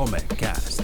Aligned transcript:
Somecast. 0.00 0.82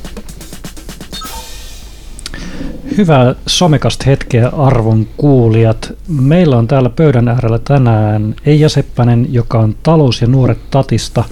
Hyvää 2.97 3.35
somekasta 3.47 4.05
hetkeä 4.07 4.49
arvon 4.49 5.07
kuulijat. 5.17 5.93
Meillä 6.09 6.57
on 6.57 6.67
täällä 6.67 6.91
pöydän 6.91 7.29
äärellä 7.29 7.59
tänään 7.59 8.35
Eija 8.47 8.69
Seppänen, 8.69 9.33
joka 9.33 9.59
on 9.59 9.77
talous- 9.83 10.21
ja 10.21 10.27
nuoret 10.27 10.59
tatista. 10.71 11.25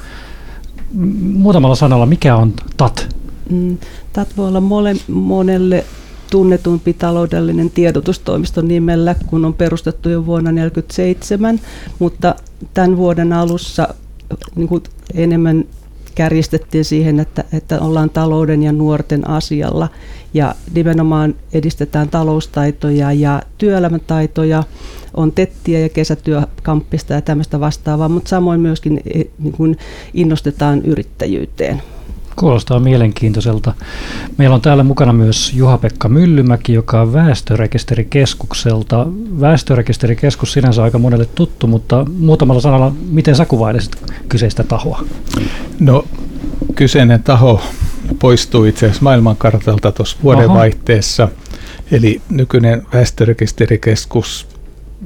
Muutamalla 1.20 1.76
sanalla, 1.76 2.06
mikä 2.06 2.36
on 2.36 2.52
TAT? 2.76 3.08
Mm, 3.50 3.78
TAT 4.12 4.28
voi 4.36 4.48
olla 4.48 4.60
mole, 4.60 4.94
monelle 5.08 5.84
tunnetumpi 6.30 6.92
taloudellinen 6.92 7.70
tiedotustoimisto 7.70 8.62
nimellä, 8.62 9.14
kun 9.26 9.44
on 9.44 9.54
perustettu 9.54 10.08
jo 10.08 10.26
vuonna 10.26 10.50
1947, 10.50 11.60
mutta 11.98 12.34
tämän 12.74 12.96
vuoden 12.96 13.32
alussa 13.32 13.88
niin 14.56 14.68
kuin 14.68 14.82
enemmän 15.14 15.64
kärjistettiin 16.14 16.84
siihen, 16.84 17.20
että, 17.20 17.44
että 17.52 17.80
ollaan 17.80 18.10
talouden 18.10 18.62
ja 18.62 18.72
nuorten 18.72 19.28
asialla 19.30 19.88
ja 20.34 20.54
nimenomaan 20.74 21.34
edistetään 21.52 22.08
taloustaitoja 22.08 23.12
ja 23.12 23.42
työelämätaitoja, 23.58 24.62
on 25.14 25.32
tettiä 25.32 25.78
ja 25.78 25.88
kesätyökamppista 25.88 27.12
ja 27.12 27.22
tämmöistä 27.22 27.60
vastaavaa, 27.60 28.08
mutta 28.08 28.28
samoin 28.28 28.60
myöskin 28.60 29.00
e, 29.14 29.22
niin 29.38 29.52
kuin 29.52 29.76
innostetaan 30.14 30.82
yrittäjyyteen. 30.82 31.82
Kuulostaa 32.36 32.80
mielenkiintoiselta. 32.80 33.74
Meillä 34.36 34.54
on 34.54 34.60
täällä 34.60 34.82
mukana 34.84 35.12
myös 35.12 35.52
Juha-Pekka 35.54 36.08
Myllymäki, 36.08 36.72
joka 36.72 37.00
on 37.00 37.12
Väestörekisterikeskukselta. 37.12 39.06
Väestörekisterikeskus 39.40 40.52
sinänsä 40.52 40.82
aika 40.82 40.98
monelle 40.98 41.26
tuttu, 41.26 41.66
mutta 41.66 42.06
muutamalla 42.18 42.60
sanalla, 42.60 42.92
miten 43.10 43.36
sä 43.36 43.44
kuvailisit 43.44 43.96
kyseistä 44.28 44.62
tahoa? 44.62 45.04
No, 45.80 46.04
kyseinen 46.74 47.22
taho 47.22 47.60
poistuu 48.18 48.64
itse 48.64 48.86
asiassa 48.86 49.02
maailmankartalta 49.02 49.92
tuossa 49.92 50.16
vuodenvaihteessa. 50.22 51.22
Aha. 51.22 51.32
Eli 51.92 52.20
nykyinen 52.30 52.86
Väestörekisterikeskus, 52.92 54.48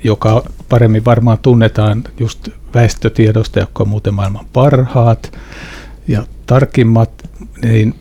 joka 0.05 0.45
paremmin 0.69 1.05
varmaan 1.05 1.39
tunnetaan 1.43 2.05
just 2.21 2.49
väestötiedosta, 2.75 3.61
joka 3.61 3.83
on 3.83 3.89
muuten 3.89 4.15
maailman 4.15 4.47
parhaat, 4.53 5.33
ja 6.09 6.27
tarkimmat, 6.47 7.11
niin 7.63 7.95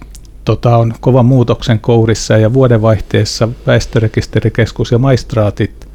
tota, 0.46 0.78
on 0.78 0.94
kovan 1.00 1.26
muutoksen 1.26 1.80
kourissa 1.80 2.38
ja 2.38 2.54
vuodenvaihteessa 2.54 3.50
väestörekisterikeskus 3.68 4.92
ja 4.92 4.98
maistraatit 4.98 5.88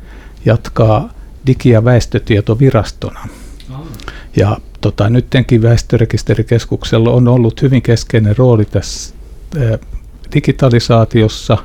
jatkaa 0.45 1.12
digi- 1.47 1.70
ja 1.70 1.85
väestötietovirastona. 1.85 3.29
Ja 4.37 4.57
tota, 4.81 5.11
nyttenkin 5.11 5.63
väestörekisterikeskuksella 5.63 7.11
on 7.11 7.29
ollut 7.29 7.63
hyvin 7.63 7.83
keskeinen 7.83 8.37
rooli 8.37 8.65
tässä 8.65 9.15
ää, 9.61 9.79
digitalisaatiossa, 10.35 11.59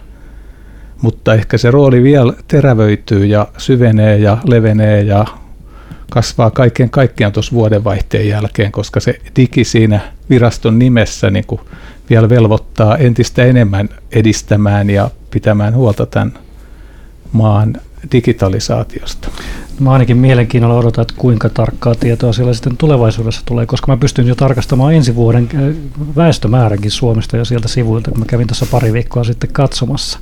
mutta 1.02 1.33
ehkä 1.33 1.58
se 1.58 1.72
rooli 1.72 2.03
vielä 2.03 2.33
terävöityy 2.48 3.25
ja 3.25 3.48
syvenee 3.58 4.17
ja 4.17 4.38
levenee 4.45 5.02
ja 5.03 5.25
kasvaa 6.11 6.52
kaiken 6.52 6.89
kaikkiaan 6.89 7.33
tuossa 7.33 7.55
vuodenvaihteen 7.55 8.28
jälkeen, 8.28 8.72
koska 8.72 9.00
se 9.00 9.20
digi 9.36 9.64
siinä 9.64 10.17
viraston 10.30 10.80
nimessä 10.80 11.30
niin 11.30 11.45
kuin 11.47 11.61
vielä 12.09 12.30
velvoittaa 12.30 12.97
entistä 12.97 13.44
enemmän 13.44 13.89
edistämään 14.11 14.89
ja 14.89 15.09
pitämään 15.31 15.75
huolta 15.75 16.06
tämän 16.06 16.33
maan 17.31 17.73
digitalisaatiosta. 18.11 19.28
Mä 19.80 19.92
ainakin 19.92 20.17
mielenkiinnolla 20.17 20.80
odotan, 20.80 21.02
että 21.02 21.14
kuinka 21.17 21.50
tarkkaa 21.50 21.95
tietoa 21.95 22.33
siellä 22.33 22.53
sitten 22.53 22.78
tulevaisuudessa 22.78 23.42
tulee, 23.45 23.66
koska 23.66 23.92
mä 23.92 23.98
pystyn 23.98 24.28
jo 24.28 24.36
tarkastamaan 24.36 24.94
ensi 24.94 25.16
vuoden 25.16 25.50
äh, 25.55 25.75
väestömääränkin 26.16 26.92
Suomesta 26.92 27.38
jo 27.38 27.45
sieltä 27.45 27.67
sivuilta, 27.67 28.11
kun 28.11 28.20
mä 28.20 28.25
kävin 28.25 28.48
tässä 28.48 28.66
pari 28.72 28.94
viikkoa 28.94 29.23
sitten 29.23 29.50
katsomassa. 29.53 30.20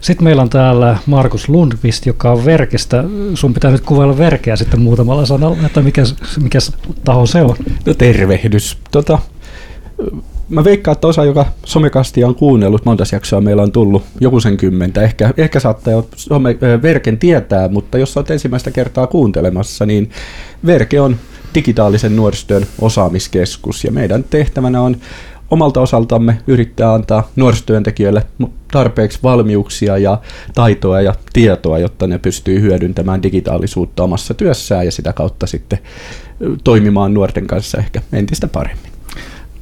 Sitten 0.00 0.24
meillä 0.24 0.42
on 0.42 0.50
täällä 0.50 0.98
Markus 1.06 1.48
Lundqvist, 1.48 2.06
joka 2.06 2.32
on 2.32 2.44
Verkestä. 2.44 3.04
Sun 3.34 3.54
pitää 3.54 3.70
nyt 3.70 3.80
kuvailla 3.80 4.18
Verkeä 4.18 4.56
sitten 4.56 4.80
muutamalla 4.80 5.26
sanalla, 5.26 5.66
että 5.66 5.82
mikä, 5.82 6.02
mikä 6.42 6.58
taho 7.04 7.26
se 7.26 7.42
on. 7.42 7.56
No 7.86 7.94
tervehdys. 7.94 8.78
Tota, 8.90 9.18
mä 10.48 10.64
veikkaan, 10.64 10.92
että 10.92 11.06
osa, 11.06 11.24
joka 11.24 11.46
somekastia 11.64 12.26
on 12.26 12.34
kuunnellut, 12.34 12.84
monta 12.84 13.04
jaksoa 13.12 13.40
meillä 13.40 13.62
on 13.62 13.72
tullut 13.72 14.02
joku 14.20 14.40
sen 14.40 14.56
kymmentä. 14.56 15.02
Ehkä, 15.02 15.34
ehkä 15.36 15.60
saattaa 15.60 15.92
jo 15.92 16.08
some, 16.16 16.56
Verken 16.82 17.18
tietää, 17.18 17.68
mutta 17.68 17.98
jos 17.98 18.16
olet 18.16 18.30
ensimmäistä 18.30 18.70
kertaa 18.70 19.06
kuuntelemassa, 19.06 19.86
niin 19.86 20.10
Verke 20.66 21.00
on 21.00 21.16
digitaalisen 21.54 22.16
nuorisotyön 22.16 22.66
osaamiskeskus 22.80 23.84
ja 23.84 23.92
meidän 23.92 24.24
tehtävänä 24.30 24.80
on 24.80 24.96
omalta 25.50 25.80
osaltamme 25.80 26.38
yrittää 26.46 26.94
antaa 26.94 27.30
nuorisotyöntekijöille 27.36 28.26
tarpeeksi 28.72 29.18
valmiuksia 29.22 29.98
ja 29.98 30.20
taitoa 30.54 31.00
ja 31.00 31.14
tietoa, 31.32 31.78
jotta 31.78 32.06
ne 32.06 32.18
pystyy 32.18 32.60
hyödyntämään 32.60 33.22
digitaalisuutta 33.22 34.02
omassa 34.02 34.34
työssään 34.34 34.84
ja 34.84 34.92
sitä 34.92 35.12
kautta 35.12 35.46
sitten 35.46 35.78
toimimaan 36.64 37.14
nuorten 37.14 37.46
kanssa 37.46 37.78
ehkä 37.78 38.02
entistä 38.12 38.48
paremmin. 38.48 38.95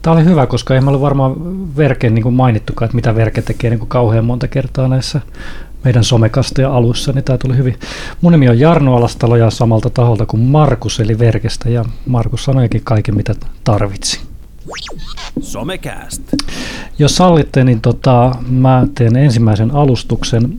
Tämä 0.04 0.16
oli 0.16 0.24
hyvä, 0.24 0.46
koska 0.46 0.74
ei 0.74 0.80
me 0.80 0.90
ole 0.90 1.00
varmaan 1.00 1.34
Verkeen 1.76 2.14
niin 2.14 2.22
kuin 2.22 2.34
mainittukaan, 2.34 2.86
että 2.86 2.94
mitä 2.94 3.14
Verke 3.14 3.42
tekee 3.42 3.70
niin 3.70 3.78
kuin 3.78 3.88
kauhean 3.88 4.24
monta 4.24 4.48
kertaa 4.48 4.88
näissä 4.88 5.20
meidän 5.84 6.04
somekasteja 6.04 6.74
alussa, 6.74 7.12
niin 7.12 7.24
tämä 7.24 7.38
tuli 7.38 7.56
hyvin. 7.56 7.78
Mun 8.20 8.32
nimi 8.32 8.48
on 8.48 8.58
Jarno 8.58 8.96
Alastalo 8.96 9.36
ja 9.36 9.50
samalta 9.50 9.90
taholta 9.90 10.26
kuin 10.26 10.40
Markus 10.40 11.00
eli 11.00 11.18
Verkestä 11.18 11.70
ja 11.70 11.84
Markus 12.06 12.44
sanoikin 12.44 12.80
kaiken 12.84 13.16
mitä 13.16 13.34
tarvitsi. 13.64 14.20
Somecast. 15.40 16.22
Jos 16.98 17.16
sallitte, 17.16 17.64
niin 17.64 17.80
tota, 17.80 18.34
mä 18.48 18.86
teen 18.94 19.16
ensimmäisen 19.16 19.70
alustuksen 19.70 20.58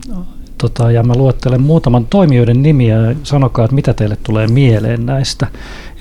tota, 0.58 0.90
ja 0.90 1.02
mä 1.02 1.14
luettelen 1.14 1.60
muutaman 1.60 2.06
toimijoiden 2.06 2.62
nimiä 2.62 2.96
ja 2.96 3.14
sanokaa, 3.22 3.64
että 3.64 3.74
mitä 3.74 3.94
teille 3.94 4.16
tulee 4.22 4.46
mieleen 4.46 5.06
näistä. 5.06 5.46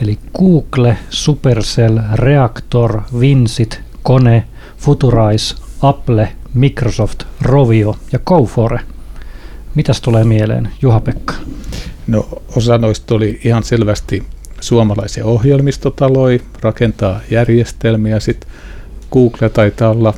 Eli 0.01 0.19
Google, 0.37 0.97
Supercell, 1.09 1.99
Reactor, 2.13 3.01
Vincit, 3.19 3.81
Kone, 4.03 4.43
Futurize, 4.77 5.55
Apple, 5.81 6.31
Microsoft, 6.53 7.23
Rovio 7.41 7.97
ja 8.11 8.19
Cofore. 8.19 8.79
Mitäs 9.75 10.01
tulee 10.01 10.23
mieleen, 10.23 10.69
Juha-Pekka? 10.81 11.33
No 12.07 12.29
osa 12.55 12.77
noista 12.77 13.15
oli 13.15 13.39
ihan 13.43 13.63
selvästi 13.63 14.23
suomalaisia 14.61 15.25
ohjelmistotaloja, 15.25 16.39
rakentaa 16.61 17.19
järjestelmiä. 17.31 18.19
Sitten 18.19 18.49
Google 19.11 19.49
taitaa 19.49 19.89
olla, 19.89 20.13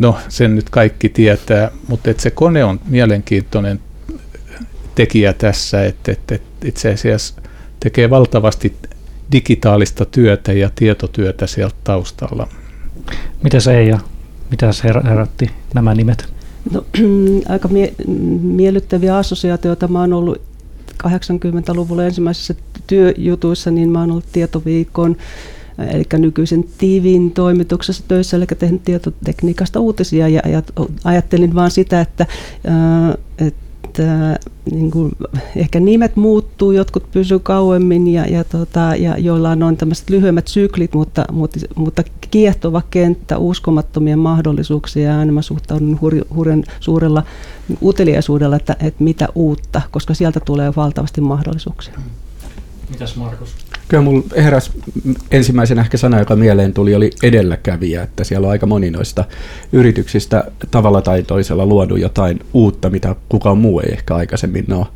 no 0.00 0.18
sen 0.28 0.54
nyt 0.54 0.70
kaikki 0.70 1.08
tietää, 1.08 1.70
mutta 1.88 2.10
se 2.18 2.30
kone 2.30 2.64
on 2.64 2.80
mielenkiintoinen 2.88 3.80
tekijä 4.94 5.32
tässä, 5.32 5.84
että 5.84 6.12
et, 6.12 6.32
et 6.32 6.42
itse 6.64 6.92
asiassa 6.92 7.34
tekee 7.82 8.10
valtavasti 8.10 8.76
digitaalista 9.32 10.04
työtä 10.04 10.52
ja 10.52 10.70
tietotyötä 10.74 11.46
sieltä 11.46 11.76
taustalla. 11.84 12.48
Mitä 13.42 13.60
se 13.60 13.78
ei 13.78 13.88
ja 13.88 13.98
mitä 14.50 14.72
se 14.72 14.88
herätti 15.04 15.50
nämä 15.74 15.94
nimet? 15.94 16.28
No, 16.72 16.84
aika 17.48 17.68
mie- 17.68 17.94
miellyttäviä 18.42 19.16
assosiaatioita. 19.16 19.88
Mä 19.88 20.00
oon 20.00 20.12
ollut 20.12 20.40
80-luvulla 21.06 22.04
ensimmäisissä 22.04 22.54
työjutuissa, 22.86 23.70
niin 23.70 23.90
mä 23.90 24.00
oon 24.00 24.10
ollut 24.10 24.32
tietoviikon 24.32 25.16
eli 25.78 26.04
nykyisen 26.18 26.64
TVin 26.78 27.30
toimituksessa 27.30 28.04
töissä, 28.08 28.36
eli 28.36 28.46
tehnyt 28.58 28.84
tietotekniikasta 28.84 29.80
uutisia 29.80 30.28
ja, 30.28 30.42
ja 30.48 30.62
ajattelin 31.04 31.54
vaan 31.54 31.70
sitä, 31.70 32.00
että, 32.00 32.26
että 33.38 33.71
että 33.92 34.38
niin 34.70 34.90
kuin, 34.90 35.12
ehkä 35.56 35.80
nimet 35.80 36.16
muuttuu, 36.16 36.72
jotkut 36.72 37.10
pysyy 37.10 37.38
kauemmin 37.38 38.08
ja, 38.08 38.26
ja, 38.26 38.44
tota, 38.44 38.96
ja 38.96 39.18
joilla 39.18 39.50
on 39.50 39.76
tämmöiset 39.76 40.10
lyhyemmät 40.10 40.48
syklit, 40.48 40.94
mutta, 40.94 41.24
mutta, 41.32 41.58
mutta 41.74 42.02
kiehtova 42.30 42.82
kenttä, 42.90 43.38
uskomattomia 43.38 44.16
mahdollisuuksia 44.16 45.08
ja 45.08 45.18
aina 45.18 45.32
mä 45.32 45.42
suhtaudun 45.42 45.98
hurjan 46.34 46.64
suurella 46.80 47.22
uteliaisuudella, 47.82 48.56
että, 48.56 48.76
että 48.80 49.04
mitä 49.04 49.28
uutta, 49.34 49.82
koska 49.90 50.14
sieltä 50.14 50.40
tulee 50.40 50.72
valtavasti 50.76 51.20
mahdollisuuksia. 51.20 51.94
Mitäs 52.90 53.16
Markus? 53.16 53.56
Kyllä 53.92 54.04
mulla 54.04 54.22
heräs 54.36 54.70
ensimmäisen 55.30 55.78
ehkä 55.78 55.96
sana, 55.96 56.18
joka 56.18 56.36
mieleen 56.36 56.74
tuli, 56.74 56.94
oli 56.94 57.10
edelläkävijä, 57.22 58.02
että 58.02 58.24
siellä 58.24 58.46
on 58.46 58.50
aika 58.50 58.66
moni 58.66 58.90
noista 58.90 59.24
yrityksistä 59.72 60.44
tavalla 60.70 61.02
tai 61.02 61.22
toisella 61.22 61.66
luodu 61.66 61.96
jotain 61.96 62.40
uutta, 62.52 62.90
mitä 62.90 63.16
kukaan 63.28 63.58
muu 63.58 63.80
ei 63.80 63.92
ehkä 63.92 64.14
aikaisemmin 64.14 64.72
ole, 64.72 64.86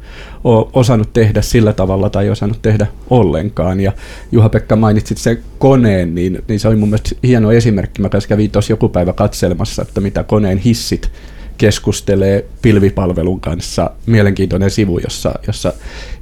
ole 0.44 0.66
osannut 0.72 1.12
tehdä 1.12 1.42
sillä 1.42 1.72
tavalla 1.72 2.10
tai 2.10 2.30
osannut 2.30 2.62
tehdä 2.62 2.86
ollenkaan. 3.10 3.80
Ja 3.80 3.92
Juha-Pekka 4.32 4.76
mainitsit 4.76 5.18
sen 5.18 5.38
koneen, 5.58 6.14
niin, 6.14 6.44
niin 6.48 6.60
se 6.60 6.68
oli 6.68 6.76
mun 6.76 6.88
mielestä 6.88 7.10
hieno 7.22 7.52
esimerkki. 7.52 8.02
Mä 8.02 8.08
kävin 8.28 8.50
tuossa 8.50 8.72
joku 8.72 8.88
päivä 8.88 9.12
katselemassa, 9.12 9.82
että 9.82 10.00
mitä 10.00 10.22
koneen 10.22 10.58
hissit 10.58 11.10
keskustelee 11.58 12.44
pilvipalvelun 12.62 13.40
kanssa. 13.40 13.90
Mielenkiintoinen 14.06 14.70
sivu, 14.70 14.98
jossa, 14.98 15.34
jossa 15.46 15.72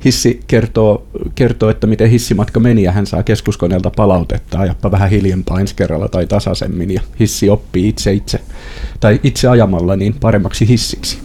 hissi 0.05 0.41
kertoo, 0.47 1.07
kertoo, 1.35 1.71
että 1.71 1.87
miten 1.87 2.11
hissimatka 2.11 2.61
meni 2.61 2.83
ja 2.83 2.93
hän 2.93 3.07
saa 3.07 3.23
keskuskoneelta 3.23 3.91
palautetta, 3.97 4.59
ajappa 4.59 4.91
vähän 4.91 5.11
hiljempaa 5.11 5.61
ensi 5.61 5.75
kerralla 5.75 6.09
tai 6.09 6.27
tasaisemmin 6.27 6.91
ja 6.91 7.01
hissi 7.21 7.51
oppii 7.51 7.89
itse 7.89 8.13
itse 8.13 8.41
tai 9.01 9.21
itse 9.23 9.49
ajamalla 9.49 9.97
niin 9.97 10.15
paremmaksi 10.21 10.69
hissiksi. 10.69 11.19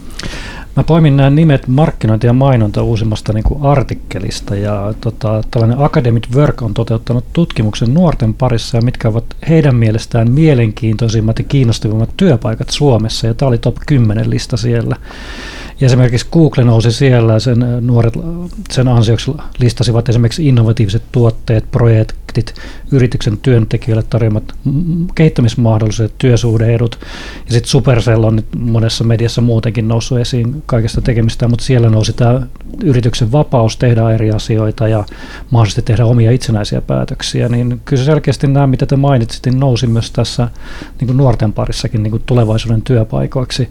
Mä 0.80 0.84
poimin 0.84 1.16
nämä 1.16 1.30
nimet 1.30 1.68
markkinointi 1.68 2.26
ja 2.26 2.32
mainonta 2.32 2.82
uusimmasta 2.82 3.32
niin 3.32 3.44
kuin 3.44 3.62
artikkelista 3.62 4.56
ja 4.56 4.94
tota, 5.00 5.42
tällainen 5.50 5.78
Academic 5.78 6.34
Work 6.34 6.62
on 6.62 6.74
toteuttanut 6.74 7.24
tutkimuksen 7.32 7.94
nuorten 7.94 8.34
parissa 8.34 8.76
ja 8.76 8.82
mitkä 8.82 9.08
ovat 9.08 9.24
heidän 9.48 9.76
mielestään 9.76 10.30
mielenkiintoisimmat 10.30 11.38
ja 11.38 11.44
kiinnostavimmat 11.44 12.10
työpaikat 12.16 12.70
Suomessa 12.70 13.26
ja 13.26 13.34
tämä 13.34 13.48
oli 13.48 13.58
top 13.58 13.76
10 13.86 14.30
lista 14.30 14.56
siellä. 14.56 14.96
Ja 15.80 15.86
esimerkiksi 15.86 16.26
Google 16.32 16.64
nousi 16.64 16.92
siellä, 16.92 17.38
sen 17.38 17.66
nuoret 17.80 18.14
sen 18.70 18.88
ansioksi 18.88 19.32
listasivat 19.58 20.08
esimerkiksi 20.08 20.48
innovatiiviset 20.48 21.02
tuotteet, 21.12 21.70
projektit, 21.70 22.54
yrityksen 22.92 23.38
työntekijöille 23.38 24.04
tarjoamat 24.10 24.44
kehittämismahdollisuudet, 25.14 26.14
työsuhdeedut. 26.18 26.98
Ja 27.46 27.52
sitten 27.52 27.70
Supercell 27.70 28.24
on 28.24 28.36
nyt 28.36 28.46
monessa 28.58 29.04
mediassa 29.04 29.40
muutenkin 29.40 29.88
noussut 29.88 30.18
esiin 30.18 30.62
kaikesta 30.66 31.00
tekemistä, 31.00 31.48
mutta 31.48 31.64
siellä 31.64 31.90
nousi 31.90 32.12
tämä 32.12 32.46
yrityksen 32.84 33.32
vapaus 33.32 33.76
tehdä 33.76 34.10
eri 34.10 34.30
asioita 34.30 34.88
ja 34.88 35.04
mahdollisesti 35.50 35.82
tehdä 35.82 36.04
omia 36.04 36.30
itsenäisiä 36.30 36.80
päätöksiä. 36.80 37.48
Niin 37.48 37.80
kyllä 37.84 38.04
selkeästi 38.04 38.46
nämä, 38.46 38.66
mitä 38.66 38.86
te 38.86 38.96
mainitsitte, 38.96 39.50
niin 39.50 39.60
nousi 39.60 39.86
myös 39.86 40.10
tässä 40.10 40.48
niin 41.00 41.06
kuin 41.06 41.16
nuorten 41.16 41.52
parissakin 41.52 42.02
niin 42.02 42.10
kuin 42.10 42.22
tulevaisuuden 42.26 42.82
työpaikoiksi. 42.82 43.68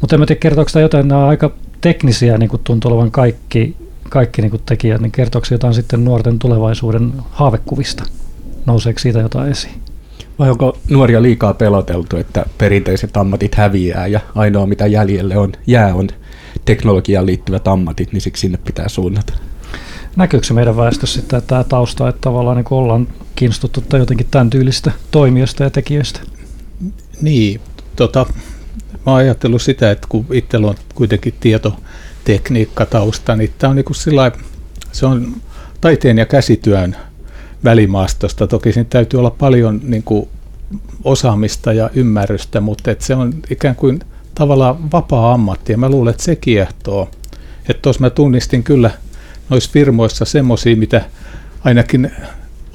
Mutta 0.00 0.16
en 0.16 0.20
mä 0.20 0.26
tiedä, 0.26 0.40
kertooko 0.40 0.70
tämä 0.72 0.82
jotain, 0.82 1.08
nämä 1.08 1.26
aika 1.26 1.50
teknisiä 1.80 2.38
niin 2.38 2.48
kuin 2.48 2.62
tuntuu 2.64 2.92
olevan 2.92 3.10
kaikki, 3.10 3.76
kaikki 4.08 4.42
niin 4.42 4.50
kuin 4.50 4.62
tekijät, 4.66 5.00
niin 5.00 5.12
kertooko 5.12 5.46
jotain 5.50 5.74
sitten 5.74 6.04
nuorten 6.04 6.38
tulevaisuuden 6.38 7.12
haavekuvista? 7.30 8.04
Nouseeko 8.66 8.98
siitä 8.98 9.18
jotain 9.18 9.50
esiin? 9.50 9.74
Vai 10.38 10.50
onko 10.50 10.78
nuoria 10.90 11.22
liikaa 11.22 11.54
peloteltu, 11.54 12.16
että 12.16 12.46
perinteiset 12.58 13.16
ammatit 13.16 13.54
häviää 13.54 14.06
ja 14.06 14.20
ainoa 14.34 14.66
mitä 14.66 14.86
jäljelle 14.86 15.36
on, 15.36 15.52
jää 15.66 15.94
on 15.94 16.08
teknologiaan 16.64 17.26
liittyvät 17.26 17.68
ammatit, 17.68 18.12
niin 18.12 18.20
siksi 18.20 18.40
sinne 18.40 18.58
pitää 18.58 18.88
suunnata? 18.88 19.32
Näkyykö 20.16 20.54
meidän 20.54 20.76
väestössä 20.76 21.20
sitten 21.20 21.42
tämä 21.46 21.64
tausta, 21.64 22.08
että 22.08 22.20
tavallaan 22.20 22.56
niin 22.56 22.66
ollaan 22.70 23.08
kiinnostuttu 23.36 23.80
tai 23.80 24.00
jotenkin 24.00 24.26
tämän 24.30 24.50
tyylistä 24.50 24.92
toimijoista 25.10 25.62
ja 25.62 25.70
tekijöistä? 25.70 26.20
Niin, 27.20 27.60
tota, 27.96 28.26
mä 28.92 29.12
oon 29.12 29.16
ajatellut 29.16 29.62
sitä, 29.62 29.90
että 29.90 30.06
kun 30.08 30.26
itsellä 30.32 30.66
on 30.66 30.74
kuitenkin 30.94 31.34
tietotekniikka 31.40 32.86
tausta, 32.86 33.36
niin 33.36 33.52
tämä 33.58 33.68
on 33.70 33.76
niin 33.76 33.84
kuin 33.84 33.96
sillä 33.96 34.32
se 34.92 35.06
on 35.06 35.36
taiteen 35.80 36.18
ja 36.18 36.26
käsityön 36.26 36.96
välimaastosta. 37.64 38.46
Toki 38.46 38.72
siinä 38.72 38.86
täytyy 38.90 39.18
olla 39.18 39.30
paljon 39.30 39.80
niin 39.82 40.02
kuin 40.02 40.28
osaamista 41.04 41.72
ja 41.72 41.90
ymmärrystä, 41.94 42.60
mutta 42.60 42.90
että 42.90 43.04
se 43.04 43.14
on 43.14 43.34
ikään 43.50 43.76
kuin 43.76 44.00
tavallaan 44.34 44.92
vapaa 44.92 45.32
ammatti 45.32 45.72
ja 45.72 45.78
mä 45.78 45.88
luulen, 45.88 46.10
että 46.10 46.22
se 46.22 46.36
kiehtoo. 46.36 47.10
Että 47.68 47.82
tuossa 47.82 48.00
mä 48.00 48.10
tunnistin 48.10 48.62
kyllä 48.62 48.90
noissa 49.48 49.70
firmoissa 49.72 50.24
semmoisia, 50.24 50.76
mitä 50.76 51.04
ainakin 51.64 52.10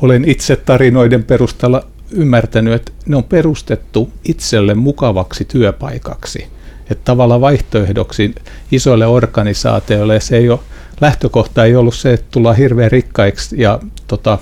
olen 0.02 0.30
itse 0.30 0.56
tarinoiden 0.56 1.24
perusteella 1.24 1.86
ymmärtänyt, 2.12 2.74
että 2.74 2.92
ne 3.06 3.16
on 3.16 3.24
perustettu 3.24 4.10
itselle 4.24 4.74
mukavaksi 4.74 5.46
työpaikaksi. 5.46 6.48
Että 6.90 7.06
tavallaan 7.06 7.42
vaihtoehdoksi 7.42 8.36
isoille 8.72 9.08
organisaatioille 9.08 10.20
se 10.20 10.38
ei 10.38 10.50
ole, 10.50 10.60
lähtökohta 11.02 11.66
ei 11.66 11.76
ollut 11.76 11.96
se, 11.96 12.14
että 12.14 12.28
tullaan 12.32 12.56
hirveän 12.56 12.92
rikkaiksi 12.92 13.62
ja 13.62 13.80
tota, 14.08 14.38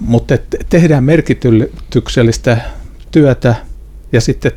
mutta 0.00 0.34
tehdään 0.68 1.04
merkityksellistä 1.04 2.60
työtä 3.10 3.54
ja 4.12 4.20
sitten 4.20 4.52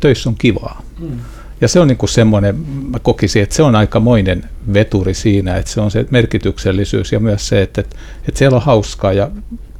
töissä 0.00 0.28
on 0.28 0.34
kivaa. 0.38 0.82
Mm. 1.00 1.18
Ja 1.60 1.68
se 1.68 1.80
on 1.80 1.88
niin 1.88 1.98
kuin 1.98 2.10
semmoinen, 2.10 2.56
mä 2.90 2.98
kokisin, 2.98 3.42
että 3.42 3.54
se 3.54 3.62
on 3.62 3.74
aikamoinen 3.74 4.44
veturi 4.72 5.14
siinä, 5.14 5.56
että 5.56 5.70
se 5.70 5.80
on 5.80 5.90
se 5.90 6.06
merkityksellisyys 6.10 7.12
ja 7.12 7.20
myös 7.20 7.48
se, 7.48 7.62
että, 7.62 7.80
että, 7.80 7.96
että 8.28 8.38
siellä 8.38 8.56
on 8.56 8.62
hauskaa 8.62 9.12
ja, 9.12 9.30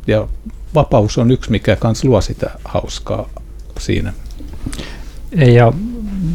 ja 0.07 0.29
vapaus 0.75 1.19
on 1.19 1.31
yksi, 1.31 1.51
mikä 1.51 1.77
kans 1.77 2.05
luo 2.05 2.21
sitä 2.21 2.51
hauskaa 2.65 3.31
siinä. 3.81 4.13
Ei, 5.33 5.55
ja 5.55 5.73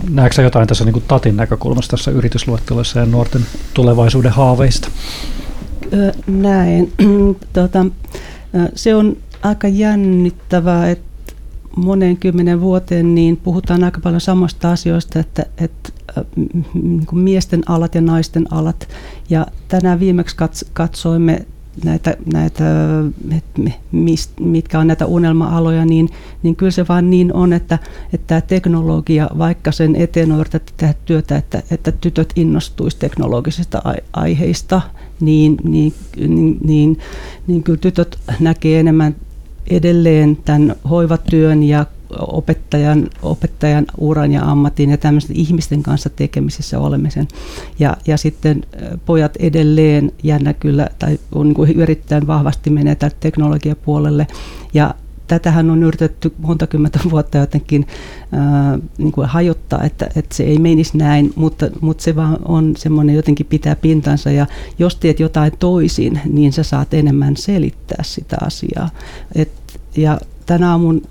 näetkö 0.09 0.41
jotain 0.41 0.67
tässä 0.67 0.85
niin 0.85 0.93
kuin 0.93 1.05
Tatin 1.07 1.35
näkökulmasta 1.35 1.97
tässä 1.97 2.11
yritysluettelossa 2.11 2.99
ja 2.99 3.05
nuorten 3.05 3.45
tulevaisuuden 3.73 4.31
haaveista? 4.31 4.89
Näin. 6.27 6.93
tota, 7.53 7.85
se 8.75 8.95
on 8.95 9.17
aika 9.41 9.67
jännittävää, 9.67 10.89
että 10.89 11.33
moneen 11.75 12.17
kymmenen 12.17 12.61
vuoteen 12.61 13.15
niin 13.15 13.37
puhutaan 13.37 13.83
aika 13.83 13.99
paljon 13.99 14.21
samasta 14.21 14.71
asioista, 14.71 15.19
että, 15.19 15.45
että 15.57 15.89
niin 16.73 17.05
miesten 17.11 17.63
alat 17.65 17.95
ja 17.95 18.01
naisten 18.01 18.53
alat. 18.53 18.87
Ja 19.29 19.47
tänään 19.67 19.99
viimeksi 19.99 20.35
katsoimme 20.73 21.45
näitä, 21.83 22.17
näitä 22.33 22.63
mitkä 24.39 24.79
on 24.79 24.87
näitä 24.87 25.05
unelma-aloja, 25.05 25.85
niin, 25.85 26.09
niin 26.43 26.55
kyllä 26.55 26.71
se 26.71 26.85
vaan 26.89 27.09
niin 27.09 27.33
on, 27.33 27.53
että, 27.53 27.79
että 28.13 28.27
tämä 28.27 28.41
teknologia, 28.41 29.29
vaikka 29.37 29.71
sen 29.71 29.95
eteen 29.95 30.31
on 30.31 30.45
tehdä 30.77 30.93
työtä, 31.05 31.37
että, 31.37 31.63
että 31.71 31.91
tytöt 31.91 32.33
innostuisi 32.35 32.97
teknologisista 32.99 33.81
aiheista, 34.13 34.81
niin, 35.19 35.57
niin, 35.63 35.93
niin, 36.17 36.57
niin, 36.63 36.99
niin 37.47 37.63
kyllä 37.63 37.79
tytöt 37.79 38.19
näkee 38.39 38.79
enemmän 38.79 39.15
edelleen 39.69 40.37
tämän 40.45 40.75
hoivatyön 40.89 41.63
ja 41.63 41.85
opettajan, 42.19 43.09
opettajan 43.21 43.85
uran 43.97 44.31
ja 44.31 44.51
ammatin 44.51 44.89
ja 44.89 44.97
tämmöisten 44.97 45.35
ihmisten 45.35 45.83
kanssa 45.83 46.09
tekemisissä 46.09 46.79
olemisen. 46.79 47.27
Ja, 47.79 47.97
ja 48.07 48.17
sitten 48.17 48.63
pojat 49.05 49.35
edelleen 49.35 50.11
jännä 50.23 50.53
kyllä, 50.53 50.89
tai 50.99 51.19
on 51.31 51.45
niin 51.45 51.55
kuin 51.55 51.81
erittäin 51.81 52.27
vahvasti 52.27 52.69
menee 52.69 52.97
teknologiapuolelle. 53.19 54.27
Ja 54.73 54.95
tätähän 55.29 55.69
on 55.69 55.83
yritetty 55.83 56.33
monta 56.37 56.67
kymmentä 56.67 56.99
vuotta 57.11 57.37
jotenkin 57.37 57.87
ää, 58.31 58.79
niin 58.97 59.11
kuin 59.11 59.27
hajottaa, 59.27 59.83
että, 59.83 60.09
että 60.15 60.35
se 60.35 60.43
ei 60.43 60.59
menisi 60.59 60.97
näin, 60.97 61.33
mutta, 61.35 61.67
mutta 61.81 62.03
se 62.03 62.15
vaan 62.15 62.37
on 62.45 62.73
semmoinen 62.77 63.15
jotenkin 63.15 63.45
pitää 63.45 63.75
pintansa 63.75 64.31
ja 64.31 64.47
jos 64.79 64.95
teet 64.95 65.19
jotain 65.19 65.51
toisin, 65.59 66.21
niin 66.25 66.53
sä 66.53 66.63
saat 66.63 66.93
enemmän 66.93 67.37
selittää 67.37 68.03
sitä 68.03 68.37
asiaa. 68.41 68.89
Et, 69.35 69.51
ja 69.97 70.19
tänä 70.45 70.71
aamun 70.71 71.01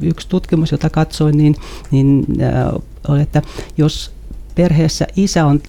yksi 0.00 0.28
tutkimus, 0.28 0.72
jota 0.72 0.90
katsoin, 0.90 1.36
niin, 1.36 1.54
niin 1.90 2.26
äh, 2.42 2.82
oli, 3.08 3.20
että 3.20 3.42
jos 3.78 4.12
perheessä 4.54 5.06
isä 5.16 5.46
on 5.46 5.60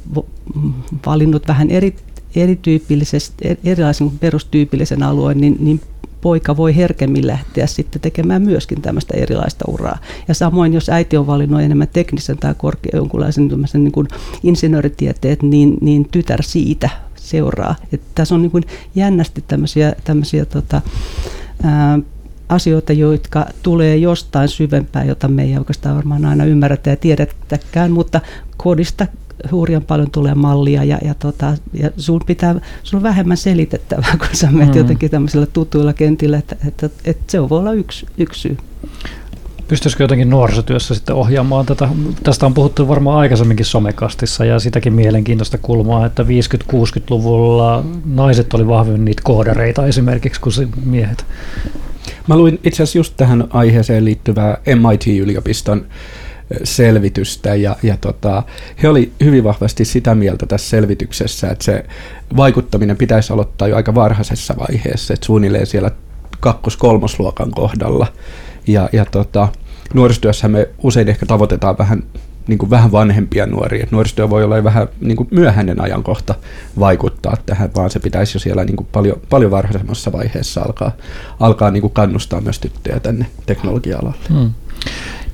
valinnut 1.05 1.47
vähän 1.47 1.69
eri, 1.69 1.95
erityypillisesti, 2.35 3.57
erilaisen 3.63 4.11
perustyypillisen 4.19 5.03
alueen, 5.03 5.41
niin, 5.41 5.57
niin 5.59 5.81
poika 6.21 6.57
voi 6.57 6.75
herkemmin 6.75 7.27
lähteä 7.27 7.67
sitten 7.67 8.01
tekemään 8.01 8.41
myöskin 8.41 8.81
tämmöistä 8.81 9.17
erilaista 9.17 9.65
uraa. 9.67 9.97
Ja 10.27 10.33
samoin, 10.33 10.73
jos 10.73 10.89
äiti 10.89 11.17
on 11.17 11.27
valinnut 11.27 11.61
enemmän 11.61 11.87
teknisen 11.87 12.37
tai 12.37 12.55
korkea, 12.57 12.91
jonkunlaisen 12.93 13.47
niin 13.73 13.91
kuin 13.91 14.07
insinööritieteet, 14.43 15.43
niin, 15.43 15.77
niin 15.81 16.07
tytär 16.11 16.43
siitä 16.43 16.89
seuraa. 17.15 17.75
Että 17.93 18.07
tässä 18.15 18.35
on 18.35 18.41
niin 18.41 18.51
kuin 18.51 18.63
jännästi 18.95 19.43
tämmöisiä, 19.47 19.95
tämmöisiä 20.03 20.45
tota, 20.45 20.81
ää, 21.63 21.99
asioita, 22.49 22.93
jotka 22.93 23.45
tulee 23.63 23.97
jostain 23.97 24.49
syvempää, 24.49 25.03
jota 25.03 25.27
me 25.27 25.43
ei 25.43 25.57
oikeastaan 25.57 25.95
varmaan 25.95 26.25
aina 26.25 26.45
ymmärretä 26.45 26.89
ja 26.89 26.95
tiedettäkään, 26.95 27.91
mutta 27.91 28.21
kodista 28.57 29.07
hurjan 29.51 29.83
paljon 29.83 30.11
tulee 30.11 30.35
mallia 30.35 30.83
ja, 30.83 30.97
ja, 31.05 31.13
tota, 31.13 31.53
ja 31.73 31.91
sun 31.97 32.21
pitää, 32.25 32.55
sun 32.83 32.97
on 32.97 33.03
vähemmän 33.03 33.37
selitettävää, 33.37 34.17
kun 34.19 34.27
sä 34.33 34.51
menet 34.51 34.73
mm. 34.73 34.77
jotenkin 34.77 35.11
tämmöisillä 35.11 35.45
tutuilla 35.45 35.93
kentillä, 35.93 36.37
että, 36.37 36.55
että, 36.67 36.89
että 37.05 37.31
se 37.31 37.49
voi 37.49 37.59
olla 37.59 37.73
yksi, 37.73 38.05
yksi 38.17 38.41
syy. 38.41 38.57
Pystyisikö 39.67 40.03
jotenkin 40.03 40.29
nuorisotyössä 40.29 40.95
sitten 40.95 41.15
ohjaamaan 41.15 41.65
tätä? 41.65 41.89
Tästä 42.23 42.45
on 42.45 42.53
puhuttu 42.53 42.87
varmaan 42.87 43.17
aikaisemminkin 43.17 43.65
somekastissa 43.65 44.45
ja 44.45 44.59
sitäkin 44.59 44.93
mielenkiintoista 44.93 45.57
kulmaa, 45.57 46.05
että 46.05 46.23
50-60-luvulla 46.23 47.85
naiset 48.05 48.53
oli 48.53 48.67
vahvemmin 48.67 49.05
niitä 49.05 49.21
koodareita 49.25 49.85
esimerkiksi 49.85 50.41
kuin 50.41 50.53
miehet. 50.85 51.25
Mä 52.27 52.37
luin 52.37 52.59
itse 52.63 52.83
asiassa 52.83 52.99
just 52.99 53.13
tähän 53.17 53.47
aiheeseen 53.49 54.05
liittyvää 54.05 54.57
MIT-yliopiston 54.65 55.85
selvitystä 56.63 57.55
ja, 57.55 57.75
ja 57.83 57.97
tota, 57.97 58.43
he 58.83 58.89
oli 58.89 59.11
hyvin 59.23 59.43
vahvasti 59.43 59.85
sitä 59.85 60.15
mieltä 60.15 60.45
tässä 60.45 60.69
selvityksessä, 60.69 61.49
että 61.49 61.65
se 61.65 61.85
vaikuttaminen 62.37 62.97
pitäisi 62.97 63.33
aloittaa 63.33 63.67
jo 63.67 63.75
aika 63.75 63.95
varhaisessa 63.95 64.55
vaiheessa, 64.59 65.13
että 65.13 65.25
suunnilleen 65.25 65.67
siellä 65.67 65.91
kakkos-kolmosluokan 66.39 67.51
kohdalla. 67.51 68.07
Ja, 68.67 68.89
ja 68.93 69.05
tota, 69.05 69.47
nuorisotyössä 69.93 70.47
me 70.47 70.69
usein 70.83 71.09
ehkä 71.09 71.25
tavoitetaan 71.25 71.77
vähän 71.77 72.03
niin 72.47 72.57
kuin 72.57 72.69
vähän 72.69 72.91
vanhempia 72.91 73.45
nuoria. 73.45 73.83
Et 73.83 73.91
nuorisotyö 73.91 74.29
voi 74.29 74.43
olla 74.43 74.63
vähän 74.63 74.87
niin 75.01 75.17
kuin 75.17 75.27
myöhäinen 75.31 75.81
ajankohta 75.81 76.35
vaikuttaa 76.79 77.37
tähän, 77.45 77.69
vaan 77.75 77.89
se 77.89 77.99
pitäisi 77.99 78.35
jo 78.35 78.39
siellä 78.39 78.65
niin 78.65 78.75
kuin 78.75 78.87
paljon, 78.91 79.21
paljon 79.29 79.51
varhaisemmassa 79.51 80.11
vaiheessa 80.11 80.61
alkaa, 80.61 80.91
alkaa 81.39 81.71
niin 81.71 81.81
kuin 81.81 81.93
kannustaa 81.93 82.41
myös 82.41 82.59
tyttöjä 82.59 82.99
tänne 82.99 83.25
teknologia-alalle. 83.45 84.17
Hmm. 84.29 84.51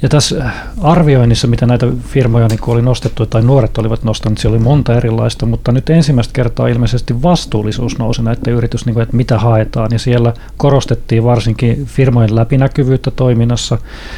Ja 0.03 0.09
tässä 0.09 0.51
arvioinnissa, 0.81 1.47
mitä 1.47 1.65
näitä 1.65 1.87
firmoja 2.07 2.47
niin 2.47 2.59
oli 2.67 2.81
nostettu 2.81 3.25
tai 3.25 3.41
nuoret 3.41 3.77
olivat 3.77 4.03
nostaneet, 4.03 4.37
siellä 4.37 4.55
oli 4.55 4.63
monta 4.63 4.97
erilaista, 4.97 5.45
mutta 5.45 5.71
nyt 5.71 5.89
ensimmäistä 5.89 6.33
kertaa 6.33 6.67
ilmeisesti 6.67 7.21
vastuullisuus 7.21 7.99
nousi 7.99 8.23
näiden 8.23 8.53
yritys, 8.53 8.85
niin 8.85 8.93
kuin, 8.93 9.03
että 9.03 9.17
mitä 9.17 9.39
haetaan. 9.39 9.89
Ja 9.91 9.99
siellä 9.99 10.33
korostettiin 10.57 11.23
varsinkin 11.23 11.85
firmojen 11.85 12.35
läpinäkyvyyttä 12.35 13.11
toiminnassa, 13.11 13.77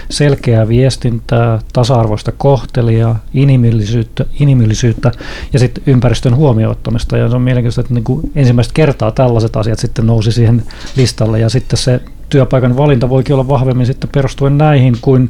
selkeää 0.09 0.67
viestintää, 0.67 1.59
tasa-arvoista 1.73 2.31
kohtelia, 2.31 3.15
inhimillisyyttä, 3.33 4.25
inhimillisyyttä 4.39 5.11
ja 5.53 5.59
sitten 5.59 5.83
ympäristön 5.87 6.35
huomioottamista. 6.35 7.17
Ja 7.17 7.29
se 7.29 7.35
on 7.35 7.41
mielenkiintoista, 7.41 7.81
että 7.81 7.93
niin 7.93 8.03
kuin 8.03 8.31
ensimmäistä 8.35 8.73
kertaa 8.73 9.11
tällaiset 9.11 9.55
asiat 9.55 9.79
sitten 9.79 10.07
nousi 10.07 10.31
siihen 10.31 10.63
listalle 10.95 11.39
ja 11.39 11.49
sitten 11.49 11.77
se 11.77 12.01
työpaikan 12.29 12.77
valinta 12.77 13.09
voikin 13.09 13.33
olla 13.33 13.47
vahvemmin 13.47 13.85
sitten 13.85 14.09
perustuen 14.13 14.57
näihin 14.57 14.97
kuin 15.01 15.29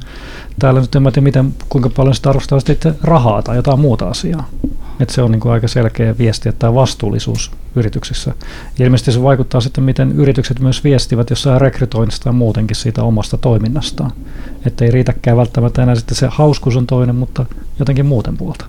täällä 0.60 0.82
nyt 0.82 0.96
en 0.96 1.04
mä 1.04 1.12
tiedä, 1.12 1.24
miten, 1.24 1.54
kuinka 1.70 1.90
paljon 1.90 2.16
sitä 2.16 2.30
arvostaa 2.30 2.60
sitten 2.60 2.96
rahaa 3.04 3.42
tai 3.42 3.56
jotain 3.56 3.80
muuta 3.80 4.08
asiaa. 4.08 4.50
Et 5.00 5.10
se 5.10 5.22
on 5.22 5.32
niin 5.32 5.40
kuin 5.40 5.52
aika 5.52 5.68
selkeä 5.68 6.18
viesti, 6.18 6.50
että 6.50 6.60
tämä 6.60 6.74
vastuullisuus 6.74 7.52
yrityksissä. 7.76 8.34
Ja 8.80 8.86
ilmeisesti 8.86 9.12
se 9.12 9.24
vaikuttaa 9.24 9.62
sitten, 9.62 9.84
miten 9.84 10.12
yritykset 10.12 10.60
myös 10.60 10.84
viestivät 10.84 11.30
jossain 11.30 11.62
rekrytoinnista 11.62 12.24
tai 12.24 12.34
muutenkin 12.34 12.76
siitä 12.76 13.04
omasta 13.04 13.38
toiminnastaan. 13.38 14.12
Että 14.66 14.86
ei 14.86 14.92
riitäkään 14.92 15.38
välttämättä 15.38 15.84
enää 15.84 15.96
sitten 15.96 16.16
se 16.16 16.28
hauskuus 16.32 16.76
on 16.76 16.88
toinen, 16.88 17.16
mutta 17.16 17.46
jotenkin 17.80 18.06
muuten 18.06 18.38
puolta. 18.38 18.66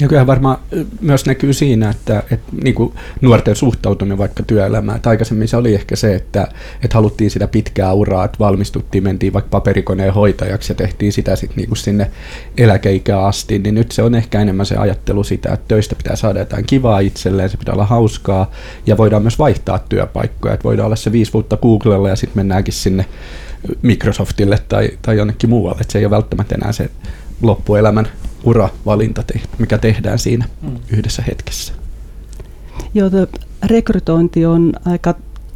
Ja 0.00 0.08
kyllähän 0.08 0.26
varmaan 0.26 0.58
myös 1.00 1.26
näkyy 1.26 1.52
siinä, 1.52 1.90
että, 1.90 2.22
että 2.30 2.52
niin 2.62 2.74
kuin 2.74 2.94
nuorten 3.20 3.56
suhtautuminen 3.56 4.18
vaikka 4.18 4.42
työelämään. 4.42 4.96
Että 4.96 5.10
aikaisemmin 5.10 5.48
se 5.48 5.56
oli 5.56 5.74
ehkä 5.74 5.96
se, 5.96 6.14
että, 6.14 6.48
että 6.82 6.94
haluttiin 6.94 7.30
sitä 7.30 7.48
pitkää 7.48 7.92
uraa, 7.92 8.24
että 8.24 8.38
valmistuttiin, 8.38 9.04
mentiin 9.04 9.32
vaikka 9.32 9.48
paperikoneen 9.50 10.14
hoitajaksi 10.14 10.72
ja 10.72 10.76
tehtiin 10.76 11.12
sitä 11.12 11.36
sitten 11.36 11.56
niin 11.56 11.76
sinne 11.76 12.10
eläkeikään 12.58 13.24
asti. 13.24 13.58
Niin 13.58 13.74
nyt 13.74 13.92
se 13.92 14.02
on 14.02 14.14
ehkä 14.14 14.40
enemmän 14.40 14.66
se 14.66 14.76
ajattelu 14.76 15.24
sitä, 15.24 15.52
että 15.52 15.68
töistä 15.68 15.94
pitää 15.94 16.16
saada 16.16 16.38
jotain 16.38 16.66
kivaa 16.66 17.00
itselleen, 17.00 17.50
se 17.50 17.56
pitää 17.56 17.74
olla 17.74 17.86
hauskaa 17.86 18.50
ja 18.86 18.96
voidaan 18.96 19.22
myös 19.22 19.38
vaihtaa 19.38 19.78
työpaikkoja. 19.78 20.54
Että 20.54 20.64
voidaan 20.64 20.86
olla 20.86 20.96
se 20.96 21.12
viisi 21.12 21.32
vuotta 21.32 21.56
Googlella 21.56 22.08
ja 22.08 22.16
sitten 22.16 22.38
mennäänkin 22.38 22.74
sinne 22.74 23.06
Microsoftille 23.82 24.58
tai, 24.68 24.90
tai 25.02 25.16
jonnekin 25.16 25.50
muualle. 25.50 25.80
Että 25.80 25.92
se 25.92 25.98
ei 25.98 26.04
ole 26.04 26.10
välttämättä 26.10 26.54
enää 26.54 26.72
se 26.72 26.90
loppuelämän 27.42 28.08
uravalinta, 28.44 29.22
mikä 29.58 29.78
tehdään 29.78 30.18
siinä 30.18 30.48
mm. 30.62 30.76
yhdessä 30.90 31.22
hetkessä. 31.22 31.72
Joo, 32.94 33.10
rekrytointi 33.64 34.46
on 34.46 34.72
aika 34.84 35.14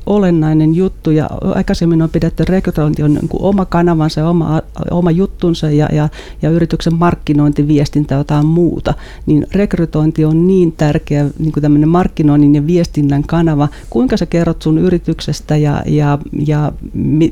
olennainen 0.09 0.75
juttu 0.75 1.11
ja 1.11 1.31
aikaisemmin 1.55 2.03
on 2.03 2.11
pidetty 2.11 2.45
rekrytointi 2.45 3.03
on 3.03 3.15
niin 3.15 3.29
kuin 3.29 3.43
oma 3.43 3.65
kanavansa, 3.65 4.29
oma, 4.29 4.63
oma 4.91 5.11
juttunsa 5.11 5.71
ja, 5.71 5.89
ja, 5.93 6.09
ja 6.43 6.51
yrityksen 6.51 6.95
markkinointi, 6.95 7.69
viestintä 7.69 8.15
jotain 8.15 8.47
muuta, 8.47 8.95
niin 9.27 9.47
rekrytointi 9.53 10.25
on 10.25 10.47
niin 10.47 10.73
tärkeä 10.73 11.27
niin 11.39 11.53
kuin 11.53 11.63
tämmöinen 11.63 11.89
markkinoinnin 11.89 12.55
ja 12.55 12.67
viestinnän 12.67 13.23
kanava. 13.23 13.69
Kuinka 13.91 14.17
sä 14.17 14.27
kerrot 14.27 14.63
sun 14.63 14.79
yrityksestä 14.79 15.57
ja, 15.57 15.83
ja, 15.87 16.19
ja 16.47 16.73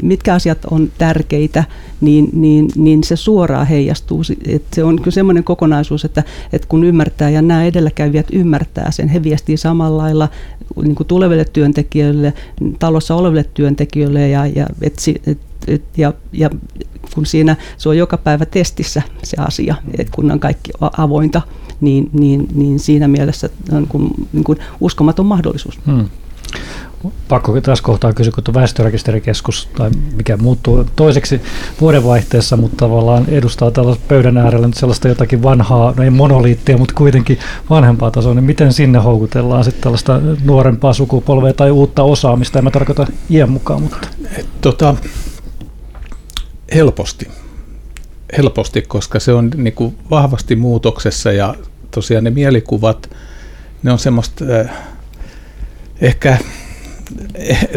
mitkä 0.02 0.34
asiat 0.34 0.58
on 0.70 0.88
tärkeitä, 0.98 1.64
niin, 2.00 2.28
niin, 2.32 2.68
niin 2.76 3.04
se 3.04 3.16
suoraan 3.16 3.66
heijastuu. 3.66 4.22
Et 4.48 4.62
se 4.72 4.84
on 4.84 4.96
kyllä 4.96 5.10
semmoinen 5.10 5.44
kokonaisuus, 5.44 6.04
että, 6.04 6.22
että 6.52 6.68
kun 6.68 6.84
ymmärtää 6.84 7.30
ja 7.30 7.42
nämä 7.42 7.64
edelläkävijät 7.64 8.26
ymmärtää 8.32 8.90
sen, 8.90 9.08
he 9.08 9.22
viestii 9.22 9.56
samalla 9.56 10.02
lailla 10.02 10.28
niin 10.82 10.94
kuin 10.94 11.06
tuleville 11.06 11.44
työntekijöille, 11.52 12.32
talossa 12.78 13.14
oleville 13.14 13.44
työntekijöille 13.54 14.28
ja, 14.28 14.46
ja, 14.46 14.66
et, 14.82 14.94
et, 15.26 15.38
et, 15.66 15.82
ja, 15.96 16.12
ja 16.32 16.50
kun 17.14 17.26
siinä 17.26 17.56
se 17.76 17.88
on 17.88 17.96
joka 17.96 18.16
päivä 18.16 18.46
testissä 18.46 19.02
se 19.22 19.36
asia, 19.40 19.74
että 19.98 20.12
kun 20.14 20.30
on 20.30 20.40
kaikki 20.40 20.70
avointa, 20.98 21.42
niin, 21.80 22.10
niin, 22.12 22.48
niin 22.54 22.78
siinä 22.78 23.08
mielessä 23.08 23.48
on 23.72 23.86
kun, 23.86 24.10
niin 24.32 24.44
kuin 24.44 24.58
uskomaton 24.80 25.26
mahdollisuus. 25.26 25.78
Hmm 25.86 26.08
pakko 27.28 27.60
tässä 27.60 27.84
kohtaa 27.84 28.12
kysyä, 28.12 28.32
kun 28.32 28.54
väestörekisterikeskus 28.54 29.68
tai 29.76 29.90
mikä 30.16 30.36
muuttuu 30.36 30.86
toiseksi 30.96 31.40
vuodenvaihteessa, 31.80 32.56
mutta 32.56 32.76
tavallaan 32.76 33.24
edustaa 33.28 33.70
tällaisen 33.70 34.04
pöydän 34.08 34.36
äärellä 34.36 34.66
nyt 34.66 34.76
sellaista 34.76 35.08
jotakin 35.08 35.42
vanhaa, 35.42 35.94
no 35.96 36.04
ei 36.04 36.10
monoliittia, 36.10 36.78
mutta 36.78 36.94
kuitenkin 36.94 37.38
vanhempaa 37.70 38.10
tasoa, 38.10 38.34
niin 38.34 38.44
miten 38.44 38.72
sinne 38.72 38.98
houkutellaan 38.98 39.64
sitten 39.64 39.82
tällaista 39.82 40.20
nuorempaa 40.44 40.92
sukupolvea 40.92 41.52
tai 41.52 41.70
uutta 41.70 42.02
osaamista, 42.02 42.58
en 42.58 42.64
mä 42.64 42.70
tarkoita 42.70 43.06
iän 43.30 43.50
mukaan, 43.50 43.82
mutta... 43.82 44.08
Tota, 44.60 44.94
helposti. 46.74 47.28
Helposti, 48.36 48.82
koska 48.82 49.20
se 49.20 49.32
on 49.32 49.50
niin 49.56 49.74
kuin 49.74 49.98
vahvasti 50.10 50.56
muutoksessa 50.56 51.32
ja 51.32 51.54
tosiaan 51.90 52.24
ne 52.24 52.30
mielikuvat, 52.30 53.10
ne 53.82 53.92
on 53.92 53.98
semmoista 53.98 54.44
äh, 54.60 54.70
ehkä 56.00 56.38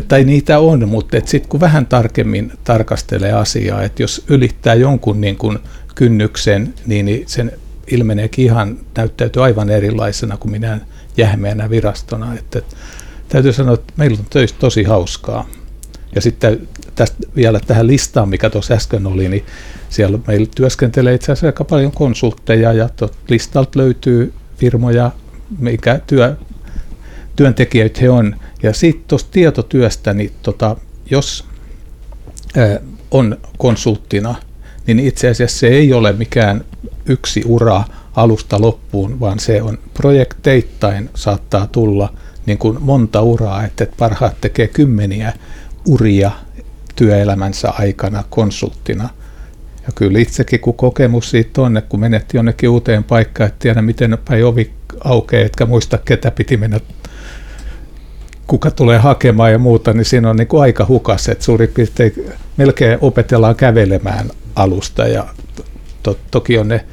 tai 0.08 0.24
niitä 0.24 0.60
on, 0.60 0.90
mutta 0.90 1.18
sitten 1.26 1.50
kun 1.50 1.60
vähän 1.60 1.86
tarkemmin 1.86 2.52
tarkastelee 2.64 3.32
asiaa, 3.32 3.84
että 3.84 4.04
jos 4.04 4.24
ylittää 4.28 4.74
jonkun 4.74 5.22
niin 5.22 5.38
kuin 5.38 5.60
kynnyksen, 5.96 6.74
niin 6.86 7.24
sen 7.28 7.52
ilmeneekin 7.92 8.46
ihan, 8.46 8.78
näyttäytyy 8.98 9.44
aivan 9.44 9.70
erilaisena 9.70 10.38
kuin 10.38 10.52
minä 10.52 10.80
jähmeänä 11.18 11.70
virastona. 11.70 12.34
Että, 12.34 12.62
täytyy 13.30 13.54
sanoa, 13.54 13.74
että 13.74 13.94
meillä 13.98 14.18
on 14.20 14.26
töissä 14.30 14.56
tosi 14.60 14.84
hauskaa. 14.84 15.50
Ja 16.16 16.22
sitten 16.22 16.68
tästä 16.96 17.18
vielä 17.36 17.60
tähän 17.60 17.88
listaan, 17.88 18.30
mikä 18.30 18.50
tuossa 18.50 18.74
äsken 18.74 19.08
oli, 19.08 19.30
niin 19.30 19.46
siellä 19.90 20.20
meillä 20.28 20.48
työskentelee 20.56 21.14
itse 21.14 21.32
asiassa 21.32 21.48
aika 21.48 21.64
paljon 21.64 21.92
konsultteja 21.92 22.74
ja 22.74 22.90
listalta 23.30 23.80
löytyy 23.80 24.34
firmoja, 24.58 25.12
mikä 25.60 26.00
työ, 26.08 26.36
työntekijöitä 27.36 28.00
he 28.02 28.10
on. 28.10 28.36
Ja 28.64 28.74
sitten 28.74 29.04
tuosta 29.08 29.32
tietotyöstä, 29.32 30.14
niin 30.14 30.32
tota, 30.42 30.76
jos 31.12 31.46
on 33.12 33.38
konsulttina, 33.58 34.36
niin 34.88 35.00
itse 35.00 35.30
asiassa 35.30 35.60
se 35.60 35.68
ei 35.68 35.94
ole 35.94 36.14
mikään 36.14 36.66
yksi 37.06 37.44
ura 37.46 37.84
alusta 38.16 38.62
loppuun, 38.62 39.20
vaan 39.20 39.40
se 39.40 39.62
on 39.62 39.78
projekteittain 39.94 41.10
saattaa 41.16 41.68
tulla 41.68 42.14
niin 42.46 42.58
kuin 42.58 42.78
monta 42.82 43.22
uraa, 43.22 43.66
että 43.66 43.88
parhaat 43.98 44.42
tekee 44.42 44.68
kymmeniä 44.68 45.34
uria 45.88 46.32
työelämänsä 46.96 47.70
aikana 47.70 48.24
konsulttina. 48.30 49.10
Ja 49.86 49.94
kyllä 49.96 50.20
itsekin, 50.20 50.60
kun 50.60 50.74
kokemus 50.74 51.30
siitä 51.30 51.62
on, 51.62 51.78
että 51.78 51.90
kun 51.90 52.00
menet 52.00 52.34
jonnekin 52.34 52.70
uuteen 52.70 53.04
paikkaan, 53.04 53.48
et 53.48 53.60
tiedä 53.60 53.82
miten 53.82 54.18
päin 54.26 54.46
ovi 54.46 54.72
aukeaa, 55.04 55.46
etkä 55.46 55.66
muista 55.66 55.98
ketä 55.98 56.32
piti 56.32 56.58
mennä 56.58 56.80
kuka 58.50 58.72
tulee 58.72 58.98
hakemaan 58.98 59.52
ja 59.52 59.60
muuta, 59.60 59.94
niin 59.94 60.06
siinä 60.06 60.30
on 60.30 60.36
niin 60.36 60.48
kuin 60.48 60.62
aika 60.62 60.86
hukas, 60.86 61.30
että 61.30 61.46
suurin 61.46 61.70
piirtein 61.70 62.14
melkein 62.58 62.98
opetellaan 63.02 63.56
kävelemään 63.56 64.30
alusta 64.56 65.08
ja 65.08 65.28
to, 66.04 66.18
toki 66.32 66.58
on 66.58 66.68
ne 66.68 66.86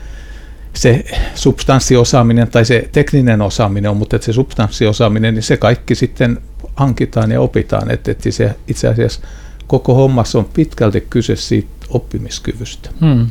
se 0.74 1.04
substanssiosaaminen 1.34 2.50
tai 2.50 2.64
se 2.64 2.88
tekninen 2.92 3.42
osaaminen 3.42 3.90
on, 3.90 3.96
mutta 3.96 4.18
se 4.20 4.32
substanssiosaaminen, 4.32 5.34
niin 5.34 5.42
se 5.42 5.56
kaikki 5.56 5.94
sitten 5.94 6.38
hankitaan 6.74 7.30
ja 7.30 7.40
opitaan, 7.40 7.90
että, 7.90 8.10
että 8.10 8.30
se 8.30 8.54
itse 8.68 8.88
asiassa 8.88 9.20
koko 9.66 9.94
hommassa 9.94 10.38
on 10.38 10.48
pitkälti 10.54 11.06
kyse 11.10 11.36
siitä 11.36 11.68
oppimiskyvystä. 11.88 12.90
Hmm. 13.00 13.26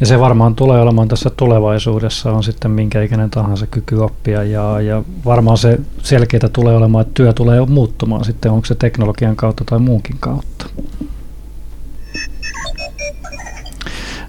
Ja 0.00 0.06
se 0.06 0.20
varmaan 0.20 0.54
tulee 0.54 0.80
olemaan 0.80 1.08
tässä 1.08 1.30
tulevaisuudessa, 1.30 2.32
on 2.32 2.44
sitten 2.44 2.70
minkä 2.70 3.02
ikäinen 3.02 3.30
tahansa 3.30 3.66
kyky 3.66 3.96
oppia 3.96 4.42
ja, 4.42 4.80
ja 4.80 5.02
varmaan 5.24 5.58
se 5.58 5.80
selkeää 6.02 6.48
tulee 6.52 6.76
olemaan, 6.76 7.02
että 7.02 7.14
työ 7.14 7.32
tulee 7.32 7.66
muuttumaan 7.66 8.24
sitten, 8.24 8.52
onko 8.52 8.64
se 8.64 8.74
teknologian 8.74 9.36
kautta 9.36 9.64
tai 9.64 9.78
muunkin 9.78 10.16
kautta. 10.20 10.66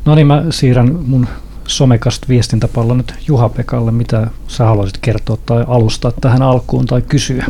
No 0.06 0.16
niin, 0.16 0.28
mä 0.28 0.44
siirrän 0.50 1.00
mun 1.08 1.28
somekast 1.68 2.30
viestintäpallo 2.30 2.94
nyt 2.94 3.14
Juha-Pekalle. 3.28 3.92
Mitä 3.92 4.28
sä 4.48 4.66
haluaisit 4.66 4.98
kertoa 4.98 5.38
tai 5.46 5.66
alustaa 5.68 6.12
tähän 6.22 6.42
alkuun 6.42 6.86
tai 6.86 7.02
kysyä? 7.02 7.46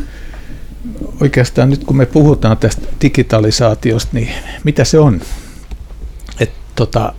Oikeastaan 1.21 1.69
nyt 1.69 1.83
kun 1.83 1.97
me 1.97 2.05
puhutaan 2.05 2.57
tästä 2.57 2.87
digitalisaatiosta, 3.01 4.09
niin 4.13 4.29
mitä 4.63 4.83
se 4.83 4.99
on? 4.99 5.21
Et, 6.39 6.51
tota, 6.75 7.13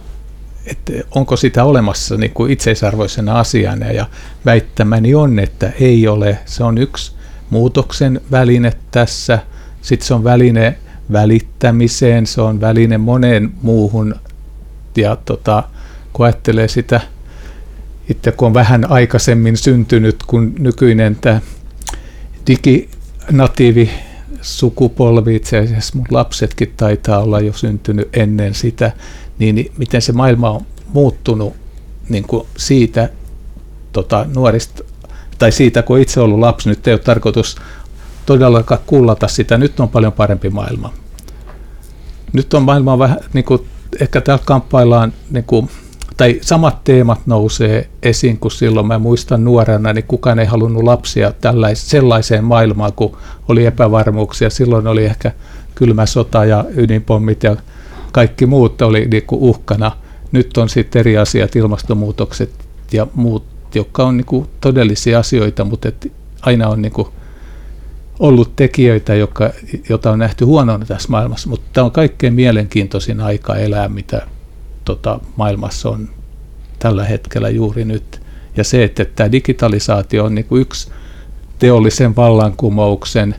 että 0.67 0.93
onko 1.11 1.37
sitä 1.37 1.65
olemassa 1.65 2.17
niin 2.17 2.31
kuin 2.31 2.53
itseisarvoisena 2.53 3.39
asiana. 3.39 3.87
Ja 3.87 4.07
väittämäni 4.45 5.15
on, 5.15 5.39
että 5.39 5.73
ei 5.81 6.09
ole. 6.09 6.39
Se 6.45 6.65
on 6.65 6.79
yksi 6.79 7.13
muutoksen 7.51 8.21
väline 8.31 8.73
tässä, 8.91 9.39
sitten 9.83 10.07
se 10.07 10.15
on 10.15 10.25
väline 10.25 10.77
välittämiseen, 11.13 12.27
se 12.27 12.41
on 12.41 12.61
väline 12.61 12.99
moneen 12.99 13.53
muuhun. 13.63 14.15
Ja 14.97 15.17
tota, 15.17 15.63
kun 16.13 16.27
ajattelee 16.27 16.69
sitä, 16.69 17.01
itse 18.09 18.33
kun 18.33 18.47
on 18.47 18.55
vähän 18.55 18.91
aikaisemmin 18.91 19.57
syntynyt 19.57 20.17
kuin 20.27 20.55
nykyinen 20.59 21.17
tämä 21.17 21.41
diginatiivi 22.47 23.91
sukupolvi, 24.43 25.37
itse 25.37 25.59
asiassa 25.59 25.97
mun 25.97 26.07
lapsetkin 26.11 26.75
taitaa 26.77 27.19
olla 27.19 27.41
jo 27.41 27.53
syntynyt 27.53 28.09
ennen 28.17 28.55
sitä, 28.55 28.93
niin 29.39 29.73
miten 29.79 30.03
se 30.03 30.13
maailma 30.13 30.51
on 30.51 30.67
muuttunut 30.89 31.55
niin 32.09 32.25
kuin 32.25 32.47
siitä 32.57 33.09
tota, 33.93 34.27
nuorista, 34.35 34.85
tai 35.39 35.53
siitä 35.53 35.83
kun 35.83 35.99
itse 35.99 36.21
ollut 36.21 36.39
lapsi, 36.39 36.69
nyt 36.69 36.87
ei 36.87 36.95
ole 36.95 37.01
tarkoitus 37.01 37.57
todellakaan 38.27 38.81
kullata 38.87 39.29
sitä, 39.29 39.59
nyt 39.59 39.81
on 39.81 39.89
paljon 39.89 40.13
parempi 40.13 40.51
maailma. 40.51 40.93
Nyt 42.33 42.55
on 42.55 42.63
maailma 42.63 42.99
vähän, 42.99 43.19
niin 43.33 43.45
kuin, 43.45 43.67
ehkä 44.01 44.21
täällä 44.21 44.43
kamppaillaan, 44.47 45.13
niin 45.31 45.45
kuin, 45.45 45.71
tai 46.17 46.39
samat 46.41 46.85
teemat 46.85 47.21
nousee 47.27 47.89
esiin 48.03 48.39
kuin 48.39 48.53
silloin. 48.53 48.87
Mä 48.87 48.99
muistan 48.99 49.45
nuorena, 49.45 49.93
niin 49.93 50.05
kukaan 50.09 50.39
ei 50.39 50.47
halunnut 50.47 50.83
lapsia 50.83 51.33
tällais, 51.33 51.91
sellaiseen 51.91 52.45
maailmaan, 52.45 52.93
kun 52.93 53.17
oli 53.49 53.67
epävarmuuksia. 53.67 54.51
Silloin 54.51 54.87
oli 54.87 55.05
ehkä 55.05 55.33
kylmä 55.75 56.07
sota 56.07 56.45
ja 56.45 56.65
ydinpommit 56.77 57.43
ja 57.43 57.57
kaikki 58.13 58.47
muut 58.47 58.83
oli 58.83 59.07
niin 59.07 59.23
kuin 59.27 59.43
uhkana. 59.43 59.93
Nyt 60.33 60.57
on 60.57 60.69
sitten 60.69 61.01
eri 61.01 61.19
asiat, 61.19 61.57
ilmastonmuutokset 61.57 62.51
ja 62.93 63.07
muut, 63.15 63.45
jotka 63.75 64.05
on 64.05 64.17
niin 64.17 64.27
kuin 64.27 64.47
todellisia 64.61 65.19
asioita, 65.19 65.65
mutta 65.65 65.89
et 65.89 66.13
aina 66.43 66.69
on 66.69 66.83
niin 66.83 66.93
kuin 66.93 67.09
ollut 68.19 68.57
tekijöitä, 68.57 69.15
jotka, 69.15 69.51
joita 69.89 70.11
on 70.11 70.19
nähty 70.19 70.45
huonona 70.45 70.85
tässä 70.85 71.09
maailmassa, 71.09 71.49
mutta 71.49 71.67
tämä 71.73 71.85
on 71.85 71.91
kaikkein 71.91 72.35
mielenkiintoisin 72.35 73.21
aika 73.21 73.57
elää, 73.57 73.89
mitä 73.89 74.27
tota, 74.87 75.21
maailmassa 75.37 75.89
on 75.89 76.09
tällä 76.79 77.05
hetkellä 77.05 77.49
juuri 77.49 77.85
nyt. 77.85 78.21
Ja 78.57 78.65
se, 78.65 78.85
että 78.85 79.05
tämä 79.05 79.33
digitalisaatio 79.33 80.25
on 80.25 80.35
niin 80.35 80.45
kuin 80.45 80.63
yksi 80.63 80.91
teollisen 81.59 82.17
vallankumouksen 82.17 83.35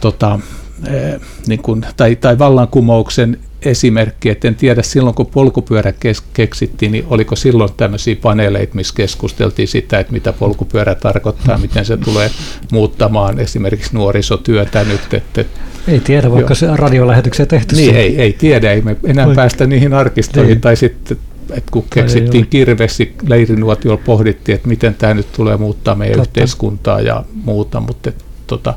tota, 0.00 0.38
eh, 0.86 1.20
niin 1.46 1.62
kuin, 1.62 1.86
tai, 1.96 2.16
tai 2.16 2.38
vallankumouksen 2.38 3.40
esimerkki, 3.64 4.30
että 4.30 4.48
en 4.48 4.54
tiedä 4.54 4.82
silloin 4.82 5.14
kun 5.14 5.26
polkupyörä 5.26 5.92
kes- 5.92 6.22
keksittiin, 6.32 6.92
niin 6.92 7.04
oliko 7.08 7.36
silloin 7.36 7.70
tämmöisiä 7.76 8.16
paneeleita, 8.22 8.74
missä 8.74 8.94
keskusteltiin 8.96 9.68
sitä, 9.68 9.98
että 9.98 10.12
mitä 10.12 10.32
polkupyörä 10.32 10.94
tarkoittaa, 10.94 11.58
miten 11.58 11.84
se 11.84 11.96
tulee 11.96 12.30
muuttamaan 12.72 13.40
esimerkiksi 13.40 13.90
nuorisotyötä 13.92 14.84
nyt. 14.84 15.14
Että, 15.14 15.44
ei 15.88 16.00
tiedä, 16.00 16.30
vaikka 16.30 16.50
jo. 16.50 16.54
se 16.54 16.66
radiolähetyksiä 16.74 17.46
tehty. 17.46 17.76
Niin, 17.76 17.96
ei, 17.96 18.20
ei 18.20 18.32
tiedä, 18.32 18.72
ei 18.72 18.82
me 18.82 18.96
enää 19.04 19.26
Oike. 19.26 19.36
päästä 19.36 19.66
niihin 19.66 19.94
arkistoihin, 19.94 20.54
ei. 20.54 20.60
tai 20.60 20.76
sitten 20.76 21.18
että 21.50 21.70
kun 21.70 21.84
keksittiin 21.90 22.46
kirvesi, 22.46 23.14
leirinuotiolla 23.26 24.02
pohdittiin, 24.04 24.56
että 24.56 24.68
miten 24.68 24.94
tämä 24.94 25.14
nyt 25.14 25.32
tulee 25.32 25.56
muuttaa 25.56 25.94
meidän 25.94 26.16
Totta. 26.16 26.28
yhteiskuntaa 26.30 27.00
ja 27.00 27.24
muuta, 27.44 27.80
mutta 27.80 28.12
tota, 28.46 28.74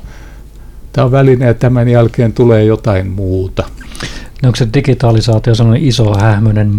tämä 0.94 1.06
on 1.06 1.12
väline 1.12 1.46
ja 1.46 1.54
tämän 1.54 1.90
jälkeen 1.90 2.34
tulee 2.34 2.64
jotain 2.64 3.08
muuta. 3.08 3.64
No 4.44 4.48
onko 4.48 4.56
se 4.56 4.68
digitalisaatio 4.74 5.56
sellainen 5.56 5.88
iso 5.88 6.18
hähmyinen 6.18 6.72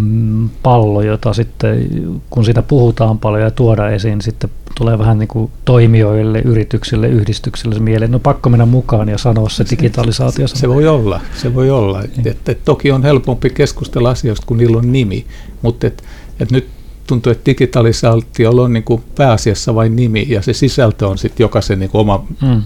pallo, 0.63 1.03
jota 1.03 1.33
sitten 1.33 1.89
kun 2.31 2.45
siitä 2.45 2.63
puhutaan 2.63 3.19
paljon 3.19 3.43
ja 3.43 3.51
tuoda 3.51 3.91
esiin, 3.91 4.23
sitten 4.23 4.51
tulee 4.75 4.99
vähän 4.99 5.19
niin 5.19 5.29
kuin 5.29 5.51
toimijoille, 5.65 6.39
yrityksille, 6.45 7.09
yhdistyksille 7.09 7.75
se 7.75 7.81
mieleen, 7.81 8.11
no 8.11 8.19
pakko 8.19 8.51
mennä 8.51 8.67
mukaan 8.67 9.09
ja 9.09 9.19
sanoa 9.19 9.49
se 9.49 9.65
digitalisaatio. 9.71 10.49
Se, 10.49 10.57
se 10.57 10.69
voi 10.69 10.89
olla, 10.89 11.21
se 11.35 11.55
voi 11.55 11.71
olla. 11.71 12.01
Niin. 12.01 12.29
Et, 12.29 12.49
et, 12.49 12.65
toki 12.65 12.91
on 12.91 13.03
helpompi 13.03 13.51
keskustella 13.51 14.11
asioista, 14.11 14.47
kun 14.47 14.57
niillä 14.57 14.79
on 14.79 14.93
nimi, 14.93 15.27
mutta 15.63 15.87
et, 15.87 16.05
et 16.41 16.51
nyt 16.51 16.69
tuntuu, 17.07 17.33
että 17.33 17.47
digitalisaatio 17.47 18.51
on 18.51 18.73
niin 18.73 18.85
kuin 18.85 19.03
pääasiassa 19.15 19.75
vain 19.75 19.97
nimi 19.97 20.27
ja 20.29 20.43
se 20.43 20.53
sisältö 20.53 21.09
on 21.09 21.19
sitten 21.19 21.45
jokaisen 21.45 21.79
niin 21.79 21.91
kuin 21.91 22.01
oma 22.01 22.25
mm. 22.43 22.63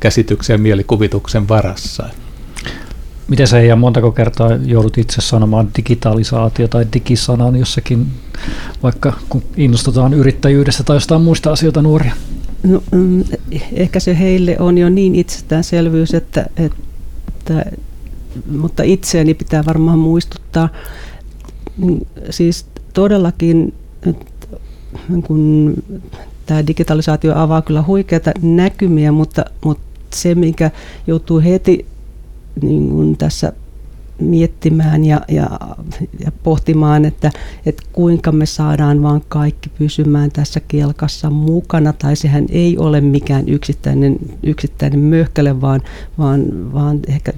käsityksen 0.00 0.54
ja 0.54 0.58
mielikuvituksen 0.58 1.48
varassa. 1.48 2.08
Miten 3.28 3.48
se 3.48 3.66
ja 3.66 3.76
montako 3.76 4.12
kertaa 4.12 4.50
joudut 4.64 4.98
itse 4.98 5.20
sanomaan 5.20 5.68
digitalisaatio 5.76 6.68
tai 6.68 6.86
digisanan 6.92 7.56
jossakin, 7.56 8.06
vaikka 8.82 9.12
kun 9.28 9.42
innostutaan 9.56 10.14
yrittäjyydestä 10.14 10.82
tai 10.82 10.96
jostain 10.96 11.22
muista 11.22 11.52
asioita 11.52 11.82
nuoria? 11.82 12.14
No, 12.62 12.82
mm, 12.90 13.24
ehkä 13.72 14.00
se 14.00 14.18
heille 14.18 14.56
on 14.58 14.78
jo 14.78 14.88
niin 14.88 15.14
itsestäänselvyys, 15.14 16.14
että, 16.14 16.46
että 16.56 17.64
mutta 18.58 18.82
itseäni 18.82 19.34
pitää 19.34 19.64
varmaan 19.66 19.98
muistuttaa. 19.98 20.68
Siis 22.30 22.66
todellakin 22.92 23.74
kun 25.26 25.74
tämä 26.46 26.66
digitalisaatio 26.66 27.32
avaa 27.36 27.62
kyllä 27.62 27.82
huikeita 27.82 28.30
näkymiä, 28.42 29.12
mutta, 29.12 29.44
mutta 29.64 29.84
se, 30.14 30.34
mikä 30.34 30.70
joutuu 31.06 31.40
heti 31.40 31.86
niin 32.62 32.88
kuin 32.88 33.16
tässä 33.16 33.52
miettimään 34.20 35.04
ja, 35.04 35.20
ja, 35.28 35.50
ja 36.24 36.32
pohtimaan, 36.42 37.04
että, 37.04 37.30
että 37.66 37.82
kuinka 37.92 38.32
me 38.32 38.46
saadaan 38.46 39.02
vaan 39.02 39.22
kaikki 39.28 39.68
pysymään 39.78 40.30
tässä 40.30 40.60
kelkassa 40.68 41.30
mukana, 41.30 41.92
tai 41.92 42.16
sehän 42.16 42.46
ei 42.48 42.78
ole 42.78 43.00
mikään 43.00 43.48
yksittäinen, 43.48 44.16
yksittäinen 44.42 45.00
möhkäle, 45.00 45.60
vaan, 45.60 45.80
vaan, 46.18 46.72
vaan 46.72 47.00
ehkä 47.08 47.32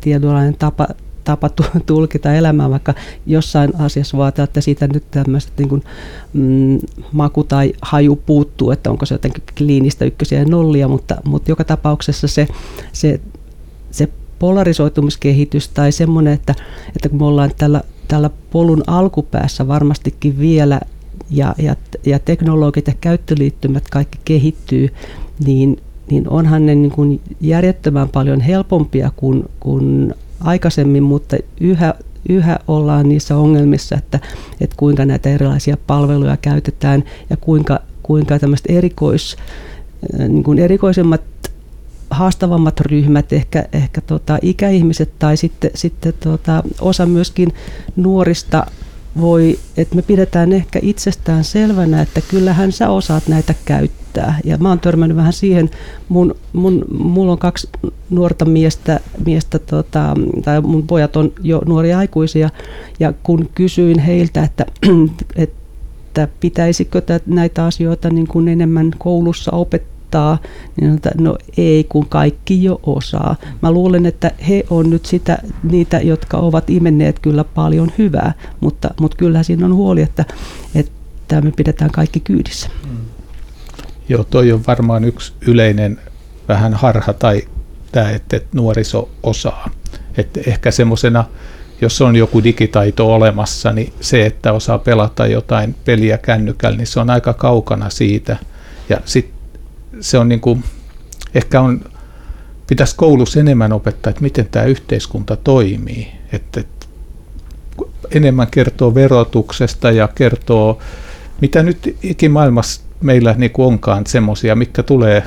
tietynlainen 0.00 0.56
tapa, 0.58 0.88
tapa 1.24 1.50
tulkita 1.86 2.34
elämää, 2.34 2.70
vaikka 2.70 2.94
jossain 3.26 3.80
asiassa 3.80 4.18
vaatii, 4.18 4.44
että 4.44 4.60
siitä 4.60 4.86
nyt 4.86 5.04
tämmöistä 5.10 5.52
niin 5.58 5.68
kuin, 5.68 5.82
mm, 6.32 6.78
maku 7.12 7.44
tai 7.44 7.72
haju 7.82 8.16
puuttuu, 8.16 8.70
että 8.70 8.90
onko 8.90 9.06
se 9.06 9.14
jotenkin 9.14 9.42
kliinistä 9.58 10.04
ykkösiä 10.04 10.38
ja 10.38 10.44
nollia, 10.44 10.88
mutta, 10.88 11.16
mutta 11.24 11.50
joka 11.50 11.64
tapauksessa 11.64 12.28
se, 12.28 12.48
se 12.92 13.20
se 13.90 14.08
polarisoitumiskehitys 14.38 15.68
tai 15.68 15.92
semmoinen, 15.92 16.32
että, 16.32 16.54
että 16.96 17.08
kun 17.08 17.18
me 17.18 17.24
ollaan 17.24 17.50
tällä, 17.58 17.82
tällä 18.08 18.30
polun 18.50 18.82
alkupäässä 18.86 19.68
varmastikin 19.68 20.38
vielä 20.38 20.80
ja, 21.30 21.54
ja, 21.58 21.76
ja 22.06 22.18
teknologit 22.18 22.86
ja 22.86 22.94
käyttöliittymät 23.00 23.84
kaikki 23.90 24.18
kehittyy, 24.24 24.88
niin, 25.46 25.80
niin 26.10 26.28
onhan 26.28 26.66
ne 26.66 26.74
niin 26.74 26.90
kuin 26.90 27.20
järjettömän 27.40 28.08
paljon 28.08 28.40
helpompia 28.40 29.10
kuin, 29.16 29.44
kuin 29.60 30.14
aikaisemmin, 30.40 31.02
mutta 31.02 31.36
yhä, 31.60 31.94
yhä 32.28 32.58
ollaan 32.68 33.08
niissä 33.08 33.36
ongelmissa, 33.36 33.96
että, 33.96 34.20
että 34.60 34.76
kuinka 34.76 35.04
näitä 35.04 35.28
erilaisia 35.28 35.76
palveluja 35.86 36.36
käytetään 36.36 37.04
ja 37.30 37.36
kuinka, 37.36 37.80
kuinka 38.02 38.38
tämmöiset 38.38 38.66
erikois, 38.68 39.36
niin 40.18 40.42
kuin 40.42 40.58
erikoisemmat 40.58 41.20
haastavammat 42.10 42.80
ryhmät, 42.80 43.32
ehkä, 43.32 43.64
ehkä 43.72 44.00
tota, 44.00 44.38
ikäihmiset 44.42 45.18
tai 45.18 45.36
sitten, 45.36 45.70
sitten 45.74 46.14
tota, 46.20 46.62
osa 46.80 47.06
myöskin 47.06 47.52
nuorista 47.96 48.66
voi, 49.20 49.58
että 49.76 49.96
me 49.96 50.02
pidetään 50.02 50.52
ehkä 50.52 50.78
itsestään 50.82 51.44
selvänä, 51.44 52.02
että 52.02 52.20
kyllähän 52.20 52.72
sä 52.72 52.90
osaat 52.90 53.28
näitä 53.28 53.54
käyttää. 53.64 54.38
Ja 54.44 54.58
mä 54.58 54.68
oon 54.68 54.80
törmännyt 54.80 55.16
vähän 55.16 55.32
siihen, 55.32 55.70
mun, 56.08 56.34
mun, 56.52 56.84
mulla 56.98 57.32
on 57.32 57.38
kaksi 57.38 57.68
nuorta 58.10 58.44
miestä, 58.44 59.00
miestä 59.26 59.58
tota, 59.58 60.14
tai 60.44 60.60
mun 60.60 60.86
pojat 60.86 61.16
on 61.16 61.32
jo 61.42 61.62
nuoria 61.66 61.98
aikuisia, 61.98 62.50
ja 63.00 63.12
kun 63.22 63.48
kysyin 63.54 63.98
heiltä, 63.98 64.42
että, 64.42 64.66
että 65.36 66.28
pitäisikö 66.40 67.02
näitä 67.26 67.64
asioita 67.64 68.10
niin 68.10 68.28
kuin 68.28 68.48
enemmän 68.48 68.90
koulussa 68.98 69.52
opettaa, 69.52 69.99
opettaa, 70.10 70.38
niin 70.80 70.94
että 70.94 71.10
no 71.18 71.36
ei, 71.56 71.84
kun 71.84 72.06
kaikki 72.08 72.64
jo 72.64 72.80
osaa. 72.82 73.36
Mä 73.62 73.72
luulen, 73.72 74.06
että 74.06 74.30
he 74.48 74.64
on 74.70 74.90
nyt 74.90 75.06
sitä, 75.06 75.38
niitä, 75.62 76.00
jotka 76.00 76.36
ovat 76.36 76.70
imenneet 76.70 77.18
kyllä 77.18 77.44
paljon 77.44 77.92
hyvää, 77.98 78.32
mutta, 78.60 78.94
mutta 79.00 79.16
kyllä 79.16 79.42
siinä 79.42 79.66
on 79.66 79.74
huoli, 79.74 80.02
että, 80.02 80.24
että 80.74 81.40
me 81.40 81.52
pidetään 81.56 81.90
kaikki 81.90 82.20
kyydissä. 82.20 82.70
Mm. 82.90 82.96
Joo, 84.08 84.24
toi 84.24 84.52
on 84.52 84.62
varmaan 84.66 85.04
yksi 85.04 85.32
yleinen 85.40 85.98
vähän 86.48 86.74
harha 86.74 87.12
tai 87.12 87.42
tämä, 87.92 88.10
että 88.10 88.40
nuoriso 88.52 89.08
osaa. 89.22 89.70
Että 90.16 90.40
ehkä 90.46 90.70
semmoisena, 90.70 91.24
jos 91.80 92.00
on 92.00 92.16
joku 92.16 92.44
digitaito 92.44 93.14
olemassa, 93.14 93.72
niin 93.72 93.92
se, 94.00 94.26
että 94.26 94.52
osaa 94.52 94.78
pelata 94.78 95.26
jotain 95.26 95.74
peliä 95.84 96.18
kännykällä, 96.18 96.76
niin 96.76 96.86
se 96.86 97.00
on 97.00 97.10
aika 97.10 97.32
kaukana 97.32 97.90
siitä. 97.90 98.36
Ja 98.88 99.00
sitten 99.04 99.39
se 100.00 100.18
on 100.18 100.28
niin 100.28 100.40
kuin, 100.40 100.64
ehkä 101.34 101.60
on, 101.60 101.84
pitäisi 102.66 102.96
koulussa 102.96 103.40
enemmän 103.40 103.72
opettaa, 103.72 104.10
että 104.10 104.22
miten 104.22 104.48
tämä 104.50 104.64
yhteiskunta 104.64 105.36
toimii. 105.36 106.08
Että, 106.32 106.60
että 106.60 106.86
enemmän 108.10 108.46
kertoo 108.50 108.94
verotuksesta 108.94 109.90
ja 109.90 110.08
kertoo, 110.08 110.78
mitä 111.40 111.62
nyt 111.62 111.96
ikimaailmassa 112.02 112.80
meillä 113.00 113.34
niin 113.38 113.50
kuin 113.50 113.66
onkaan 113.66 114.06
semmoisia, 114.06 114.56
mitkä 114.56 114.82
tulee 114.82 115.24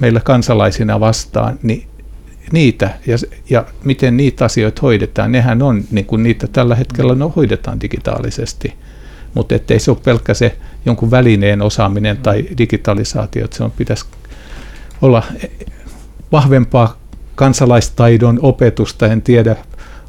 meillä 0.00 0.20
kansalaisina 0.20 1.00
vastaan, 1.00 1.58
niin 1.62 1.88
niitä 2.52 2.90
ja, 3.06 3.16
ja 3.50 3.64
miten 3.84 4.16
niitä 4.16 4.44
asioita 4.44 4.82
hoidetaan, 4.82 5.32
nehän 5.32 5.62
on, 5.62 5.84
niin 5.90 6.06
kuin 6.06 6.22
niitä 6.22 6.46
tällä 6.46 6.74
hetkellä 6.74 7.14
no, 7.14 7.32
hoidetaan 7.36 7.80
digitaalisesti. 7.80 8.74
Mutta 9.34 9.54
ettei 9.54 9.78
se 9.78 9.90
ole 9.90 9.98
pelkkä 10.04 10.34
se 10.34 10.56
jonkun 10.86 11.10
välineen 11.10 11.62
osaaminen 11.62 12.16
tai 12.16 12.44
digitalisaatio, 12.58 13.44
että 13.44 13.56
se 13.56 13.64
on, 13.64 13.70
pitäisi 13.70 14.04
olla 15.02 15.22
vahvempaa 16.32 16.96
kansalaistaidon 17.34 18.38
opetusta, 18.42 19.06
en 19.06 19.22
tiedä 19.22 19.56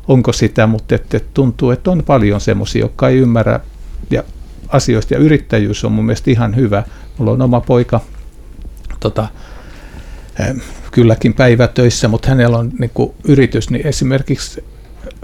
onko 0.07 0.33
sitä, 0.33 0.67
mutta 0.67 0.95
että 0.95 1.19
tuntuu, 1.33 1.71
että 1.71 1.91
on 1.91 2.03
paljon 2.05 2.41
semmoisia, 2.41 2.81
jotka 2.81 3.09
ei 3.09 3.17
ymmärrä. 3.17 3.59
Ja 4.11 4.23
asioista, 4.67 5.13
ja 5.13 5.19
yrittäjyys 5.19 5.85
on 5.85 5.91
mun 5.91 6.05
mielestä 6.05 6.31
ihan 6.31 6.55
hyvä. 6.55 6.83
Mulla 7.17 7.31
on 7.31 7.41
oma 7.41 7.61
poika 7.61 7.99
tota, 8.99 9.27
kylläkin 10.91 11.33
päivätöissä, 11.33 12.07
mutta 12.07 12.29
hänellä 12.29 12.57
on 12.57 12.71
niin 12.79 12.91
kuin 12.93 13.11
yritys, 13.23 13.69
niin 13.69 13.87
esimerkiksi 13.87 14.63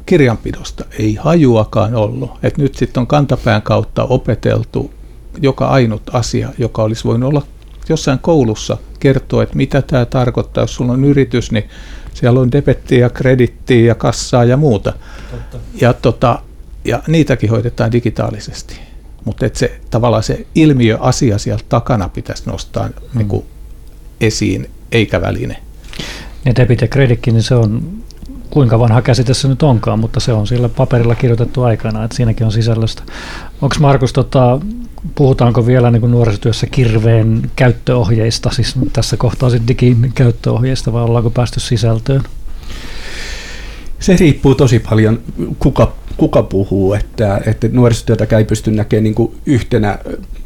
kirjanpidosta 0.06 0.86
ei 1.00 1.16
hajuakaan 1.16 1.96
ollut. 1.96 2.32
Et 2.44 2.58
nyt 2.58 2.76
sitten 2.76 3.02
on 3.02 3.08
kantapään 3.08 3.62
kautta 3.62 4.04
opeteltu 4.04 4.94
joka 5.42 5.68
ainut 5.68 6.02
asia, 6.14 6.50
joka 6.58 6.84
olisi 6.84 7.04
voinut 7.04 7.30
olla 7.30 7.42
jossain 7.90 8.20
koulussa 8.20 8.78
kertoa, 9.00 9.44
että 9.44 9.56
mitä 9.56 9.82
tämä 9.82 10.06
tarkoittaa. 10.06 10.64
Jos 10.64 10.76
sulla 10.76 10.94
on 10.94 11.06
yritys, 11.06 11.52
niin 11.52 11.70
siellä 12.14 12.40
on 12.40 12.52
debettiä 12.52 13.00
ja 13.00 13.10
kredittiä 13.10 13.86
ja 13.86 13.96
kassaa 13.96 14.44
ja 14.44 14.58
muuta. 14.58 14.94
Totta. 15.32 15.58
Ja, 15.82 15.94
tota, 15.94 16.42
ja 16.86 17.04
niitäkin 17.08 17.50
hoidetaan 17.50 17.92
digitaalisesti. 17.92 18.80
Mutta 19.26 19.46
se 19.54 19.80
tavallaan 19.90 20.24
se 20.24 20.46
ilmiöasia 20.56 21.38
sieltä 21.38 21.64
takana 21.70 22.10
pitäisi 22.10 22.44
nostaa 22.46 22.88
mm. 22.88 22.94
niin 23.14 23.28
kuin 23.28 23.46
esiin, 24.22 24.70
eikä 24.92 25.22
väline. 25.22 25.58
Ja 26.46 26.56
debit 26.56 26.82
ja 26.82 26.88
kreditkin, 26.88 27.34
niin 27.34 27.44
se 27.44 27.56
on 27.56 28.04
kuinka 28.56 28.80
vanha 28.80 29.02
käsite 29.02 29.34
se 29.34 29.48
nyt 29.48 29.64
onkaan, 29.64 30.00
mutta 30.00 30.20
se 30.20 30.34
on 30.34 30.48
sillä 30.48 30.70
paperilla 30.70 31.16
kirjoitettu 31.16 31.64
aikana, 31.64 32.04
että 32.04 32.16
siinäkin 32.16 32.46
on 32.46 32.52
sisällöstä. 32.52 33.04
Onko 33.62 33.76
Markus, 33.80 34.14
tota, 34.14 34.60
puhutaanko 35.16 35.68
vielä 35.68 35.92
niin 35.92 36.12
nuorisotyössä 36.12 36.68
kirveen 36.68 37.52
käyttöohjeista, 37.56 38.52
siis 38.52 38.76
tässä 38.94 39.18
kohtaa 39.18 39.50
sitten 39.50 39.68
digin 39.68 40.12
käyttöohjeista, 40.16 40.94
vai 40.94 41.04
ollaanko 41.04 41.30
päästy 41.30 41.60
sisältöön? 41.60 42.24
Se 44.00 44.16
riippuu 44.16 44.56
tosi 44.56 44.80
paljon, 44.80 45.20
kuka, 45.60 45.94
kuka 46.18 46.44
puhuu, 46.44 46.94
että, 46.94 47.42
että 47.46 47.68
nuorisotyötä 47.72 48.38
ei 48.38 48.46
pysty 48.46 48.72
näkemään 48.72 49.04
niin 49.04 49.16
yhtenä 49.46 49.98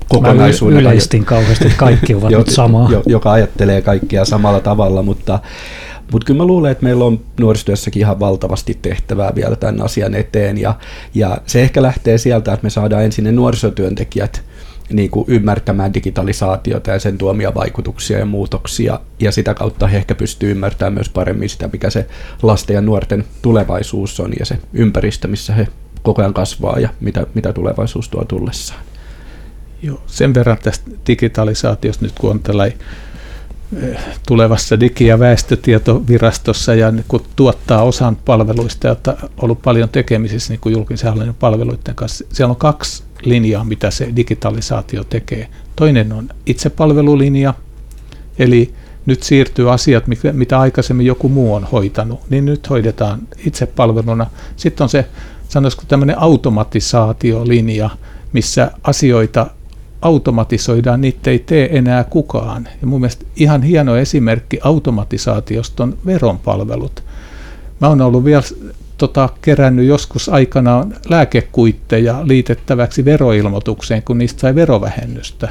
kokonaisuudena. 0.09 0.81
Mä 0.81 0.89
yleistin 0.89 1.25
kauheasti, 1.25 1.65
että 1.65 1.77
kaikki 1.77 2.15
ovat 2.15 2.31
jo, 2.31 2.37
nyt 2.37 2.49
samaa. 2.49 2.91
Jo, 2.91 3.03
joka 3.05 3.31
ajattelee 3.31 3.81
kaikkia 3.81 4.25
samalla 4.25 4.59
tavalla, 4.59 5.03
mutta, 5.03 5.39
mutta 6.11 6.25
kyllä 6.25 6.37
mä 6.37 6.45
luulen, 6.47 6.71
että 6.71 6.83
meillä 6.83 7.05
on 7.05 7.19
nuorisotyössäkin 7.39 7.99
ihan 7.99 8.19
valtavasti 8.19 8.79
tehtävää 8.81 9.35
vielä 9.35 9.55
tämän 9.55 9.81
asian 9.81 10.13
eteen. 10.13 10.57
Ja, 10.57 10.75
ja 11.13 11.37
se 11.45 11.61
ehkä 11.61 11.81
lähtee 11.81 12.17
sieltä, 12.17 12.53
että 12.53 12.63
me 12.63 12.69
saadaan 12.69 13.03
ensin 13.03 13.23
ne 13.23 13.31
nuorisotyöntekijät 13.31 14.43
niin 14.89 15.09
kuin 15.09 15.25
ymmärtämään 15.27 15.93
digitalisaatiota 15.93 16.91
ja 16.91 16.99
sen 16.99 17.17
tuomia 17.17 17.55
vaikutuksia 17.55 18.19
ja 18.19 18.25
muutoksia, 18.25 18.99
ja 19.19 19.31
sitä 19.31 19.53
kautta 19.53 19.87
he 19.87 19.97
ehkä 19.97 20.15
pystyy 20.15 20.51
ymmärtämään 20.51 20.93
myös 20.93 21.09
paremmin 21.09 21.49
sitä, 21.49 21.69
mikä 21.73 21.89
se 21.89 22.07
lasten 22.43 22.73
ja 22.73 22.81
nuorten 22.81 23.23
tulevaisuus 23.41 24.19
on, 24.19 24.31
ja 24.39 24.45
se 24.45 24.59
ympäristö, 24.73 25.27
missä 25.27 25.53
he 25.53 25.67
koko 26.03 26.21
ajan 26.21 26.33
kasvaa, 26.33 26.79
ja 26.79 26.89
mitä, 26.99 27.27
mitä 27.33 27.53
tulevaisuus 27.53 28.09
tuo 28.09 28.25
tullessaan. 28.25 28.88
Joo, 29.81 30.01
sen 30.07 30.33
verran 30.33 30.57
tästä 30.63 30.91
digitalisaatiosta 31.07 32.05
nyt, 32.05 32.13
kun 32.19 32.31
on 32.31 32.41
eh, 32.65 33.97
tulevassa 34.27 34.79
digi- 34.79 35.07
ja 35.07 35.19
väestötietovirastossa 35.19 36.75
ja 36.75 36.91
niin 36.91 37.05
kun 37.07 37.23
tuottaa 37.35 37.83
osan 37.83 38.15
palveluista 38.15 38.87
ja 38.87 38.95
on 39.07 39.29
ollut 39.37 39.61
paljon 39.61 39.89
tekemisissä 39.89 40.53
niin 40.53 40.59
kuin 40.59 40.73
julkisen 40.73 41.09
hallinnon 41.09 41.35
palveluiden 41.39 41.95
kanssa. 41.95 42.25
Siellä 42.33 42.51
on 42.51 42.55
kaksi 42.55 43.03
linjaa, 43.21 43.63
mitä 43.63 43.91
se 43.91 44.09
digitalisaatio 44.15 45.03
tekee. 45.03 45.47
Toinen 45.75 46.13
on 46.13 46.29
itsepalvelulinja, 46.45 47.53
eli 48.39 48.73
nyt 49.05 49.23
siirtyy 49.23 49.71
asiat, 49.71 50.03
mitä 50.33 50.59
aikaisemmin 50.59 51.05
joku 51.05 51.29
muu 51.29 51.53
on 51.53 51.63
hoitanut, 51.63 52.19
niin 52.29 52.45
nyt 52.45 52.69
hoidetaan 52.69 53.19
itsepalveluna. 53.45 54.27
Sitten 54.55 54.83
on 54.83 54.89
se, 54.89 55.05
sanoisiko 55.49 55.83
tämmöinen 55.87 56.19
automatisaatiolinja, 56.19 57.89
missä 58.33 58.71
asioita 58.83 59.47
automatisoidaan, 60.01 61.01
niitä 61.01 61.31
ei 61.31 61.39
tee 61.39 61.77
enää 61.77 62.03
kukaan. 62.03 62.67
Ja 62.81 62.87
mun 62.87 63.01
mielestä 63.01 63.25
ihan 63.35 63.63
hieno 63.63 63.95
esimerkki 63.95 64.59
automatisaatiosta 64.63 65.83
on 65.83 65.97
veronpalvelut. 66.05 67.03
Mä 67.81 67.87
oon 67.87 68.01
ollut 68.01 68.25
vielä 68.25 68.43
tota, 68.97 69.29
kerännyt 69.41 69.85
joskus 69.85 70.29
aikanaan 70.29 70.95
lääkekuitteja 71.09 72.27
liitettäväksi 72.27 73.05
veroilmoitukseen, 73.05 74.03
kun 74.03 74.17
niistä 74.17 74.39
sai 74.39 74.55
verovähennystä. 74.55 75.49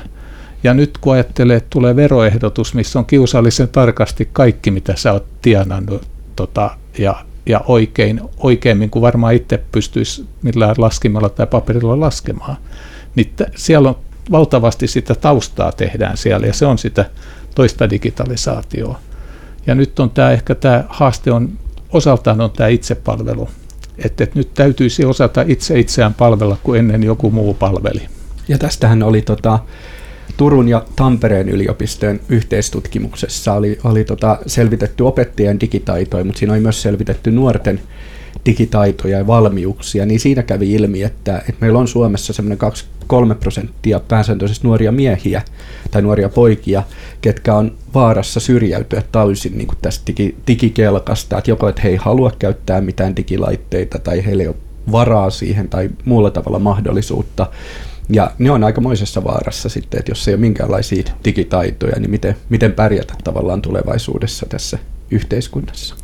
Ja 0.63 0.75
nyt 0.75 0.99
kun 0.99 1.13
ajattelee, 1.13 1.57
että 1.57 1.71
tulee 1.71 1.97
veroehdotus, 1.97 2.75
missä 2.75 2.99
on 2.99 3.07
kiusallisen 3.07 3.69
tarkasti 3.69 4.29
kaikki, 4.33 4.71
mitä 4.71 4.97
sä 4.97 5.13
oot 5.13 5.27
tienannut 5.43 6.03
tota, 6.37 6.71
ja, 6.99 7.25
ja 7.47 7.61
oikein, 7.67 8.21
oikeimmin 8.39 8.91
kuin 8.91 9.03
varmaan 9.03 9.35
itse 9.35 9.63
pystyisi 9.73 10.27
millään 10.43 10.75
laskimalla 10.79 11.29
tai 11.29 11.47
paperilla 11.47 12.01
laskemaan, 12.01 12.57
niin 13.15 13.33
t- 13.37 13.57
siellä 13.57 13.89
on 13.89 13.97
valtavasti 14.31 14.87
sitä 14.87 15.14
taustaa 15.14 15.73
tehdään 15.73 16.17
siellä 16.17 16.47
ja 16.47 16.53
se 16.53 16.67
on 16.67 16.79
sitä 16.79 17.11
toista 17.55 17.91
digitalisaatioa. 17.91 18.99
Ja 19.67 19.75
nyt 19.75 20.01
on 20.01 20.11
tämä 20.11 20.31
ehkä 20.31 20.55
tämä 20.55 20.85
haaste 20.88 21.33
on 21.33 21.59
osaltaan 21.93 22.41
on 22.41 22.51
tämä 22.51 22.69
itsepalvelu. 22.69 23.49
Että, 24.05 24.25
että 24.25 24.38
nyt 24.38 24.55
täytyisi 24.55 25.05
osata 25.05 25.45
itse 25.47 25.79
itseään 25.79 26.14
palvella, 26.14 26.57
kuin 26.62 26.79
ennen 26.79 27.03
joku 27.03 27.31
muu 27.31 27.55
palveli. 27.55 28.03
Ja 28.49 28.59
tästähän 28.59 29.03
oli 29.03 29.23
tota, 29.23 29.59
Turun 30.37 30.69
ja 30.69 30.85
Tampereen 30.97 31.49
yliopistojen 31.49 32.21
yhteistutkimuksessa 32.29 33.53
oli, 33.53 33.79
oli 33.85 34.05
tota 34.05 34.38
selvitetty 34.47 35.03
opettajien 35.03 35.61
digitaitoja, 35.61 36.25
mutta 36.25 36.38
siinä 36.38 36.53
oli 36.53 36.61
myös 36.61 36.83
selvitetty 36.83 37.31
nuorten 37.31 37.81
digitaitoja 38.49 39.19
ja 39.19 39.27
valmiuksia, 39.27 40.07
niin 40.07 40.21
siinä 40.21 40.43
kävi 40.43 40.73
ilmi, 40.73 41.03
että, 41.03 41.39
että 41.39 41.61
meillä 41.61 41.79
on 41.79 41.89
Suomessa 41.89 42.33
semmoinen 42.33 42.59
3 43.07 43.35
prosenttia 43.35 44.01
pääsääntöisesti 44.01 44.67
nuoria 44.67 44.93
miehiä 44.93 45.43
tai 45.91 46.03
nuoria 46.03 46.29
poikia, 46.29 46.83
ketkä 47.21 47.55
on 47.55 47.75
vaarassa 47.95 48.41
syrjäytyä 48.41 49.03
täysin 49.13 49.59
niin 49.59 49.67
kuin 49.67 49.79
tästä 49.83 50.07
digi, 50.07 50.37
digikelkasta, 50.47 51.39
että 51.39 51.51
joko 51.51 51.69
että 51.69 51.83
he 51.83 51.89
ei 51.89 51.97
halua 51.97 52.33
käyttää 52.39 52.81
mitään 52.81 53.17
digilaitteita 53.17 53.99
tai 53.99 54.25
heillä 54.27 54.43
ei 54.43 54.49
ole 54.49 54.57
varaa 54.93 55.31
siihen 55.31 55.69
tai 55.69 55.91
muulla 56.05 56.31
tavalla 56.31 56.59
mahdollisuutta. 56.59 57.47
Ja 58.11 58.31
ne 58.39 58.51
on 58.51 58.65
aikamoisessa 58.65 59.25
vaarassa 59.25 59.69
sitten, 59.69 59.99
että 59.99 60.11
jos 60.11 60.29
ei 60.29 60.35
ole 60.35 60.41
minkäänlaisia 60.41 61.03
digitaitoja, 61.25 62.01
niin 62.01 62.11
miten, 62.11 62.37
miten 62.49 62.73
pärjätä 62.73 63.15
tavallaan 63.25 63.63
tulevaisuudessa 63.63 64.47
tässä 64.47 64.79
yhteiskunnassa 65.11 65.95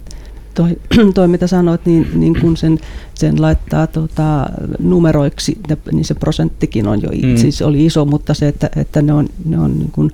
toi, 0.54 0.76
toi 1.14 1.28
mitä 1.28 1.46
sanoit, 1.46 1.86
niin, 1.86 2.06
niin 2.14 2.40
kun 2.40 2.56
sen, 2.56 2.78
sen 3.14 3.42
laittaa 3.42 3.86
tota, 3.86 4.46
numeroiksi, 4.78 5.58
niin 5.92 6.04
se 6.04 6.14
prosenttikin 6.14 6.88
on 6.88 7.02
jo, 7.02 7.08
mm. 7.22 7.36
siis 7.36 7.62
oli 7.62 7.84
iso, 7.84 8.04
mutta 8.04 8.34
se, 8.34 8.48
että, 8.48 8.70
että 8.76 9.02
ne 9.02 9.12
on, 9.12 9.28
ne 9.44 9.58
on 9.58 9.78
niin 9.78 9.90
kun, 9.92 10.10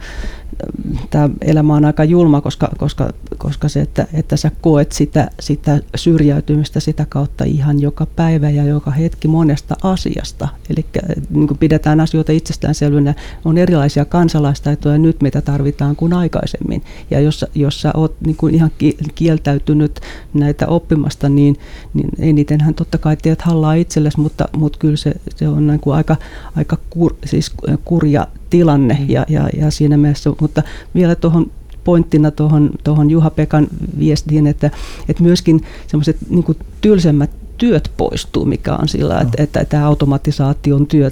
tämä 1.10 1.30
elämä 1.40 1.74
on 1.74 1.84
aika 1.84 2.04
julma, 2.04 2.40
koska, 2.40 2.68
koska, 2.78 3.10
koska 3.38 3.68
se, 3.68 3.80
että, 3.80 4.06
että 4.12 4.36
sä 4.36 4.50
koet 4.60 4.92
sitä, 4.92 5.30
sitä 5.40 5.80
syrjäytymistä 5.94 6.80
sitä 6.80 7.06
kautta 7.08 7.44
ihan 7.44 7.80
joka 7.80 8.06
päivä 8.06 8.50
ja 8.50 8.64
joka 8.64 8.90
hetki 8.90 9.28
monesta 9.28 9.76
asiasta. 9.82 10.48
Eli 10.70 10.84
niin 11.30 11.58
pidetään 11.60 12.00
asioita 12.00 12.32
itsestäänselvänä, 12.32 13.14
on 13.44 13.58
erilaisia 13.58 14.04
kansalaistaitoja 14.04 14.98
nyt, 14.98 15.22
mitä 15.22 15.40
tarvitaan 15.40 15.96
kuin 15.96 16.12
aikaisemmin. 16.12 16.82
Ja 17.10 17.20
jos, 17.20 17.44
jos 17.54 17.80
sä 17.80 17.90
oot 17.94 18.20
niin 18.26 18.36
kuin 18.36 18.54
ihan 18.54 18.70
kieltäytynyt 19.14 20.00
näitä 20.34 20.66
oppimasta, 20.66 21.28
niin, 21.28 21.56
niin 21.94 22.08
enitenhän 22.18 22.74
totta 22.74 22.98
kai 22.98 23.16
tiedät 23.16 23.42
hallaa 23.42 23.74
itsellesi, 23.74 24.20
mutta, 24.20 24.48
mutta 24.56 24.78
kyllä 24.78 24.96
se, 24.96 25.14
se 25.36 25.48
on 25.48 25.66
niin 25.66 25.80
kuin 25.80 25.96
aika, 25.96 26.16
aika 26.56 26.76
kur, 26.90 27.14
siis 27.24 27.52
kurja 27.84 28.26
tilanne 28.50 28.96
mm. 29.00 29.10
ja, 29.10 29.24
ja, 29.28 29.48
ja 29.56 29.70
siinä 29.70 29.96
mielessä, 29.96 30.30
mutta 30.40 30.62
vielä 30.94 31.14
tuohon 31.14 31.50
pointtina 31.84 32.30
tuohon, 32.30 32.70
tuohon 32.84 33.10
Juha-Pekan 33.10 33.68
viestiin, 33.98 34.46
että, 34.46 34.70
että 35.08 35.22
myöskin 35.22 35.60
semmoiset 35.86 36.16
niin 36.28 36.56
tylsemmät 36.80 37.30
työt 37.60 37.92
poistuu, 37.96 38.44
mikä 38.44 38.74
on 38.74 38.88
sillä, 38.88 39.14
no. 39.14 39.20
että, 39.20 39.42
että 39.42 39.64
tämä 39.64 39.86
automatisaation 39.86 40.86
työ 40.86 41.10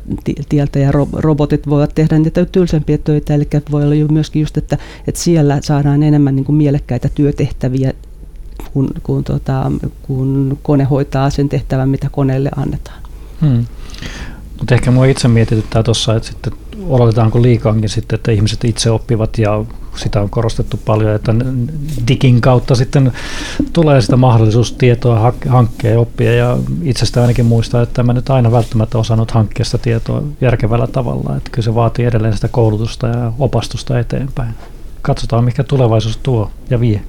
tieltä 0.49 0.79
ja 0.79 0.93
robotit 1.13 1.69
voivat 1.69 1.95
tehdä 1.95 2.19
niitä 2.19 2.45
tylsempiä 2.45 2.99
töitä, 2.99 3.35
eli 3.35 3.49
voi 3.71 3.83
olla 3.83 4.13
myöskin 4.13 4.41
just, 4.41 4.57
että, 4.57 4.79
että 5.07 5.21
siellä 5.21 5.59
saadaan 5.63 6.03
enemmän 6.03 6.37
niin 6.37 6.45
kuin 6.45 6.57
mielekkäitä 6.57 7.09
työtehtäviä, 7.15 7.93
kun, 8.73 8.89
kun, 9.03 9.25
tota, 9.25 9.73
kun 10.03 10.59
kone 10.63 10.85
hoitaa 10.85 11.31
sen 11.31 11.49
tehtävän, 11.49 11.89
mitä 11.89 12.09
koneelle 12.13 12.51
annetaan. 12.57 13.03
Hmm. 13.41 13.65
Mutta 14.59 14.75
ehkä 14.75 14.91
mua 14.91 15.07
itse 15.07 15.29
mietityttää 15.29 15.83
tuossa, 15.83 16.17
että 16.17 16.29
sitten 16.29 16.53
oletetaanko 16.89 17.43
liikaankin 17.43 17.89
sitten, 17.89 18.17
että 18.17 18.33
ihmiset 18.33 18.65
itse 18.65 18.91
oppivat 18.91 19.39
ja 19.39 19.65
sitä 19.97 20.21
on 20.21 20.31
korostettu 20.31 20.81
paljon, 20.85 21.15
että 21.15 21.35
digin 22.09 22.41
kautta 22.41 22.75
sitten 22.75 23.13
tulee 23.73 24.01
sitä 24.01 24.17
mahdollisuus 24.17 24.73
tietoa 24.73 25.33
hankkia 25.49 25.91
ja 25.91 26.01
oppia 26.01 26.35
ja 26.35 26.59
itsestä 26.83 27.21
ainakin 27.21 27.47
muistaa, 27.47 27.83
että 27.83 28.03
mä 28.03 28.13
nyt 28.13 28.31
aina 28.31 28.53
välttämättä 28.53 28.99
osannut 28.99 29.31
hankkia 29.31 29.65
sitä 29.65 29.79
tietoa 29.79 30.23
järkevällä 30.41 30.87
tavalla, 30.87 31.37
että 31.37 31.51
kyllä 31.51 31.65
se 31.65 31.75
vaatii 31.75 32.05
edelleen 32.05 32.35
sitä 32.35 32.49
koulutusta 32.49 33.07
ja 33.07 33.33
opastusta 33.39 33.99
eteenpäin. 33.99 34.55
Katsotaan, 35.03 35.45
mikä 35.45 35.65
tulevaisuus 35.65 36.17
tuo 36.17 36.51
ja 36.71 36.81
vie. 36.81 37.01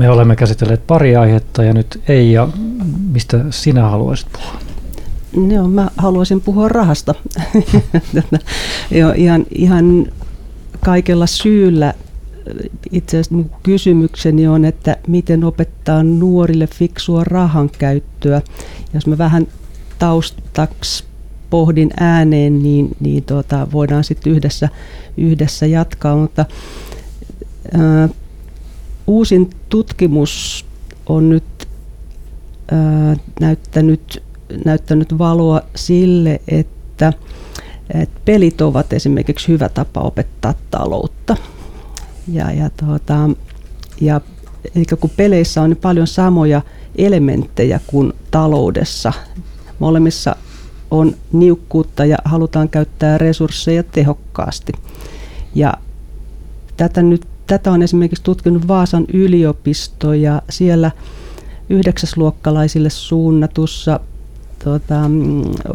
Me 0.00 0.10
olemme 0.10 0.36
käsitelleet 0.36 0.86
pari 0.86 1.16
aihetta 1.16 1.64
ja 1.64 1.72
nyt 1.72 2.00
ei 2.08 2.32
ja 2.32 2.48
mistä 3.12 3.44
sinä 3.50 3.88
haluaisit 3.88 4.28
puhua? 4.32 4.60
Joo, 5.54 5.68
mä 5.68 5.90
haluaisin 5.96 6.40
puhua 6.40 6.68
rahasta. 6.68 7.14
Joo, 8.90 9.12
ihan, 9.16 9.46
ihan 9.50 10.06
kaikella 10.84 11.26
syyllä 11.26 11.94
itse 12.92 13.16
asiassa 13.16 13.34
mun 13.34 13.50
kysymykseni 13.62 14.48
on, 14.48 14.64
että 14.64 14.96
miten 15.08 15.44
opettaa 15.44 16.02
nuorille 16.02 16.66
fiksua 16.66 17.24
rahan 17.24 17.70
käyttöä. 17.78 18.42
Jos 18.94 19.06
mä 19.06 19.18
vähän 19.18 19.46
taustaksi 19.98 21.04
pohdin 21.50 21.90
ääneen, 22.00 22.62
niin, 22.62 22.96
niin 23.00 23.24
tuota, 23.24 23.66
voidaan 23.72 24.04
sitten 24.04 24.32
yhdessä, 24.32 24.68
yhdessä 25.16 25.66
jatkaa. 25.66 26.16
Mutta 26.16 26.44
ää, 27.78 28.08
uusin 29.10 29.50
tutkimus 29.68 30.64
on 31.06 31.28
nyt 31.28 31.68
ää, 32.70 33.16
näyttänyt, 33.40 34.22
näyttänyt 34.64 35.18
valoa 35.18 35.60
sille, 35.76 36.40
että, 36.48 37.12
että 37.94 38.20
pelit 38.24 38.60
ovat 38.60 38.92
esimerkiksi 38.92 39.48
hyvä 39.48 39.68
tapa 39.68 40.00
opettaa 40.00 40.54
taloutta. 40.70 41.36
Ja, 42.32 42.52
ja, 42.52 42.70
tuota, 42.70 43.30
ja 44.00 44.20
eli 44.74 44.84
kun 45.00 45.10
peleissä 45.16 45.62
on 45.62 45.70
niin 45.70 45.76
paljon 45.76 46.06
samoja 46.06 46.62
elementtejä 46.96 47.80
kuin 47.86 48.12
taloudessa, 48.30 49.12
molemmissa 49.78 50.36
on 50.90 51.14
niukkuutta 51.32 52.04
ja 52.04 52.16
halutaan 52.24 52.68
käyttää 52.68 53.18
resursseja 53.18 53.82
tehokkaasti. 53.82 54.72
Ja 55.54 55.74
tätä, 56.76 57.02
nyt, 57.02 57.26
tätä 57.50 57.72
on 57.72 57.82
esimerkiksi 57.82 58.24
tutkinut 58.24 58.68
Vaasan 58.68 59.04
yliopisto 59.12 60.12
ja 60.12 60.42
siellä 60.50 60.90
yhdeksäsluokkalaisille 61.70 62.90
suunnatussa 62.90 64.00
tuota, 64.64 65.00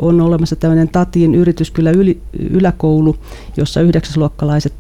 on 0.02 0.22
olemassa 0.22 0.56
tämmöinen 0.56 0.90
Tatin 0.90 1.36
yrityskylä 1.36 1.92
yli, 1.92 2.22
yläkoulu, 2.40 3.16
jossa 3.58 3.82
yhdeksäsluokkalaiset 3.82 4.74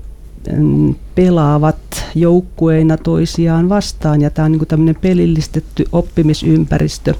mm, 0.58 0.95
pelaavat 1.15 2.05
joukkueina 2.15 2.97
toisiaan 2.97 3.69
vastaan 3.69 4.21
ja 4.21 4.29
tämä 4.29 4.45
on 4.45 4.51
niin 4.51 4.67
tämmöinen 4.67 4.95
pelillistetty 5.01 5.86
oppimisympäristö. 5.91 7.13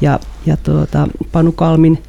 Ja, 0.00 0.20
ja 0.46 0.56
tuota, 0.56 1.08
Panu 1.32 1.52
Kalmin 1.52 2.02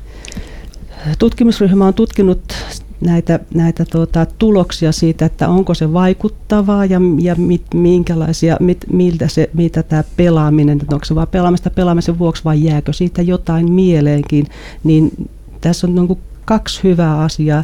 tutkimusryhmä 1.20 1.88
on 1.88 1.94
tutkinut 1.94 2.54
näitä, 3.02 3.40
näitä 3.54 3.86
tuota, 3.86 4.26
tuloksia 4.26 4.92
siitä, 4.92 5.26
että 5.26 5.50
onko 5.50 5.74
se 5.74 5.94
vaikuttavaa 5.94 6.86
ja, 6.86 7.02
ja 7.20 7.36
mit, 7.36 7.66
minkälaisia, 7.74 8.58
mit, 8.60 8.78
miltä 8.94 9.28
se, 9.28 9.50
mitä 9.54 9.84
tämä 9.84 10.04
pelaaminen, 10.18 10.82
onko 10.92 11.06
se 11.06 11.16
vain 11.16 11.28
pelaamista 11.28 11.70
pelaamisen 11.70 12.20
vuoksi 12.20 12.44
vai 12.44 12.64
jääkö 12.64 12.94
siitä 12.94 13.22
jotain 13.22 13.72
mieleenkin, 13.72 14.48
niin 14.84 15.30
tässä 15.62 15.88
on 15.88 15.96
niin 15.96 16.18
kaksi 16.46 16.84
hyvää 16.84 17.20
asiaa. 17.20 17.64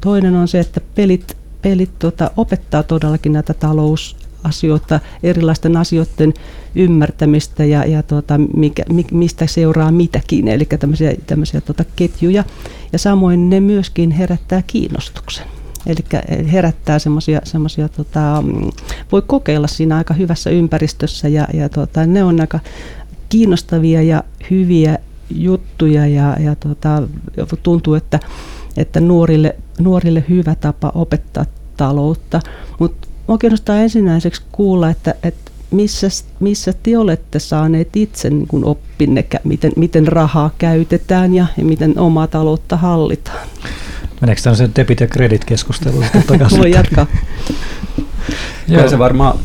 Toinen 0.00 0.36
on 0.36 0.48
se, 0.48 0.60
että 0.60 0.80
pelit, 0.94 1.36
pelit 1.62 1.90
tota, 1.98 2.30
opettaa 2.36 2.82
todellakin 2.82 3.32
näitä 3.32 3.54
talous, 3.54 4.16
asioita, 4.44 5.00
erilaisten 5.22 5.76
asioiden 5.76 6.34
ymmärtämistä 6.74 7.64
ja, 7.64 7.84
ja 7.84 8.02
tuota, 8.02 8.38
mikä, 8.56 8.82
mistä 9.12 9.46
seuraa 9.46 9.92
mitäkin, 9.92 10.48
eli 10.48 10.64
tämmöisiä, 10.64 11.14
tämmöisiä 11.26 11.60
tuota 11.60 11.84
ketjuja. 11.96 12.44
Ja 12.92 12.98
samoin 12.98 13.50
ne 13.50 13.60
myöskin 13.60 14.10
herättää 14.10 14.62
kiinnostuksen. 14.66 15.46
Eli 15.86 16.24
herättää 16.52 16.98
semmoisia, 16.98 17.40
semmosia, 17.44 17.88
tota, 17.88 18.44
voi 19.12 19.22
kokeilla 19.26 19.66
siinä 19.66 19.96
aika 19.96 20.14
hyvässä 20.14 20.50
ympäristössä 20.50 21.28
ja, 21.28 21.48
ja 21.54 21.68
tota, 21.68 22.06
ne 22.06 22.24
on 22.24 22.40
aika 22.40 22.60
kiinnostavia 23.28 24.02
ja 24.02 24.24
hyviä 24.50 24.98
juttuja 25.30 26.06
ja, 26.06 26.36
ja 26.40 26.54
tota, 26.54 27.02
tuntuu, 27.62 27.94
että, 27.94 28.20
että 28.76 29.00
nuorille, 29.00 29.56
nuorille 29.80 30.24
hyvä 30.28 30.54
tapa 30.54 30.92
opettaa 30.94 31.44
taloutta, 31.76 32.40
Mua 33.26 33.38
kiinnostaa 33.38 33.76
ensinnäiseksi 33.76 34.42
kuulla, 34.52 34.90
että, 34.90 35.14
että 35.22 35.50
missä, 35.70 36.08
missä 36.40 36.74
te 36.82 36.98
olette 36.98 37.38
saaneet 37.38 37.96
itse 37.96 38.30
niin 38.30 38.46
kuin 38.46 38.64
oppinne, 38.64 39.24
miten, 39.44 39.72
miten 39.76 40.08
rahaa 40.08 40.50
käytetään 40.58 41.34
ja, 41.34 41.46
ja 41.58 41.64
miten 41.64 41.98
omaa 41.98 42.26
taloutta 42.26 42.76
hallitaan. 42.76 43.48
Meneekö 44.20 44.42
tämmöisen 44.42 44.72
debit- 44.78 45.00
ja 45.00 45.06
credit-keskusteluun 45.06 46.04
Voi 46.58 46.70
jatkaa. 46.70 47.06
Kyllä 48.66 48.88
se 48.88 48.98
varmaan, 48.98 49.38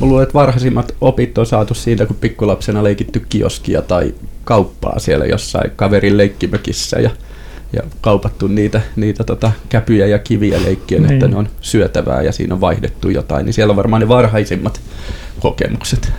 mä 0.00 0.06
luulen, 0.06 0.22
että 0.22 0.34
varhaisimmat 0.34 0.94
opit 1.00 1.38
on 1.38 1.46
saatu 1.46 1.74
siitä, 1.74 2.06
kun 2.06 2.16
pikkulapsena 2.16 2.84
leikitty 2.84 3.26
kioskia 3.28 3.82
tai 3.82 4.14
kauppaa 4.44 4.98
siellä 4.98 5.26
jossain 5.26 5.70
kaverin 5.76 6.16
leikkimökissä 6.16 7.00
ja 7.00 7.10
ja 7.72 7.82
kaupattu 8.00 8.46
niitä, 8.46 8.80
niitä 8.96 9.24
tota, 9.24 9.52
käpyjä 9.68 10.06
ja 10.06 10.18
kiviä 10.18 10.62
leikkien, 10.64 11.02
niin. 11.02 11.12
että 11.12 11.28
ne 11.28 11.36
on 11.36 11.48
syötävää 11.60 12.22
ja 12.22 12.32
siinä 12.32 12.54
on 12.54 12.60
vaihdettu 12.60 13.08
jotain, 13.08 13.46
niin 13.46 13.54
siellä 13.54 13.70
on 13.70 13.76
varmaan 13.76 14.02
ne 14.02 14.08
varhaisimmat 14.08 14.80
kokemukset. 15.40 16.12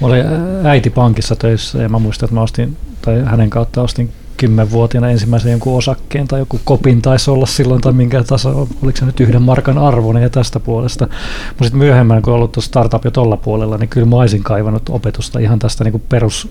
Mä 0.00 0.06
olin 0.06 0.24
äiti 0.64 0.90
pankissa 0.90 1.36
töissä 1.36 1.82
ja 1.82 1.88
mä 1.88 1.98
muistan, 1.98 2.26
että 2.26 2.34
mä 2.34 2.42
ostin, 2.42 2.76
tai 3.02 3.22
hänen 3.24 3.50
kautta 3.50 3.82
ostin 3.82 4.12
kymmenvuotiaana 4.36 5.10
ensimmäisen 5.10 5.50
jonkun 5.50 5.76
osakkeen 5.76 6.28
tai 6.28 6.38
joku 6.38 6.60
kopin 6.64 7.02
taisi 7.02 7.30
olla 7.30 7.46
silloin 7.46 7.80
tai 7.80 7.92
minkä 7.92 8.24
taso, 8.24 8.68
oliko 8.82 8.98
se 8.98 9.04
nyt 9.04 9.20
yhden 9.20 9.42
markan 9.42 9.78
arvoinen 9.78 10.22
ja 10.22 10.30
tästä 10.30 10.60
puolesta. 10.60 11.06
Mutta 11.48 11.64
sitten 11.64 11.78
myöhemmin, 11.78 12.22
kun 12.22 12.34
ollut 12.34 12.52
tuossa 12.52 12.68
startup 12.68 13.04
jo 13.04 13.10
tuolla 13.10 13.36
puolella, 13.36 13.78
niin 13.78 13.88
kyllä 13.88 14.06
mä 14.06 14.16
olisin 14.16 14.42
kaivannut 14.42 14.88
opetusta 14.88 15.38
ihan 15.38 15.58
tästä 15.58 15.84
niin 15.84 15.92
kuin 15.92 16.02
perus 16.08 16.48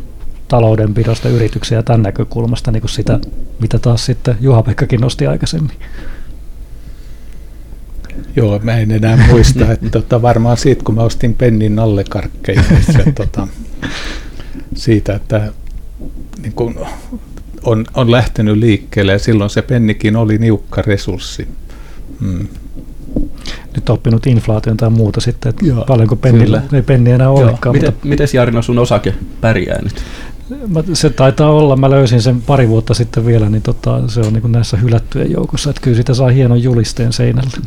taloudenpidosta 0.47 1.29
yrityksiä 1.29 1.83
tämän 1.83 2.01
näkökulmasta, 2.01 2.71
niin 2.71 2.81
kuin 2.81 2.91
sitä, 2.91 3.19
mitä 3.59 3.79
taas 3.79 4.05
sitten 4.05 4.37
Juha-Pekkakin 4.41 5.01
nosti 5.01 5.27
aikaisemmin. 5.27 5.77
Joo, 8.35 8.59
mä 8.63 8.77
en 8.77 8.91
enää 8.91 9.27
muista, 9.27 9.71
että 9.73 9.89
tota, 9.89 10.21
varmaan 10.21 10.57
siitä, 10.57 10.83
kun 10.83 10.95
mä 10.95 11.03
ostin 11.03 11.33
pennin 11.33 11.75
nallekarkkeja, 11.75 12.63
niin 12.69 12.83
se, 12.83 13.11
tota, 13.11 13.47
siitä, 14.75 15.15
että 15.15 15.53
niin 16.41 16.53
kun 16.53 16.85
on, 17.63 17.85
on 17.93 18.11
lähtenyt 18.11 18.57
liikkeelle 18.57 19.11
ja 19.11 19.19
silloin 19.19 19.49
se 19.49 19.61
pennikin 19.61 20.15
oli 20.15 20.37
niukka 20.37 20.81
resurssi. 20.81 21.47
Mm. 22.19 22.47
Nyt 23.75 23.89
oppinut 23.89 24.27
inflaation 24.27 24.77
tai 24.77 24.89
muuta 24.89 25.21
sitten, 25.21 25.49
että 25.49 25.65
Joo, 25.65 25.85
paljonko 25.85 26.15
pennillä, 26.15 26.61
ei 26.73 26.81
penni 26.81 27.11
enää 27.11 27.29
olekaan. 27.29 27.75
Miten, 27.75 27.93
mutta... 27.93 28.07
Miten 28.07 28.27
Jarno 28.33 28.61
sun 28.61 28.79
osake 28.79 29.13
pärjää 29.41 29.81
nyt? 29.81 30.03
Se 30.93 31.09
taitaa 31.09 31.51
olla, 31.51 31.75
mä 31.75 31.89
löysin 31.89 32.21
sen 32.21 32.41
pari 32.41 32.69
vuotta 32.69 32.93
sitten 32.93 33.25
vielä, 33.25 33.49
niin 33.49 33.61
tota, 33.61 34.07
se 34.07 34.19
on 34.19 34.33
niin 34.33 34.51
näissä 34.51 34.77
hylättyjen 34.77 35.31
joukossa, 35.31 35.69
että 35.69 35.81
kyllä 35.81 35.97
sitä 35.97 36.13
saa 36.13 36.29
hienon 36.29 36.63
julisteen 36.63 37.13
seinälle. 37.13 37.57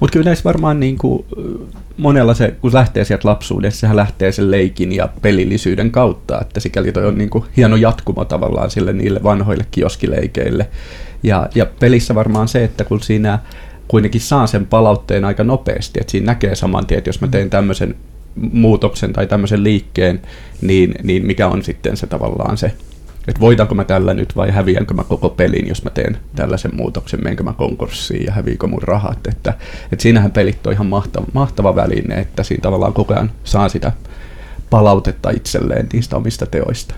Mutta 0.00 0.12
kyllä 0.12 0.24
näissä 0.24 0.44
varmaan 0.44 0.80
niin 0.80 0.98
kuin, 0.98 1.24
monella 1.96 2.34
se, 2.34 2.54
kun 2.60 2.74
lähtee 2.74 3.04
sieltä 3.04 3.28
lapsuudessa, 3.28 3.80
sehän 3.80 3.96
lähtee 3.96 4.32
sen 4.32 4.50
leikin 4.50 4.92
ja 4.92 5.08
pelillisyyden 5.22 5.90
kautta, 5.90 6.40
että 6.40 6.60
sikäli 6.60 6.92
toi 6.92 7.06
on 7.06 7.18
niin 7.18 7.30
kuin 7.30 7.44
hieno 7.56 7.76
jatkumo 7.76 8.24
tavallaan 8.24 8.70
sille 8.70 8.92
niille 8.92 9.20
vanhoille 9.22 9.66
kioskileikeille. 9.70 10.68
Ja, 11.22 11.48
ja 11.54 11.66
pelissä 11.80 12.14
varmaan 12.14 12.48
se, 12.48 12.64
että 12.64 12.84
kun 12.84 13.00
siinä 13.00 13.38
kuitenkin 13.88 14.20
saa 14.20 14.46
sen 14.46 14.66
palautteen 14.66 15.24
aika 15.24 15.44
nopeasti, 15.44 16.00
että 16.00 16.10
siinä 16.10 16.26
näkee 16.26 16.54
saman 16.54 16.86
tien, 16.86 16.98
että 16.98 17.08
jos 17.08 17.20
mä 17.20 17.28
teen 17.28 17.50
tämmöisen 17.50 17.94
muutoksen 18.52 19.12
tai 19.12 19.26
tämmöisen 19.26 19.64
liikkeen, 19.64 20.22
niin, 20.60 20.94
niin 21.02 21.26
mikä 21.26 21.48
on 21.48 21.64
sitten 21.64 21.96
se 21.96 22.06
tavallaan 22.06 22.58
se, 22.58 22.72
että 23.28 23.40
voitanko 23.40 23.74
mä 23.74 23.84
tällä 23.84 24.14
nyt 24.14 24.36
vai 24.36 24.50
häviänkö 24.50 24.94
mä 24.94 25.04
koko 25.04 25.28
pelin, 25.28 25.68
jos 25.68 25.84
mä 25.84 25.90
teen 25.90 26.18
tällaisen 26.36 26.76
muutoksen, 26.76 27.20
menenkö 27.22 27.42
mä 27.42 27.52
konkurssiin 27.52 28.26
ja 28.26 28.32
häviikö 28.32 28.66
mun 28.66 28.82
rahat. 28.82 29.26
Että, 29.26 29.54
että 29.92 30.02
siinähän 30.02 30.30
pelit 30.30 30.66
on 30.66 30.72
ihan 30.72 30.86
mahtava, 30.86 31.26
mahtava 31.32 31.76
väline, 31.76 32.14
että 32.14 32.42
siinä 32.42 32.62
tavallaan 32.62 32.92
koko 32.92 33.14
ajan 33.14 33.30
saa 33.44 33.68
sitä 33.68 33.92
palautetta 34.70 35.30
itselleen 35.30 35.88
niistä 35.92 36.16
omista 36.16 36.46
teoista. 36.46 36.94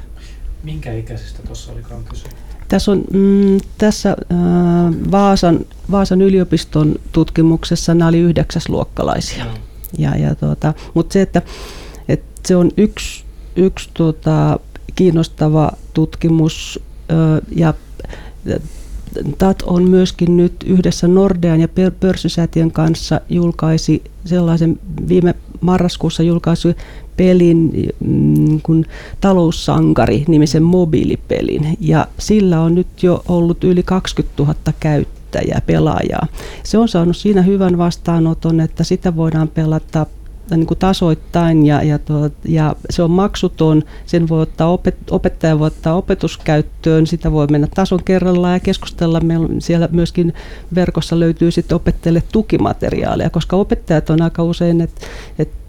Minkä 0.63 0.93
ikäisistä 0.93 1.43
tuossa 1.43 1.73
olikaan 1.73 2.05
kyse? 2.05 2.29
Tässä 2.69 2.91
on 2.93 3.05
mm, 3.13 3.59
tässä 3.79 4.11
äh, 4.11 5.11
Vaasan, 5.11 5.61
Vaasan 5.91 6.23
yliopiston 6.23 6.95
tutkimuksessa 7.13 7.95
nämä 7.95 8.09
oli 8.09 8.19
yhdeksäsluokkalaisia. 8.19 9.45
No. 9.45 9.51
Ja, 9.99 10.17
ja 10.17 10.35
tuota, 10.35 10.75
Mutta 10.95 11.13
se, 11.13 11.23
että, 11.23 11.43
että 12.09 12.49
se 12.49 12.57
on 12.57 12.71
yksi, 12.77 13.25
yksi 13.57 13.91
tuota, 13.95 14.61
kiinnostava 14.95 15.73
tutkimus 15.95 16.81
ja 17.57 17.75
TAT 19.39 19.63
on 19.63 19.89
myöskin 19.89 20.37
nyt 20.37 20.53
yhdessä 20.67 21.09
Nordean 21.09 21.61
ja 21.61 21.69
pörssisäätiön 22.01 22.71
kanssa 22.71 23.21
julkaisi 23.29 24.03
sellaisen 24.25 24.79
viime 25.09 25.35
marraskuussa 25.61 26.23
julkaisi 26.23 26.77
pelin 27.17 27.73
mm, 28.05 28.61
kun 28.63 28.85
taloussankari 29.21 30.25
nimisen 30.29 30.63
mobiilipelin. 30.63 31.77
Ja 31.81 32.07
sillä 32.19 32.61
on 32.61 32.75
nyt 32.75 33.03
jo 33.03 33.23
ollut 33.29 33.65
yli 33.65 33.83
20 33.83 34.43
000 34.43 34.55
käyttäjää, 34.81 35.20
pelaajaa. 35.67 36.27
Se 36.63 36.79
on 36.79 36.89
saanut 36.89 37.17
siinä 37.17 37.43
hyvän 37.43 37.79
vastaanoton, 37.79 38.61
että 38.61 38.85
sitä 38.85 39.17
voidaan 39.17 39.49
pelata 39.49 40.07
niin 40.57 40.67
kuin 40.67 40.79
tasoittain 40.79 41.67
ja, 41.67 41.83
ja, 41.83 41.99
ja 42.45 42.77
se 42.91 43.03
on 43.03 43.11
maksuton. 43.11 43.83
Sen 44.07 44.29
voi 44.29 44.43
ottaa 44.43 44.71
opet, 44.71 44.97
opettaja 45.11 45.59
voi 45.59 45.67
ottaa 45.67 45.95
opetuskäyttöön, 45.95 47.07
sitä 47.07 47.33
voi 47.33 47.47
mennä 47.47 47.69
tason 47.75 48.05
kerrallaan 48.05 48.55
ja 48.55 48.61
keskustella. 48.61 49.21
Meillä 49.21 49.49
siellä 49.59 49.89
myöskin 49.93 50.35
verkossa 50.75 51.21
löytyy 51.21 51.51
sitten 51.51 51.77
opettajille 51.77 52.23
tukimateriaaleja, 52.33 53.31
koska 53.31 53.57
opettajat 53.57 54.11
on 54.11 54.23
aika 54.23 54.43
usein, 54.43 54.81
että 54.81 55.07
et 55.39 55.60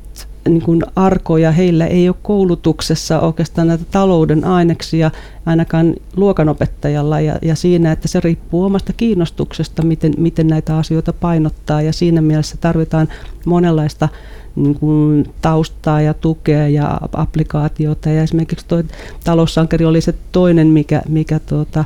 niin 0.49 0.62
kuin 0.62 0.84
arkoja, 0.95 1.51
heillä 1.51 1.88
ei 1.88 2.10
ole 2.10 2.15
koulutuksessa 2.21 3.19
oikeastaan 3.19 3.67
näitä 3.67 3.86
talouden 3.91 4.45
aineksia 4.45 5.12
ainakaan 5.45 5.95
luokanopettajalla 6.15 7.19
ja, 7.19 7.39
ja 7.41 7.56
siinä, 7.56 7.91
että 7.91 8.08
se 8.08 8.19
riippuu 8.19 8.63
omasta 8.63 8.93
kiinnostuksesta, 8.93 9.82
miten, 9.82 10.13
miten 10.17 10.47
näitä 10.47 10.77
asioita 10.77 11.13
painottaa 11.13 11.82
ja 11.82 11.93
siinä 11.93 12.21
mielessä 12.21 12.58
tarvitaan 12.58 13.08
monenlaista 13.45 14.10
niin 14.56 14.75
kuin 14.75 15.30
taustaa 15.41 16.01
ja 16.01 16.13
tukea 16.13 16.67
ja 16.67 16.99
applikaatiota. 17.13 18.10
Ja 18.10 18.23
esimerkiksi 18.23 18.65
tuo 18.67 18.84
taloussankari 19.23 19.86
oli 19.86 20.01
se 20.01 20.13
toinen, 20.32 20.67
mikä, 20.67 21.01
mikä 21.08 21.39
tuota, 21.39 21.86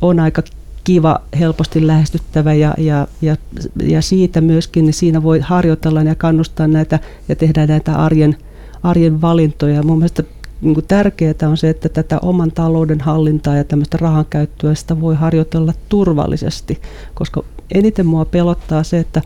on 0.00 0.20
aika 0.20 0.42
kiva, 0.84 1.20
helposti 1.38 1.86
lähestyttävä 1.86 2.54
ja, 2.54 2.74
ja, 2.78 3.06
ja, 3.22 3.36
ja 3.82 4.02
siitä 4.02 4.40
myöskin 4.40 4.84
niin 4.84 4.94
siinä 4.94 5.22
voi 5.22 5.40
harjoitella 5.40 6.02
ja 6.02 6.14
kannustaa 6.14 6.66
näitä 6.66 6.98
ja 7.28 7.36
tehdä 7.36 7.66
näitä 7.66 7.94
arjen, 7.94 8.36
arjen 8.82 9.20
valintoja. 9.20 9.82
Mun 9.82 9.98
mielestä 9.98 10.22
niin 10.60 10.74
kuin 10.74 10.86
tärkeää 10.86 11.34
on 11.42 11.56
se, 11.56 11.70
että 11.70 11.88
tätä 11.88 12.18
oman 12.22 12.52
talouden 12.52 13.00
hallintaa 13.00 13.56
ja 13.56 13.64
tämmöistä 13.64 13.98
rahan 14.00 14.26
käyttöä 14.30 14.74
sitä 14.74 15.00
voi 15.00 15.14
harjoitella 15.14 15.72
turvallisesti, 15.88 16.80
koska 17.14 17.44
eniten 17.74 18.06
mua 18.06 18.24
pelottaa 18.24 18.82
se, 18.82 18.98
että 18.98 19.22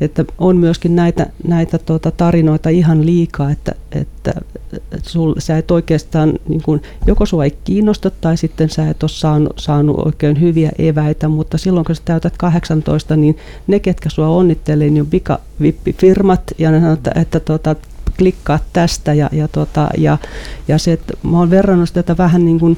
että 0.00 0.24
on 0.38 0.56
myöskin 0.56 0.96
näitä, 0.96 1.26
näitä 1.48 1.78
tuota, 1.78 2.10
tarinoita 2.10 2.68
ihan 2.68 3.06
liikaa, 3.06 3.50
että, 3.50 3.72
että, 3.92 4.32
sul, 5.02 5.34
sä 5.38 5.58
et 5.58 5.70
oikeastaan, 5.70 6.32
niin 6.48 6.62
kun, 6.62 6.80
joko 7.06 7.26
sua 7.26 7.44
ei 7.44 7.58
kiinnosta 7.64 8.10
tai 8.10 8.36
sitten 8.36 8.68
sä 8.68 8.90
et 8.90 9.02
ole 9.02 9.10
saanut, 9.10 9.52
saanut 9.58 10.06
oikein 10.06 10.40
hyviä 10.40 10.70
eväitä, 10.78 11.28
mutta 11.28 11.58
silloin 11.58 11.86
kun 11.86 11.94
sä 11.94 12.02
täytät 12.04 12.36
18, 12.36 13.16
niin 13.16 13.36
ne, 13.66 13.80
ketkä 13.80 14.10
sua 14.10 14.28
onnittelee, 14.28 14.90
niin 14.90 15.02
on 15.02 15.06
pikavippifirmat 15.06 16.42
ja 16.58 16.70
ne 16.70 16.80
sanoo, 16.80 16.94
että, 16.94 17.12
että 17.14 17.40
tuota, 17.40 17.76
klikkaa 18.18 18.58
tästä 18.72 19.14
ja, 19.14 19.28
ja, 19.32 19.48
tuota, 19.48 19.88
ja, 19.98 20.18
ja 20.68 20.78
se, 20.78 20.92
että 20.92 21.14
mä 21.22 21.38
oon 21.38 21.50
verrannut 21.50 21.92
tätä 21.92 22.16
vähän 22.16 22.44
niin 22.44 22.60
kuin, 22.60 22.76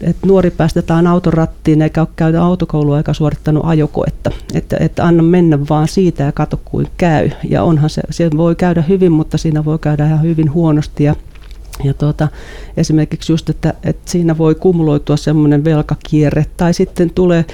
että 0.00 0.26
nuori 0.26 0.50
päästetään 0.50 1.06
autorattiin 1.06 1.82
eikä 1.82 2.00
ole 2.00 2.08
käynyt 2.16 2.40
autokoulua 2.40 2.98
eikä 2.98 3.12
suorittanut 3.12 3.64
ajokoetta. 3.66 4.30
Että, 4.54 4.76
että 4.80 5.04
anna 5.04 5.22
mennä 5.22 5.58
vaan 5.70 5.88
siitä 5.88 6.22
ja 6.22 6.32
katso 6.32 6.60
kuin 6.64 6.86
käy. 6.96 7.30
Ja 7.48 7.62
onhan 7.62 7.90
se, 7.90 8.02
se 8.10 8.30
voi 8.36 8.54
käydä 8.54 8.82
hyvin, 8.82 9.12
mutta 9.12 9.38
siinä 9.38 9.64
voi 9.64 9.78
käydä 9.78 10.06
ihan 10.06 10.22
hyvin 10.22 10.52
huonosti. 10.52 11.04
Ja 11.04 11.14
ja 11.84 11.94
tuota, 11.94 12.28
esimerkiksi 12.76 13.32
just, 13.32 13.50
että, 13.50 13.74
että 13.82 14.10
siinä 14.10 14.38
voi 14.38 14.54
kumuloitua 14.54 15.16
semmoinen 15.16 15.64
velkakierre 15.64 16.46
tai 16.56 16.74
sitten 16.74 17.10
tulee 17.10 17.44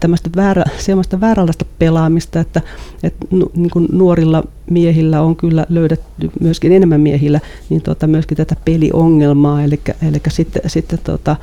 tämmöistä 0.00 0.30
väärä, 0.36 0.64
semmoista 0.78 1.20
vääränlaista 1.20 1.64
pelaamista, 1.78 2.40
että, 2.40 2.60
että 3.02 3.26
niin 3.54 3.70
kuin 3.70 3.88
nuorilla 3.92 4.44
miehillä 4.70 5.22
on 5.22 5.36
kyllä 5.36 5.66
löydetty 5.68 6.30
myöskin 6.40 6.72
enemmän 6.72 7.00
miehillä, 7.00 7.40
niin 7.68 7.82
tuota, 7.82 8.06
myöskin 8.06 8.36
tätä 8.36 8.56
peliongelmaa, 8.64 9.62
eli, 9.62 9.80
eli 10.08 10.20
sitten, 10.28 10.62
sitten 10.66 10.98
tuota, 11.04 11.36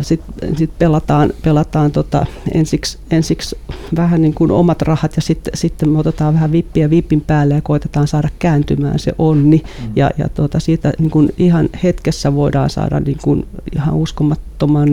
sit, 0.00 0.20
sit 0.56 0.70
pelataan, 0.78 1.32
pelataan 1.42 1.92
tota, 1.92 2.26
ensiksi, 2.54 2.98
ensiksi 3.10 3.58
vähän 3.96 4.22
niin 4.22 4.34
kuin 4.34 4.50
omat 4.50 4.82
rahat 4.82 5.16
ja 5.16 5.22
sitten, 5.22 5.56
sitten 5.56 5.88
me 5.88 5.98
otetaan 5.98 6.34
vähän 6.34 6.52
vippiä 6.52 6.90
vipin 6.90 7.20
päälle 7.20 7.54
ja 7.54 7.60
koitetaan 7.60 8.08
saada 8.08 8.28
kääntymään 8.38 8.98
se 8.98 9.12
onni 9.18 9.56
mm. 9.56 9.92
ja, 9.96 10.10
ja 10.18 10.28
tuota, 10.28 10.60
siitä 10.60 10.92
niin 10.98 11.10
kuin 11.10 11.34
ihan 11.38 11.68
hetkessä 11.82 12.34
voidaan 12.34 12.70
saada 12.70 13.00
niin 13.00 13.18
kuin 13.22 13.46
ihan 13.76 13.94
uskomattoman 13.94 14.88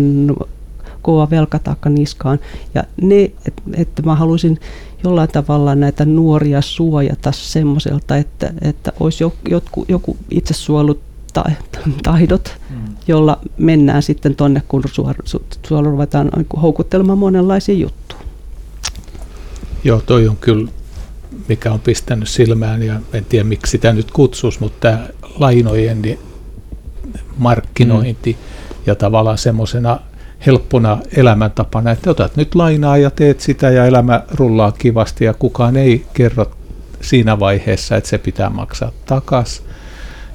kova 1.02 1.30
velkataakka 1.30 1.90
niskaan 1.90 2.40
ja 2.76 2.84
ne, 3.02 3.24
että 3.24 3.62
et 3.74 3.90
mä 4.06 4.16
haluaisin 4.16 4.60
jollain 5.04 5.30
tavalla 5.30 5.76
näitä 5.76 6.06
nuoria 6.06 6.62
suojata 6.62 7.32
semmoiselta, 7.32 8.18
että, 8.18 8.54
että 8.62 8.92
olisi 9.00 9.24
joku, 9.50 9.86
joku 9.88 10.18
itsesuolut 10.32 11.02
taidot, 12.04 12.58
mm. 12.70 12.96
jolla 13.08 13.40
mennään 13.58 14.04
sitten 14.04 14.36
tonne, 14.36 14.62
kun 14.68 14.84
suolla 15.68 15.90
ruvetaan 15.90 16.32
houkuttelemaan 16.62 17.18
monenlaisia 17.18 17.76
juttuja. 17.76 18.22
Joo, 19.84 20.02
toi 20.06 20.28
on 20.28 20.38
kyllä, 20.38 20.72
mikä 21.48 21.72
on 21.72 21.80
pistänyt 21.80 22.30
silmään, 22.30 22.84
ja 22.84 23.00
en 23.14 23.26
tiedä 23.26 23.44
miksi 23.44 23.72
sitä 23.72 23.94
nyt 23.94 24.12
kutsuisi, 24.12 24.60
mutta 24.60 24.78
tämä 24.80 25.08
lainojen 25.40 26.20
markkinointi 27.38 28.34
mm. 28.34 28.76
ja 28.86 28.96
tavallaan 28.96 29.38
semmoisena 29.38 30.00
helppona 30.46 30.98
elämäntapana, 31.16 31.92
että 31.92 32.10
otat 32.10 32.36
nyt 32.36 32.56
lainaa 32.56 32.98
ja 32.98 33.10
teet 33.10 33.40
sitä 33.42 33.70
ja 33.70 33.86
elämä 33.86 34.24
rullaa 34.32 34.72
kivasti 34.72 35.26
ja 35.26 35.34
kukaan 35.34 35.78
ei 35.78 36.06
kerro 36.14 36.52
siinä 37.02 37.40
vaiheessa, 37.40 37.96
että 37.96 38.10
se 38.10 38.18
pitää 38.18 38.50
maksaa 38.50 38.92
takaisin 39.06 39.66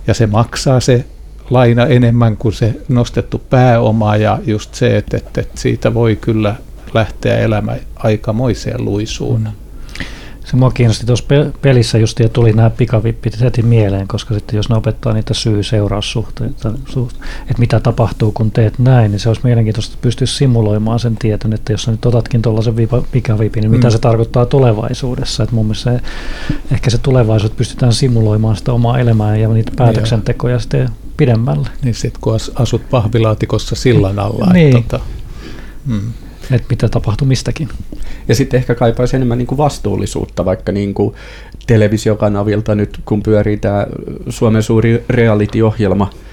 ja 0.07 0.14
se 0.14 0.27
maksaa 0.27 0.81
se 0.81 1.05
laina 1.51 1.87
enemmän 1.87 2.37
kuin 2.37 2.53
se 2.53 2.75
nostettu 2.88 3.38
pääoma 3.38 4.16
ja 4.16 4.38
just 4.47 4.75
se, 4.75 4.97
että, 4.97 5.16
että, 5.16 5.40
että 5.40 5.61
siitä 5.61 5.95
voi 5.95 6.16
kyllä 6.16 6.55
lähteä 6.95 7.38
elämä 7.38 7.77
aikamoiseen 7.97 8.85
luisuun. 8.85 9.40
Mm. 9.40 9.65
Se 10.47 10.57
mua 10.57 10.71
kiinnosti 10.71 11.07
tuossa 11.07 11.25
pelissä 11.63 11.99
just 11.99 12.21
ja 12.21 12.29
tuli 12.29 12.53
nämä 12.53 12.71
pikavippit 12.71 13.41
heti 13.41 13.63
mieleen, 13.63 14.09
koska 14.09 14.35
sitten 14.35 14.57
jos 14.57 14.69
ne 14.69 14.77
opettaa 14.77 15.13
niitä 15.13 15.35
syy-seuraussuhteita, 15.35 16.69
että 17.41 17.59
mitä 17.59 17.81
tapahtuu 17.81 18.33
kun 18.33 18.51
teet 18.51 18.79
näin, 18.79 19.11
niin 19.11 19.21
se 19.21 19.29
olisi 19.29 19.41
mielenkiintoista, 19.45 19.95
että 19.95 20.03
pystyisi 20.03 20.35
simuloimaan 20.35 20.99
sen 20.99 21.17
tietyn, 21.17 21.53
että 21.53 21.73
jos 21.73 21.83
sä 21.83 21.91
nyt 21.91 22.07
otatkin 22.07 22.43
tuollaisen 22.43 22.75
pikavipin, 23.13 23.61
niin 23.61 23.71
mitä 23.71 23.89
mm. 23.89 23.93
se 23.93 23.99
tarkoittaa 23.99 24.47
tulevaisuudessa. 24.47 25.43
Että 25.43 25.55
mun 25.55 25.67
mielestä 25.67 25.91
se, 25.91 26.01
ehkä 26.75 26.91
se 26.91 26.99
tulevaisuus 26.99 27.53
pystytään 27.53 27.93
simuloimaan 27.93 28.57
sitä 28.57 28.73
omaa 28.73 28.99
elämää 28.99 29.37
ja 29.37 29.49
niitä 29.49 29.73
päätöksentekoja 29.77 30.59
sitten 30.59 30.89
pidemmälle. 31.17 31.69
Niin 31.83 31.95
sitten 31.95 32.21
kun 32.21 32.39
asut 32.55 32.83
pahvilaatikossa 32.91 33.75
sillan 33.75 34.19
alla. 34.19 34.53
Niin. 34.53 34.77
Että, 34.77 34.99
tota, 34.99 35.05
mm 35.87 36.13
että 36.55 36.69
mitä 36.71 36.89
tapahtuu 36.89 37.29
mistäkin. 37.29 37.69
Ja 38.29 38.35
sitten 38.35 38.59
ehkä 38.59 38.75
kaipaisi 38.75 39.17
enemmän 39.17 39.39
niin 39.39 39.47
kuin 39.47 39.59
vastuullisuutta, 39.59 40.45
vaikka 40.45 40.73
niin 40.73 40.95
kuin 40.95 41.15
televisiokanavilta 41.67 42.75
nyt, 42.75 43.01
kun 43.05 43.23
pyörii 43.23 43.57
tämä 43.57 43.87
Suomen 44.29 44.63
suuri 44.63 45.05
reality-ohjelma– 45.09 46.11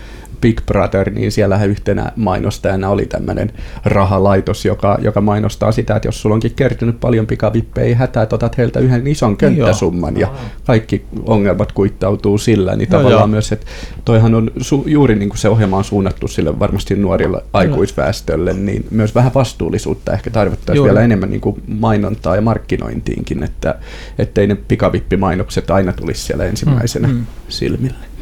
Big 0.43 0.61
Brother, 0.65 1.09
niin 1.09 1.31
siellähän 1.31 1.69
yhtenä 1.69 2.11
mainostajana 2.15 2.89
oli 2.89 3.05
tämmöinen 3.05 3.51
rahalaitos, 3.85 4.65
joka, 4.65 4.97
joka 5.01 5.21
mainostaa 5.21 5.71
sitä, 5.71 5.95
että 5.95 6.07
jos 6.07 6.21
sulla 6.21 6.33
onkin 6.33 6.53
kertynyt 6.55 6.99
paljon 6.99 7.27
pikavippejä, 7.27 7.87
ei 7.87 7.93
hätää, 7.93 8.23
että 8.23 8.35
otat 8.35 8.57
heiltä 8.57 8.79
yhden 8.79 9.07
ison 9.07 9.37
könttäsumman 9.37 10.17
ja 10.17 10.33
kaikki 10.65 11.05
ongelmat 11.25 11.71
kuittautuu 11.71 12.37
sillä, 12.37 12.75
niin 12.75 12.89
no 12.89 12.97
tavallaan 12.97 13.21
joo. 13.21 13.27
myös, 13.27 13.51
että 13.51 13.65
toihan 14.05 14.35
on 14.35 14.51
su- 14.59 14.89
juuri 14.89 15.15
niin 15.15 15.29
kuin 15.29 15.37
se 15.37 15.49
ohjelma 15.49 15.77
on 15.77 15.83
suunnattu 15.83 16.27
sille 16.27 16.59
varmasti 16.59 16.95
nuorille 16.95 17.41
aikuisväestölle, 17.53 18.53
niin 18.53 18.85
myös 18.91 19.15
vähän 19.15 19.31
vastuullisuutta 19.35 20.13
ehkä 20.13 20.29
tarvittaisiin 20.29 20.83
vielä 20.83 21.01
enemmän 21.01 21.29
niin 21.29 21.41
kuin 21.41 21.63
mainontaa 21.67 22.35
ja 22.35 22.41
markkinointiinkin, 22.41 23.43
että 23.43 23.75
ettei 24.19 24.47
ne 24.47 24.55
pikavippimainokset 24.55 25.71
aina 25.71 25.93
tulisi 25.93 26.21
siellä 26.21 26.45
ensimmäisenä 26.45 27.07
mm, 27.07 27.13
mm. 27.13 27.25
silmille. 27.49 28.12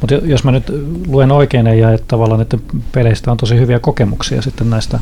Mutta 0.00 0.14
jos 0.14 0.44
mä 0.44 0.52
nyt 0.52 0.72
luen 1.06 1.32
oikein 1.32 1.66
ja 1.66 1.92
että 1.92 2.06
tavallaan 2.08 2.40
että 2.40 2.58
peleistä 2.92 3.30
on 3.30 3.36
tosi 3.36 3.56
hyviä 3.56 3.78
kokemuksia 3.78 4.42
sitten 4.42 4.70
näistä 4.70 5.00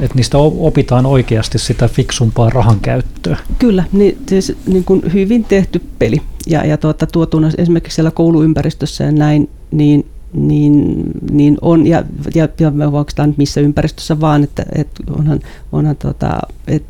että 0.00 0.14
niistä 0.14 0.38
opitaan 0.38 1.06
oikeasti 1.06 1.58
sitä 1.58 1.88
fiksumpaa 1.88 2.50
rahan 2.50 2.80
käyttöä. 2.80 3.36
Kyllä, 3.58 3.84
niin, 3.92 4.18
siis, 4.28 4.56
niin 4.66 4.84
kuin 4.84 5.02
hyvin 5.12 5.44
tehty 5.44 5.82
peli. 5.98 6.22
Ja, 6.46 6.66
ja 6.66 6.76
tuota, 6.76 7.06
tuotuna 7.06 7.50
esimerkiksi 7.58 7.94
siellä 7.94 8.10
kouluympäristössä 8.10 9.04
ja 9.04 9.12
näin, 9.12 9.48
niin, 9.70 10.06
niin, 10.32 11.02
niin 11.30 11.58
on, 11.60 11.86
ja, 11.86 12.04
ja, 12.34 12.48
ja 12.58 12.72
oikeastaan 12.92 13.34
missä 13.36 13.60
ympäristössä 13.60 14.20
vaan, 14.20 14.44
että, 14.44 14.64
että 14.74 15.02
onhan, 15.18 15.40
onhan 15.72 15.96
tota, 15.96 16.38
että 16.66 16.88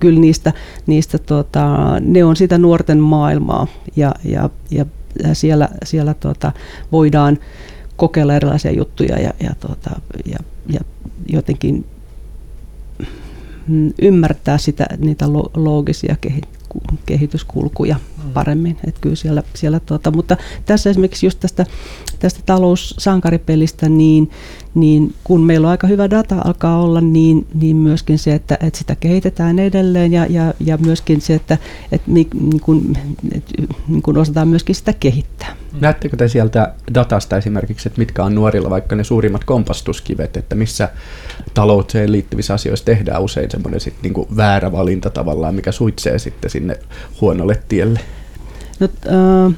kyllä 0.00 0.20
niistä, 0.20 0.52
niistä 0.86 1.18
tota, 1.18 1.96
ne 2.00 2.24
on 2.24 2.36
sitä 2.36 2.58
nuorten 2.58 2.98
maailmaa. 2.98 3.66
Ja, 3.96 4.14
ja, 4.24 4.50
ja 4.70 4.86
siellä, 5.32 5.68
siellä 5.84 6.14
tuota, 6.14 6.52
voidaan 6.92 7.38
kokeilla 7.96 8.34
erilaisia 8.34 8.72
juttuja 8.72 9.18
ja, 9.20 9.32
ja, 9.40 9.54
tuota, 9.60 9.90
ja, 10.26 10.38
ja 10.68 10.80
jotenkin 11.26 11.84
mm, 13.68 13.92
ymmärtää 14.02 14.58
sitä, 14.58 14.86
niitä 14.98 15.24
loogisia 15.54 16.16
kehityskulkuja 17.06 17.96
mm. 18.24 18.30
paremmin. 18.30 18.78
Et 18.86 18.98
kyllä 18.98 19.16
siellä, 19.16 19.42
siellä 19.54 19.80
tuota, 19.80 20.10
mutta 20.10 20.36
tässä 20.66 20.90
esimerkiksi 20.90 21.26
just 21.26 21.40
tästä, 21.40 21.66
tästä 22.22 22.40
taloussankaripelistä, 22.46 23.88
niin, 23.88 24.30
niin 24.74 25.14
kun 25.24 25.40
meillä 25.40 25.66
on 25.66 25.70
aika 25.70 25.86
hyvä 25.86 26.10
data 26.10 26.36
alkaa 26.44 26.82
olla, 26.82 27.00
niin, 27.00 27.46
niin 27.54 27.76
myöskin 27.76 28.18
se, 28.18 28.34
että, 28.34 28.58
että 28.60 28.78
sitä 28.78 28.96
kehitetään 28.96 29.58
edelleen 29.58 30.12
ja, 30.12 30.26
ja, 30.30 30.54
ja 30.60 30.76
myöskin 30.76 31.20
se, 31.20 31.34
että, 31.34 31.58
että 31.92 32.10
niin, 32.10 32.28
niin 32.40 32.60
kun, 32.60 32.96
että 33.34 33.52
niin 33.88 34.02
kun 34.02 34.18
osataan 34.18 34.48
myöskin 34.48 34.74
sitä 34.74 34.92
kehittää. 34.92 35.56
Näettekö 35.80 36.16
te 36.16 36.28
sieltä 36.28 36.74
datasta 36.94 37.36
esimerkiksi, 37.36 37.88
että 37.88 37.98
mitkä 37.98 38.24
on 38.24 38.34
nuorilla 38.34 38.70
vaikka 38.70 38.96
ne 38.96 39.04
suurimmat 39.04 39.44
kompastuskivet, 39.44 40.36
että 40.36 40.54
missä 40.54 40.88
talouteen 41.54 42.12
liittyvissä 42.12 42.54
asioissa 42.54 42.84
tehdään 42.84 43.22
usein 43.22 43.50
semmoinen 43.50 43.80
sit 43.80 43.94
niinku 44.02 44.28
väärä 44.36 44.72
valinta 44.72 45.10
tavallaan, 45.10 45.54
mikä 45.54 45.72
suitsee 45.72 46.18
sitten 46.18 46.50
sinne 46.50 46.78
huonolle 47.20 47.62
tielle? 47.68 48.00
No, 48.80 48.88
äh, 49.06 49.54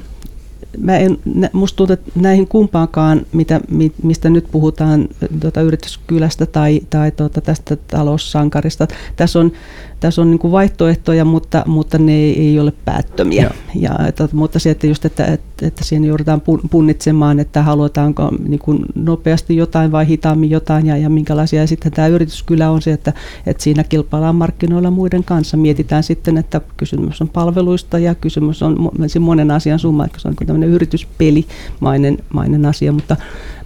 mä 0.77 0.97
en, 0.97 1.17
musta 1.53 1.77
tuntuu, 1.77 1.93
että 1.93 2.11
näihin 2.15 2.47
kumpaankaan, 2.47 3.25
mitä, 3.31 3.61
mistä 4.03 4.29
nyt 4.29 4.47
puhutaan, 4.51 5.07
tuota 5.39 5.61
yrityskylästä 5.61 6.45
tai, 6.45 6.81
tai 6.89 7.11
tuota 7.11 7.41
tästä 7.41 7.75
taloussankarista, 7.75 8.87
tässä 9.15 9.39
on 9.39 9.51
tässä 9.99 10.21
on 10.21 10.31
niin 10.31 10.51
vaihtoehtoja, 10.51 11.25
mutta, 11.25 11.63
mutta 11.67 11.97
ne 11.97 12.13
ei 12.13 12.59
ole 12.59 12.73
päättömiä. 12.85 13.41
Ja. 13.41 13.51
Ja, 13.75 14.07
että, 14.07 14.29
mutta 14.33 14.59
se, 14.59 14.69
että, 14.69 14.87
just, 14.87 15.05
että, 15.05 15.25
että, 15.25 15.54
että 15.61 15.83
siinä 15.83 16.07
joudutaan 16.07 16.41
punnitsemaan, 16.71 17.39
että 17.39 17.63
halutaanko 17.63 18.31
niin 18.47 18.59
kuin 18.59 18.85
nopeasti 18.95 19.55
jotain 19.55 19.91
vai 19.91 20.07
hitaammin 20.07 20.49
jotain 20.49 20.85
ja, 20.85 20.97
ja 20.97 21.09
minkälaisia. 21.09 21.61
Ja 21.61 21.67
sitten 21.67 21.91
tämä 21.91 22.07
yritys 22.07 22.43
kyllä 22.43 22.71
on 22.71 22.81
se, 22.81 22.91
että, 22.93 23.13
että 23.45 23.63
siinä 23.63 23.83
kilpaillaan 23.83 24.35
markkinoilla 24.35 24.91
muiden 24.91 25.23
kanssa. 25.23 25.57
Mietitään 25.57 26.03
sitten, 26.03 26.37
että 26.37 26.61
kysymys 26.77 27.21
on 27.21 27.29
palveluista 27.29 27.99
ja 27.99 28.15
kysymys 28.15 28.63
on 28.63 28.91
monen 29.19 29.51
asian 29.51 29.79
summa, 29.79 30.05
että 30.05 30.19
se 30.19 30.27
on 30.27 30.35
tämmöinen 30.35 30.69
yrityspelimainen 30.69 32.17
mainen 32.33 32.65
asia, 32.65 32.91
mutta 32.91 33.17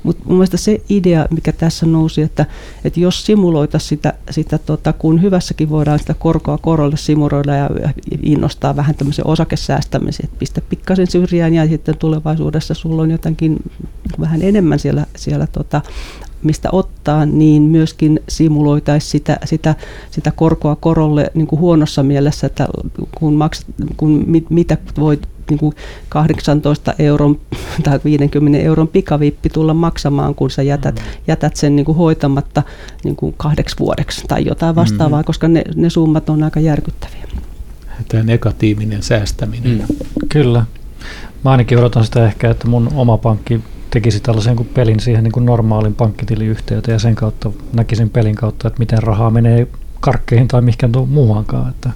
mutta 0.03 0.23
mun 0.25 0.37
mielestä 0.37 0.57
se 0.57 0.81
idea, 0.89 1.25
mikä 1.29 1.51
tässä 1.51 1.85
nousi, 1.85 2.21
että, 2.21 2.45
että 2.83 2.99
jos 2.99 3.25
simuloita 3.25 3.79
sitä, 3.79 4.13
sitä 4.29 4.57
tota, 4.57 4.93
kun 4.93 5.21
hyvässäkin 5.21 5.69
voidaan 5.69 5.99
sitä 5.99 6.13
korkoa 6.13 6.57
korolle 6.57 6.97
simuloida 6.97 7.55
ja 7.55 7.69
innostaa 8.23 8.75
vähän 8.75 8.95
tämmöisen 8.95 9.27
osakesäästämisen, 9.27 10.25
että 10.25 10.39
pistä 10.39 10.61
pikkasen 10.69 11.07
syrjään 11.07 11.53
ja 11.53 11.67
sitten 11.67 11.97
tulevaisuudessa 11.97 12.73
sulla 12.73 13.01
on 13.01 13.11
jotenkin 13.11 13.57
vähän 14.19 14.41
enemmän 14.41 14.79
siellä, 14.79 15.05
siellä 15.15 15.47
tota, 15.47 15.81
mistä 16.43 16.69
ottaa, 16.71 17.25
niin 17.25 17.61
myöskin 17.61 18.19
simuloitaisiin 18.29 19.11
sitä, 19.11 19.37
sitä, 19.45 19.75
sitä 20.11 20.31
korkoa 20.31 20.75
korolle 20.75 21.31
niin 21.33 21.47
kuin 21.47 21.59
huonossa 21.59 22.03
mielessä, 22.03 22.47
että 22.47 22.67
kun, 23.17 23.33
maksat, 23.33 23.65
kun 23.97 24.23
mit, 24.27 24.49
mitä 24.49 24.77
voit 24.99 25.27
niin 25.49 25.59
kuin 25.59 25.75
18 26.09 26.93
euron 26.99 27.39
tai 27.83 27.99
50 28.05 28.59
euron 28.59 28.87
pikavippi 28.87 29.49
tulla 29.49 29.73
maksamaan, 29.73 30.35
kun 30.35 30.51
sä 30.51 30.63
jätät, 30.63 30.95
mm. 30.95 31.01
jätät 31.27 31.55
sen 31.55 31.75
niin 31.75 31.85
kuin 31.85 31.97
hoitamatta 31.97 32.63
niin 33.03 33.15
kuin 33.15 33.33
kahdeksi 33.37 33.75
vuodeksi 33.79 34.21
tai 34.27 34.45
jotain 34.45 34.75
vastaavaa, 34.75 35.21
mm. 35.21 35.25
koska 35.25 35.47
ne, 35.47 35.63
ne 35.75 35.89
summat 35.89 36.29
on 36.29 36.43
aika 36.43 36.59
järkyttäviä. 36.59 37.19
Tämä 38.07 38.23
negatiivinen 38.23 39.03
säästäminen. 39.03 39.77
Mm. 39.77 39.85
Kyllä. 40.29 40.65
Mä 41.43 41.51
ainakin 41.51 41.77
odotan 41.77 42.05
sitä 42.05 42.25
ehkä, 42.25 42.49
että 42.49 42.67
mun 42.67 42.91
oma 42.95 43.17
pankki 43.17 43.61
tekisi 43.91 44.19
tällaisen 44.19 44.55
kuin 44.55 44.69
pelin 44.73 44.99
siihen 44.99 45.23
niin 45.23 45.31
kuin 45.31 45.45
normaalin 45.45 45.95
pankkitiliyhteyteen 45.95 46.93
ja 46.93 46.99
sen 46.99 47.15
kautta 47.15 47.51
näkisin 47.73 48.09
pelin 48.09 48.35
kautta, 48.35 48.67
että 48.67 48.79
miten 48.79 49.03
rahaa 49.03 49.29
menee 49.29 49.67
karkkeihin 49.99 50.47
tai 50.47 50.61
mihinkään 50.61 50.91
muuhankaan, 51.07 51.69
että 51.69 51.89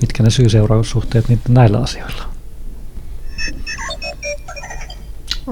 mitkä 0.00 0.22
ne 0.22 0.30
syy-seuraussuhteet 0.30 1.24
näillä 1.48 1.78
asioilla. 1.78 2.37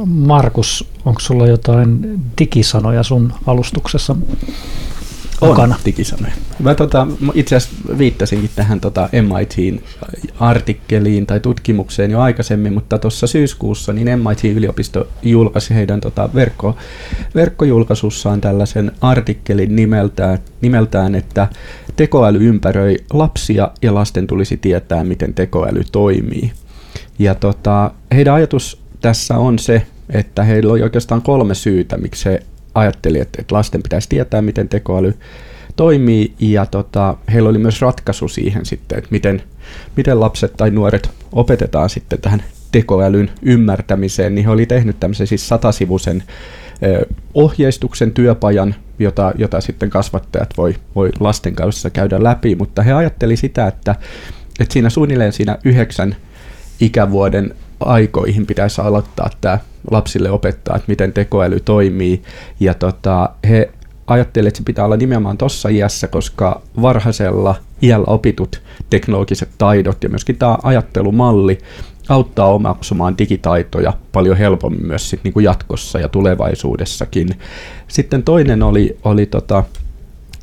Markus, 0.05 0.89
onko 1.05 1.21
sulla 1.21 1.47
jotain 1.47 2.21
digisanoja 2.39 3.03
sun 3.03 3.33
alustuksessa 3.47 4.17
mukana? 5.41 5.75
On 5.75 5.81
digisanoja. 5.85 6.33
Mä 6.59 6.75
tota, 6.75 7.07
itse 7.35 7.57
asiassa 7.57 7.99
viittasinkin 7.99 8.51
tähän 8.57 8.81
tota 8.81 9.09
MIT-artikkeliin 9.13 11.27
tai 11.27 11.41
tutkimukseen 11.41 12.11
jo 12.11 12.21
aikaisemmin, 12.21 12.73
mutta 12.73 12.99
tuossa 12.99 13.27
syyskuussa 13.27 13.93
niin 13.93 14.19
MIT-yliopisto 14.19 15.09
julkaisi 15.23 15.75
heidän 15.75 16.01
tota 16.01 16.29
verkko, 16.35 16.77
verkkojulkaisussaan 17.35 18.41
tällaisen 18.41 18.93
artikkelin 19.01 19.77
nimeltään, 19.77 20.39
nimeltään, 20.61 21.15
että 21.15 21.49
tekoäly 21.97 22.49
ympäröi 22.49 22.97
lapsia 23.13 23.71
ja 23.83 23.95
lasten 23.95 24.27
tulisi 24.27 24.57
tietää, 24.57 25.05
miten 25.05 25.35
tekoäly 25.35 25.83
toimii. 25.93 26.53
Ja 27.19 27.35
tota, 27.35 27.91
heidän 28.15 28.35
ajatus 28.35 28.83
tässä 29.01 29.39
on 29.39 29.59
se, 29.59 29.87
että 30.11 30.45
heillä 30.45 30.73
oli 30.73 30.83
oikeastaan 30.83 31.23
kolme 31.23 31.55
syytä, 31.55 31.97
miksi 31.97 32.29
he 32.29 32.43
ajatteli, 32.75 33.21
että, 33.21 33.39
että 33.41 33.55
lasten 33.55 33.83
pitäisi 33.83 34.09
tietää, 34.09 34.43
miten 34.43 34.69
tekoäly 34.69 35.15
toimii, 35.77 36.35
ja 36.41 36.67
tota, 36.67 37.17
heillä 37.33 37.49
oli 37.49 37.59
myös 37.59 37.81
ratkaisu 37.81 38.29
siihen 38.29 38.67
sitten, 38.67 38.99
että 38.99 39.11
miten, 39.11 39.43
miten 39.97 40.21
lapset 40.21 40.53
tai 40.57 40.71
nuoret 40.71 41.11
opetetaan 41.33 41.91
sitten 41.91 42.21
tähän 42.21 42.43
tekoälyn 42.73 43.31
ymmärtämiseen, 43.43 44.35
niin 44.35 44.45
he 44.45 44.51
oli 44.51 44.67
tehnyt 44.67 45.01
tämmöisen 45.01 45.27
siis 45.27 45.49
satasivuisen 45.49 46.23
ohjeistuksen 47.35 48.13
työpajan, 48.13 48.75
jota, 48.99 49.33
jota 49.39 49.61
sitten 49.61 49.91
kasvattajat 49.91 50.51
voi, 50.57 50.75
voi 50.95 51.11
lasten 51.21 51.55
kanssa 51.55 51.91
käydä 51.91 52.23
läpi, 52.23 52.55
mutta 52.55 52.83
he 52.83 52.93
ajatteli 52.93 53.37
sitä, 53.37 53.67
että, 53.67 53.97
että 54.61 54.73
siinä 54.73 54.91
suunnilleen 54.91 55.33
siinä 55.33 55.59
yhdeksän 55.65 56.17
ikävuoden 56.81 57.55
aikoihin 57.81 58.47
pitäisi 58.47 58.81
aloittaa 58.81 59.31
tämä 59.41 59.59
lapsille 59.91 60.31
opettaa, 60.31 60.77
että 60.77 60.89
miten 60.89 61.13
tekoäly 61.13 61.61
toimii. 61.61 62.23
Ja 62.61 62.75
tota, 62.75 63.31
he 63.49 63.71
ajattelivat, 64.07 64.49
että 64.49 64.59
se 64.59 64.65
pitää 64.65 64.85
olla 64.85 64.97
nimenomaan 64.97 65.39
tuossa 65.39 65.69
iässä, 65.69 66.09
koska 66.09 66.63
varhaisella 66.83 67.55
iällä 67.83 68.07
opitut 68.07 68.63
teknologiset 68.91 69.49
taidot 69.59 70.03
ja 70.03 70.09
myöskin 70.09 70.37
tämä 70.37 70.59
ajattelumalli 70.63 71.59
auttaa 72.09 72.55
omaksumaan 72.55 73.19
digitaitoja 73.19 73.93
paljon 74.13 74.37
helpommin 74.37 74.87
myös 74.87 75.11
sit 75.11 75.25
niinku 75.25 75.41
jatkossa 75.41 75.99
ja 75.99 76.09
tulevaisuudessakin. 76.09 77.29
Sitten 77.89 78.23
toinen 78.23 78.63
oli, 78.63 78.99
oli 79.05 79.27
tota, 79.27 79.65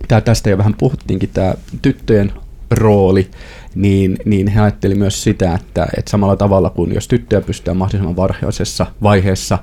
tää, 0.08 0.22
tästä 0.22 0.50
jo 0.50 0.58
vähän 0.58 0.76
puhuttiinkin, 0.78 1.30
tämä 1.34 1.54
tyttöjen 1.82 2.34
rooli 2.72 3.30
niin, 3.76 4.18
niin 4.26 4.48
he 4.48 4.62
ajatteli 4.62 4.96
myös 4.96 5.24
sitä, 5.24 5.54
että, 5.54 5.88
että 5.98 6.12
samalla 6.12 6.36
tavalla 6.36 6.70
kuin 6.70 6.94
jos 6.94 7.08
tyttöjä 7.08 7.42
pystytään 7.42 7.78
mahdollisimman 7.78 8.16
varhaisessa 8.16 8.86
vaiheessa 9.04 9.60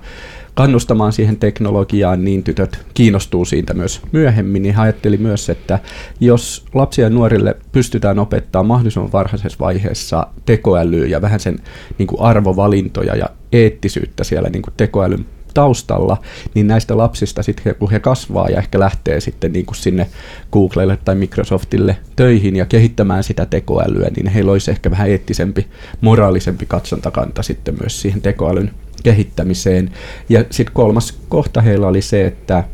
kannustamaan 0.54 1.12
siihen 1.12 1.36
teknologiaan, 1.36 2.24
niin 2.24 2.42
tytöt 2.42 2.86
kiinnostuu 2.94 3.44
siitä 3.44 3.74
myös 3.74 4.00
myöhemmin, 4.12 4.62
niin 4.62 4.78
ajatteli 4.78 5.16
myös, 5.16 5.50
että 5.50 5.78
jos 6.20 6.64
lapsia 6.74 7.04
ja 7.04 7.10
nuorille 7.10 7.56
pystytään 7.72 8.18
opettaa 8.18 8.62
mahdollisimman 8.62 9.12
varhaisessa 9.12 9.58
vaiheessa 9.60 10.26
tekoälyä 10.46 11.06
ja 11.06 11.22
vähän 11.22 11.40
sen 11.40 11.58
niin 11.98 12.06
kuin 12.06 12.20
arvovalintoja 12.20 13.16
ja 13.16 13.26
eettisyyttä 13.52 14.24
siellä 14.24 14.48
niin 14.48 14.62
kuin 14.62 14.74
tekoälyn 14.76 15.26
taustalla, 15.54 16.16
niin 16.54 16.66
näistä 16.66 16.96
lapsista 16.96 17.42
sitten 17.42 17.74
kun 17.74 17.90
he 17.90 18.00
kasvaa 18.00 18.48
ja 18.48 18.58
ehkä 18.58 18.80
lähtee 18.80 19.20
sitten 19.20 19.52
niin 19.52 19.66
kuin 19.66 19.76
sinne 19.76 20.06
Googlelle 20.52 20.98
tai 21.04 21.14
Microsoftille 21.14 21.96
töihin 22.16 22.56
ja 22.56 22.66
kehittämään 22.66 23.24
sitä 23.24 23.46
tekoälyä, 23.46 24.08
niin 24.16 24.26
heillä 24.26 24.52
olisi 24.52 24.70
ehkä 24.70 24.90
vähän 24.90 25.10
eettisempi, 25.10 25.66
moraalisempi 26.00 26.66
katsontakanta 26.66 27.42
sitten 27.42 27.76
myös 27.80 28.00
siihen 28.00 28.20
tekoälyn 28.20 28.70
kehittämiseen. 29.02 29.90
Ja 30.28 30.44
sitten 30.50 30.74
kolmas 30.74 31.18
kohta 31.28 31.60
heillä 31.60 31.86
oli 31.86 32.02
se, 32.02 32.26
että 32.26 32.64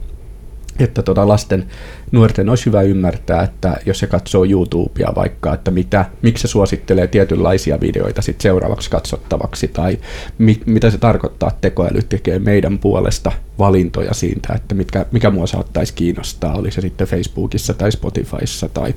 että 0.79 1.03
tota 1.03 1.29
lasten, 1.29 1.67
nuorten 2.13 2.49
olisi 2.49 2.67
hyvä 2.67 2.83
ymmärtää, 2.83 3.43
että 3.43 3.77
jos 3.87 3.99
se 3.99 4.07
katsoo 4.07 4.45
YouTubea 4.45 5.13
vaikka, 5.17 5.55
että 5.55 5.71
mitä, 5.71 6.05
miksi 6.23 6.43
se 6.43 6.49
suosittelee 6.49 7.07
tietynlaisia 7.07 7.81
videoita 7.81 8.23
sit 8.23 8.41
seuraavaksi 8.41 8.91
katsottavaksi, 8.91 9.69
tai 9.69 9.99
mi, 10.39 10.61
mitä 10.67 10.91
se 10.91 10.99
tarkoittaa, 10.99 11.49
että 11.49 11.61
tekoäly 11.61 12.03
tekee 12.03 12.39
meidän 12.39 12.79
puolesta 12.79 13.33
valintoja 13.59 14.15
siitä, 14.15 14.55
että 14.55 14.75
mitkä, 14.75 15.07
mikä 15.13 15.31
mua 15.31 15.47
saattaisi 15.47 15.95
kiinnostaa, 15.95 16.55
oli 16.55 16.71
se 16.71 16.81
sitten 16.81 17.07
Facebookissa 17.07 17.75
tai 17.75 17.93
Spotifyssa 17.93 18.69
tai, 18.69 18.95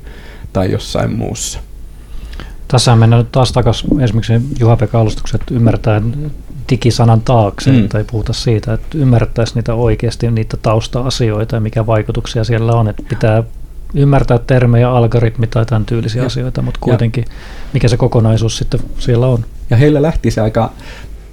tai 0.53 0.71
jossain 0.71 1.15
muussa. 1.15 1.59
Tässä 2.67 2.95
mennään 2.95 3.21
nyt 3.21 3.31
taas 3.31 3.51
takaisin 3.51 4.01
esimerkiksi 4.01 4.33
Juha-Pekka 4.59 4.99
alustukset 4.99 5.41
ymmärtää 5.51 6.01
digisanan 6.69 7.21
taakse, 7.21 7.71
mm. 7.71 7.89
tai 7.89 8.03
puhuta 8.11 8.33
siitä, 8.33 8.73
että 8.73 8.97
ymmärtäisi 8.97 9.55
niitä 9.55 9.73
oikeasti, 9.73 10.31
niitä 10.31 10.57
tausta-asioita 10.57 11.55
ja 11.55 11.59
mikä 11.59 11.85
vaikutuksia 11.85 12.43
siellä 12.43 12.73
on, 12.73 12.87
että 12.87 13.03
pitää 13.09 13.43
ymmärtää 13.93 14.39
termejä, 14.47 14.91
algoritmit 14.91 15.49
tai 15.49 15.65
tämän 15.65 15.85
tyylisiä 15.85 16.21
ja. 16.21 16.25
asioita, 16.25 16.61
mutta 16.61 16.79
kuitenkin 16.83 17.23
ja. 17.27 17.33
mikä 17.73 17.87
se 17.87 17.97
kokonaisuus 17.97 18.57
sitten 18.57 18.79
siellä 18.99 19.27
on. 19.27 19.45
Ja 19.69 19.77
heillä 19.77 20.01
lähti 20.01 20.31
se 20.31 20.41
aika 20.41 20.71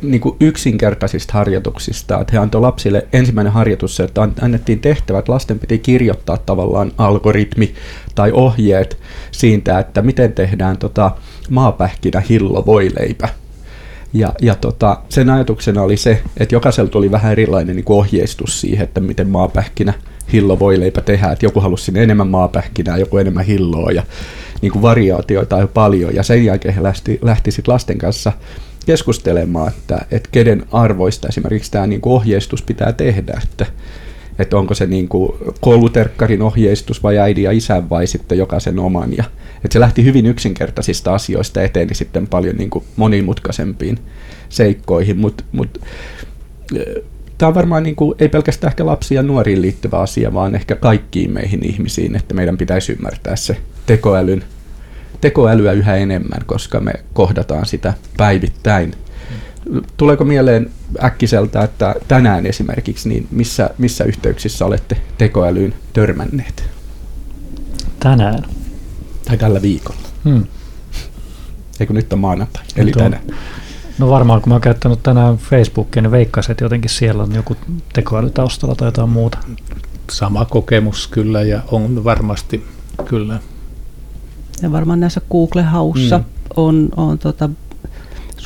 niin 0.03 0.20
kuin 0.20 0.37
yksinkertaisista 0.41 1.32
harjoituksista. 1.32 2.20
Että 2.20 2.32
he 2.32 2.39
antoi 2.39 2.61
lapsille 2.61 3.07
ensimmäinen 3.12 3.53
harjoitus 3.53 3.97
se, 3.97 4.05
että 4.05 4.28
annettiin 4.41 4.80
tehtävät, 4.80 5.28
lasten 5.28 5.59
piti 5.59 5.78
kirjoittaa 5.78 6.37
tavallaan 6.37 6.93
algoritmi 6.99 7.74
tai 8.14 8.32
ohjeet 8.32 8.99
siitä, 9.30 9.78
että 9.78 10.03
miten 10.03 10.32
tehdään 10.32 10.78
tota 10.78 11.11
maapähkinä 11.51 12.22
hillo 12.28 12.66
voileipä. 12.66 13.28
Ja, 14.12 14.32
ja 14.42 14.54
tota, 14.54 14.98
sen 15.09 15.30
ajatuksena 15.30 15.82
oli 15.82 15.96
se, 15.96 16.22
että 16.36 16.54
jokaisella 16.54 16.90
tuli 16.90 17.11
vähän 17.11 17.32
erilainen 17.32 17.76
niin 17.76 17.84
kuin 17.84 17.98
ohjeistus 17.98 18.61
siihen, 18.61 18.84
että 18.84 19.00
miten 19.00 19.28
maapähkinä 19.28 19.94
hillo 20.32 20.59
voileipä 20.59 21.00
tehdään. 21.00 21.32
Että 21.32 21.46
joku 21.46 21.61
halusi 21.61 21.84
sinne 21.84 22.02
enemmän 22.02 22.28
maapähkinää, 22.28 22.98
joku 22.98 23.18
enemmän 23.18 23.44
hilloa 23.44 23.90
ja 23.90 24.02
niin 24.62 24.72
kuin 24.72 24.82
variaatioita 24.82 25.57
on 25.57 25.68
paljon. 25.68 26.14
Ja 26.14 26.22
sen 26.22 26.44
jälkeen 26.44 26.74
he 26.74 26.82
lähti, 26.82 27.18
lähti 27.22 27.50
sit 27.50 27.68
lasten 27.68 27.98
kanssa 27.98 28.32
keskustelemaan, 28.86 29.68
että, 29.68 30.07
että 30.11 30.28
kenen 30.32 30.64
arvoista 30.72 31.28
esimerkiksi 31.28 31.70
tämä 31.70 31.86
niin 31.86 32.00
kuin 32.00 32.12
ohjeistus 32.12 32.62
pitää 32.62 32.92
tehdä, 32.92 33.40
että, 33.42 33.66
että 34.39 34.57
onko 34.57 34.74
se 34.74 34.87
niin 34.87 35.09
kuin 35.09 35.32
kouluterkkarin 35.61 36.43
ohjeistus 36.43 37.03
vai 37.03 37.18
äidin 37.18 37.45
ja 37.45 37.53
isän 37.53 37.91
vai 37.91 38.07
sitten 38.07 38.39
jokaisen 38.39 38.78
oman. 38.78 39.16
Ja, 39.16 39.24
että 39.64 39.72
se 39.72 39.80
lähti 39.80 40.05
hyvin 40.05 40.26
yksinkertaisista 40.26 41.14
asioista 41.14 41.62
eteni 41.62 41.95
sitten 41.95 42.26
paljon 42.26 42.57
niin 42.57 42.70
kuin 42.70 42.84
monimutkaisempiin 42.97 43.99
seikkoihin, 44.49 45.18
mutta 45.18 45.45
mut, 45.53 45.80
tämä 47.39 47.49
on 47.49 47.55
varmaan 47.55 47.82
niin 47.82 47.97
kuin, 47.97 48.14
ei 48.18 48.28
pelkästään 48.28 48.70
ehkä 48.70 48.87
lapsiin 48.87 49.16
ja 49.16 49.22
nuoriin 49.22 49.62
liittyvä 49.62 49.99
asia, 49.99 50.34
vaan 50.34 50.55
ehkä 50.55 50.76
kaikkiin 50.76 51.30
meihin 51.30 51.66
ihmisiin, 51.66 52.16
että 52.16 52.34
meidän 52.34 52.57
pitäisi 52.57 52.93
ymmärtää 52.93 53.37
se 53.37 53.57
tekoälyn 53.87 54.45
tekoälyä 55.20 55.72
yhä 55.72 55.97
enemmän, 55.97 56.41
koska 56.47 56.80
me 56.80 56.93
kohdataan 57.12 57.66
sitä 57.66 57.95
päivittäin. 58.16 58.95
Tuleeko 59.96 60.24
mieleen 60.24 60.70
äkkiseltä, 61.04 61.62
että 61.62 61.94
tänään 62.08 62.46
esimerkiksi, 62.46 63.08
niin 63.08 63.28
missä, 63.30 63.70
missä 63.78 64.04
yhteyksissä 64.04 64.66
olette 64.66 64.96
tekoälyyn 65.18 65.74
törmänneet? 65.92 66.64
Tänään. 68.00 68.44
Tai 69.24 69.36
tällä 69.38 69.62
viikolla. 69.62 70.00
Hmm. 70.24 70.46
Eikö 71.80 71.92
nyt 71.92 72.12
on 72.12 72.18
maanantai, 72.18 72.62
eli 72.76 72.84
Nyt 72.86 72.96
on. 72.96 73.02
tänään. 73.02 73.22
No 73.98 74.10
varmaan 74.10 74.40
kun 74.42 74.50
mä 74.50 74.54
oon 74.54 74.60
käyttänyt 74.60 75.02
tänään 75.02 75.36
Facebookia, 75.36 76.02
niin 76.02 76.10
veikkaisin, 76.10 76.52
että 76.52 76.64
jotenkin 76.64 76.90
siellä 76.90 77.22
on 77.22 77.34
joku 77.34 77.56
tekoäly 77.92 78.30
taustalla 78.30 78.74
tai 78.74 78.88
jotain 78.88 79.08
muuta. 79.08 79.38
Sama 80.10 80.44
kokemus 80.44 81.06
kyllä 81.08 81.42
ja 81.42 81.60
on 81.70 82.04
varmasti 82.04 82.64
kyllä. 83.04 83.38
Ja 84.62 84.72
varmaan 84.72 85.00
näissä 85.00 85.20
Google-haussa 85.30 86.18
Mm. 86.18 86.24
on, 86.56 86.88
on 86.96 87.18
tota, 87.18 87.48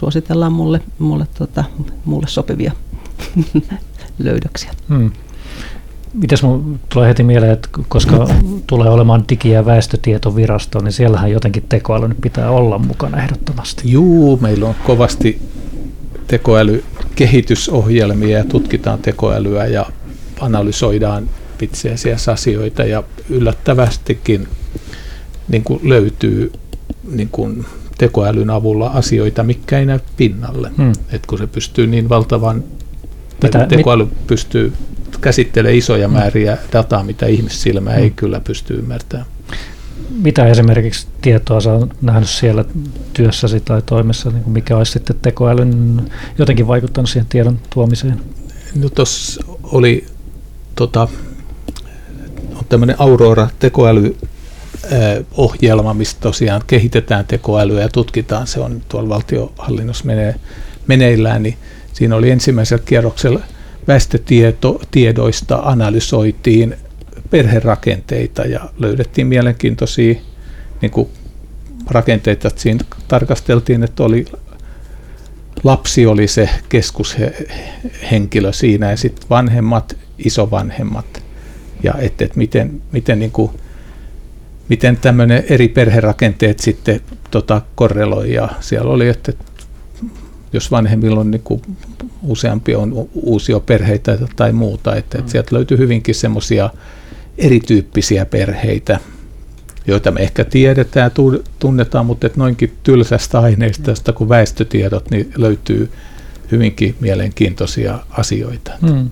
suositellaan 0.01 0.53
mulle, 0.53 0.81
mulle, 0.99 1.27
tota, 1.39 1.65
mulle 2.05 2.29
sopivia 2.29 2.73
löydöksiä. 4.19 4.71
Hmm. 4.89 5.11
Mites 6.15 6.43
mun 6.43 6.81
tulee 6.89 7.09
heti 7.09 7.23
mieleen, 7.23 7.53
että 7.53 7.69
koska 7.89 8.29
tulee 8.67 8.91
olemaan 8.91 9.25
digi- 9.29 9.51
ja 9.51 9.67
väestötietovirasto, 9.67 10.81
niin 10.81 10.93
siellähän 10.93 11.31
jotenkin 11.31 11.65
tekoäly 11.69 12.09
nyt 12.09 12.21
pitää 12.21 12.51
olla 12.51 12.79
mukana 12.79 13.23
ehdottomasti. 13.23 13.91
Juu, 13.91 14.37
meillä 14.37 14.67
on 14.67 14.75
kovasti 14.85 15.43
tekoälykehitysohjelmia 16.27 18.39
ja 18.39 18.45
tutkitaan 18.45 18.99
tekoälyä 18.99 19.67
ja 19.67 19.87
analysoidaan 20.41 21.29
itse 21.63 21.93
asiassa 21.93 22.33
asioita 22.33 22.85
ja 22.85 23.03
yllättävästikin 23.29 24.49
niin 25.49 25.65
kuin 25.65 25.81
löytyy 25.83 26.53
niin 27.13 27.29
kuin 27.33 27.67
tekoälyn 28.01 28.51
avulla 28.51 28.87
asioita, 28.87 29.43
mikä 29.43 29.79
ei 29.79 29.87
näy 29.87 29.99
pinnalle. 30.17 30.71
Hmm. 30.77 30.93
Et 31.13 31.27
kun 31.27 31.39
se 31.39 31.47
pystyy 31.47 31.87
niin 31.87 32.09
valtavan, 32.09 32.65
Mitä- 33.43 33.67
tekoäly 33.67 34.09
pystyy 34.27 34.73
käsittelemään 35.21 35.79
isoja 35.79 36.09
määriä 36.09 36.59
dataa, 36.73 37.05
mitä 37.05 37.27
ihmissilmä 37.27 37.95
ei 37.95 38.09
Hmm. 38.09 38.17
kyllä 38.17 38.41
pysty 38.41 38.75
ymmärtämään. 38.75 39.27
Mitä 40.11 40.47
esimerkiksi 40.47 41.07
tietoa 41.23 41.61
sä 41.61 41.73
oot 41.73 42.03
nähnyt 42.03 42.29
siellä 42.29 42.65
työssäsi 43.13 43.61
tai 43.61 43.83
toimessa, 43.87 44.31
niin 44.31 44.51
mikä 44.51 44.77
olisi 44.77 44.93
sitten 44.93 45.17
tekoälyn 45.23 46.03
jotenkin 46.39 46.67
vaikuttanut 46.67 47.11
siihen 47.11 47.27
tiedon 47.29 47.59
tuomiseen? 47.75 48.21
No 48.75 48.89
tuossa 48.89 49.45
oli 49.63 50.07
tota, 50.75 51.09
on 52.55 52.65
tämmöinen 52.69 52.97
Aurora 52.99 53.49
tekoäly 53.59 54.17
ohjelma, 55.33 55.95
mistä 55.95 56.21
tosiaan 56.21 56.63
kehitetään 56.67 57.27
tekoälyä 57.27 57.81
ja 57.81 57.89
tutkitaan, 57.89 58.47
se 58.47 58.61
on 58.61 58.83
tuolla 58.89 59.09
valtiohallinnossa 59.09 60.05
menee, 60.05 60.35
meneillään, 60.87 61.43
niin 61.43 61.57
siinä 61.93 62.17
oli 62.17 62.31
ensimmäisellä 62.31 62.83
kierroksella 62.87 63.41
väestötiedoista 63.89 65.57
analysoitiin 65.63 66.77
perherakenteita 67.31 68.43
ja 68.43 68.61
löydettiin 68.79 69.27
mielenkiintoisia 69.27 70.15
niin 70.83 70.91
kuin 70.91 71.09
rakenteita. 71.91 72.49
että 72.49 72.61
Siinä 72.61 72.85
tarkasteltiin, 73.09 73.85
että 73.85 74.03
oli 74.03 74.25
lapsi 75.65 76.07
oli 76.07 76.29
se 76.29 76.51
keskushenkilö 76.69 78.53
siinä 78.53 78.91
ja 78.91 78.97
sitten 78.97 79.29
vanhemmat, 79.31 79.97
isovanhemmat 80.19 81.23
ja 81.83 81.95
että 81.99 82.25
et 82.25 82.37
miten, 82.37 82.83
miten, 82.93 83.19
niin 83.19 83.31
kuin, 83.31 83.51
miten 84.71 84.97
tämmöinen 84.97 85.45
eri 85.49 85.69
perherakenteet 85.69 86.59
sitten 86.59 87.01
tota, 87.31 87.63
korreloi 87.75 88.33
ja 88.33 88.49
siellä 88.61 88.91
oli, 88.91 89.09
että 89.09 89.33
jos 90.53 90.71
vanhemmilla 90.71 91.21
on 91.21 91.31
niin 91.31 91.43
kuin 91.45 91.63
useampi 92.23 92.75
on 92.75 93.09
uusia 93.15 93.61
perheitä 93.61 94.19
tai 94.37 94.53
muuta, 94.53 94.97
että, 94.97 95.19
että 95.19 95.31
sieltä 95.31 95.55
löytyy 95.55 95.79
hyvinkin 95.79 96.15
semmoisia 96.15 96.71
erityyppisiä 97.39 98.27
perheitä, 98.27 99.01
joita 99.87 100.11
me 100.11 100.21
ehkä 100.21 100.45
tiedetään, 100.45 101.11
tu- 101.11 101.45
tunnetaan, 101.59 102.07
mutta 102.07 102.27
että 102.27 102.39
noinkin 102.39 102.77
tylsästä 102.83 103.41
aineistosta 103.41 104.13
kuin 104.13 104.29
väestötiedot, 104.29 105.11
niin 105.11 105.33
löytyy 105.37 105.91
hyvinkin 106.53 106.97
mielenkiintoisia 107.01 107.99
asioita. 108.11 108.73
Hmm. 108.87 109.11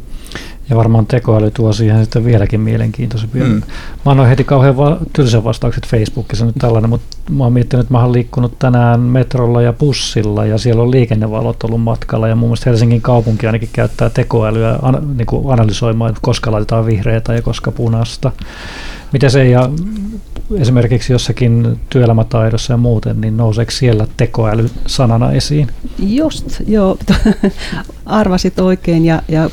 Ja 0.70 0.76
varmaan 0.76 1.06
tekoäly 1.06 1.50
tuo 1.50 1.72
siihen 1.72 2.04
sitten 2.04 2.24
vieläkin 2.24 2.60
mielenkiintoisempia. 2.60 3.44
Hmm. 3.44 3.52
Mm. 3.52 3.62
Mä 4.04 4.10
annoin 4.10 4.28
heti 4.28 4.44
kauhean 4.44 4.76
va- 4.76 4.98
tylsän 5.12 5.44
vastaukset 5.44 5.86
Facebookissa 5.86 6.44
nyt 6.44 6.54
tällainen, 6.58 6.90
mutta 6.90 7.16
mä 7.30 7.44
oon 7.44 7.52
miettinyt, 7.52 7.84
että 7.84 7.94
mä 7.94 8.02
oon 8.02 8.12
liikkunut 8.12 8.58
tänään 8.58 9.00
metrolla 9.00 9.62
ja 9.62 9.72
bussilla 9.72 10.44
ja 10.46 10.58
siellä 10.58 10.82
on 10.82 10.90
liikennevalot 10.90 11.64
ollut 11.64 11.80
matkalla 11.80 12.28
ja 12.28 12.36
mun 12.36 12.48
mielestä 12.48 12.70
Helsingin 12.70 13.02
kaupunki 13.02 13.46
ainakin 13.46 13.68
käyttää 13.72 14.10
tekoälyä 14.10 14.78
an- 14.82 15.16
niin 15.16 15.26
kuin 15.26 15.52
analysoimaan, 15.52 16.08
että 16.08 16.20
koska 16.22 16.52
laitetaan 16.52 16.86
vihreätä 16.86 17.34
ja 17.34 17.42
koska 17.42 17.72
punaista. 17.72 18.32
Miten 19.12 19.30
se 19.30 19.48
ja 19.48 19.70
esimerkiksi 20.56 21.12
jossakin 21.12 21.80
työelämätaidossa 21.90 22.72
ja 22.72 22.76
muuten, 22.76 23.20
niin 23.20 23.36
nouseeko 23.36 23.70
siellä 23.70 24.06
tekoäly 24.16 24.70
sanana 24.86 25.32
esiin? 25.32 25.68
Just, 25.98 26.60
joo, 26.66 26.98
arvasit 28.06 28.58
oikein 28.58 29.04
ja, 29.04 29.22
ja 29.28 29.50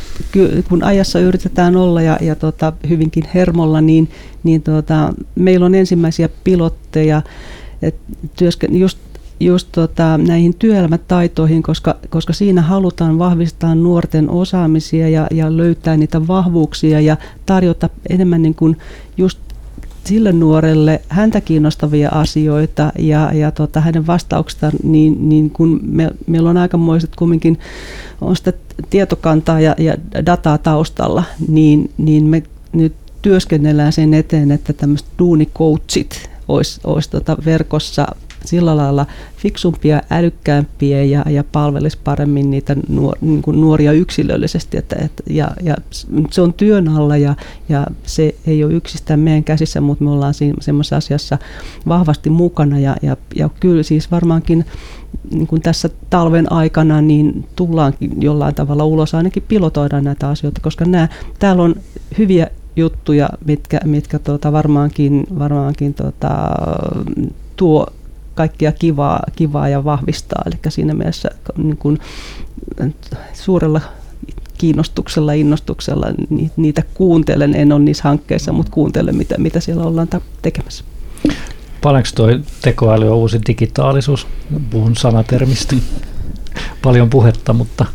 kun 0.70 0.84
ajassa 1.06 1.20
yritetään 1.20 1.76
olla 1.76 2.02
ja, 2.02 2.18
ja 2.22 2.36
tota, 2.36 2.74
hyvinkin 2.90 3.24
hermolla, 3.34 3.82
niin, 3.82 4.10
niin 4.44 4.62
tota, 4.62 5.14
meillä 5.36 5.66
on 5.66 5.76
ensimmäisiä 5.76 6.30
pilotteja 6.44 7.22
et 7.82 7.96
työske, 8.36 8.68
just, 8.72 8.98
just 9.40 9.68
tota, 9.72 10.18
näihin 10.18 10.56
työelämätaitoihin, 10.60 11.64
koska, 11.64 11.96
koska 12.10 12.34
siinä 12.34 12.62
halutaan 12.62 13.20
vahvistaa 13.20 13.76
nuorten 13.76 14.30
osaamisia 14.30 15.10
ja, 15.10 15.28
ja 15.32 15.58
löytää 15.58 15.98
niitä 15.98 16.28
vahvuuksia 16.28 17.00
ja 17.00 17.18
tarjota 17.46 17.90
enemmän 18.10 18.42
niin 18.42 18.56
kuin 18.56 18.78
just 19.18 19.40
sille 20.06 20.32
nuorelle 20.32 21.02
häntä 21.10 21.42
kiinnostavia 21.42 22.10
asioita 22.10 22.92
ja, 23.00 23.32
ja 23.34 23.52
tota, 23.52 23.82
hänen 23.82 24.08
vastauksestaan, 24.08 24.74
niin, 24.84 25.30
niin 25.30 25.50
kun 25.50 25.80
me, 25.84 26.12
meillä 26.28 26.50
on 26.50 26.58
aikamoiset 26.58 27.16
kumminkin, 27.16 27.60
on 28.22 28.36
sitä 28.36 28.54
tietokantaa 28.90 29.60
ja, 29.60 29.76
ja 29.78 29.96
dataa 30.26 30.58
taustalla, 30.58 31.24
niin, 31.48 31.92
niin 31.98 32.24
me 32.24 32.44
nyt 32.74 32.94
työskennellään 33.22 33.94
sen 33.94 34.14
eteen, 34.14 34.52
että 34.52 34.74
tämmöiset 34.74 35.08
duunikoutsit 35.20 36.30
olisi, 36.48 36.82
olisi 36.84 37.10
tota 37.10 37.38
verkossa 37.46 38.08
sillä 38.46 38.78
lailla 38.78 39.06
fiksumpia, 39.38 40.02
älykkäämpiä 40.12 41.04
ja, 41.04 41.26
ja 41.30 41.44
palvelisi 41.52 41.98
paremmin 42.04 42.52
niitä 42.52 42.76
nuor, 42.90 43.18
niin 43.22 43.42
kuin 43.42 43.62
nuoria 43.62 43.92
yksilöllisesti. 43.92 44.78
Että, 44.78 44.96
että, 45.06 45.24
ja, 45.30 45.52
ja 45.64 45.76
se 46.32 46.42
on 46.42 46.54
työn 46.54 46.90
alla 46.90 47.18
ja, 47.18 47.36
ja 47.70 47.88
se 48.04 48.36
ei 48.48 48.64
ole 48.64 48.74
yksistään 48.74 49.20
meidän 49.20 49.44
käsissä, 49.44 49.82
mutta 49.82 50.04
me 50.04 50.10
ollaan 50.10 50.34
siinä 50.34 50.58
semmoisessa 50.60 50.98
asiassa 50.98 51.38
vahvasti 51.88 52.30
mukana 52.30 52.80
ja, 52.80 52.96
ja, 53.02 53.18
ja 53.36 53.50
kyllä 53.60 53.84
siis 53.84 54.12
varmaankin 54.12 54.66
niin 55.32 55.48
kuin 55.48 55.62
tässä 55.62 55.90
talven 56.10 56.52
aikana 56.52 57.02
niin 57.02 57.48
tullaankin 57.56 58.22
jollain 58.22 58.56
tavalla 58.56 58.86
ulos, 58.86 59.16
ainakin 59.16 59.44
pilotoidaan 59.48 60.04
näitä 60.04 60.30
asioita, 60.30 60.62
koska 60.62 60.86
nämä, 60.86 61.08
täällä 61.40 61.64
on 61.64 61.76
hyviä 62.18 62.48
juttuja, 62.76 63.30
mitkä, 63.46 63.80
mitkä 63.86 64.20
tuota 64.20 64.52
varmaankin, 64.52 65.24
varmaankin 65.40 65.94
tuota, 65.94 66.30
tuo 67.56 67.88
kaikkia 68.36 68.72
kivaa, 68.72 69.20
kivaa 69.36 69.70
ja 69.70 69.84
vahvistaa. 69.84 70.42
Eli 70.46 70.56
siinä 70.70 70.94
mielessä 70.94 71.30
niin 71.58 71.78
kun 71.78 72.00
suurella 73.34 73.82
kiinnostuksella, 74.58 75.34
innostuksella 75.34 76.08
niitä 76.58 76.84
kuuntelen. 76.94 77.56
En 77.56 77.72
ole 77.72 77.80
niissä 77.84 78.04
hankkeissa, 78.04 78.54
mutta 78.54 78.72
kuuntelen, 78.72 79.16
mitä, 79.16 79.36
mitä 79.38 79.60
siellä 79.60 79.84
ollaan 79.84 80.08
tekemässä. 80.42 80.84
Paljonko 81.82 82.10
tuo 82.16 82.28
tekoäly 82.62 83.08
on 83.08 83.18
uusi 83.18 83.40
digitaalisuus? 83.48 84.28
Puhun 84.70 84.96
sanatermistä. 84.96 85.76
Paljon 86.82 87.10
puhetta, 87.10 87.54
mutta 87.54 87.86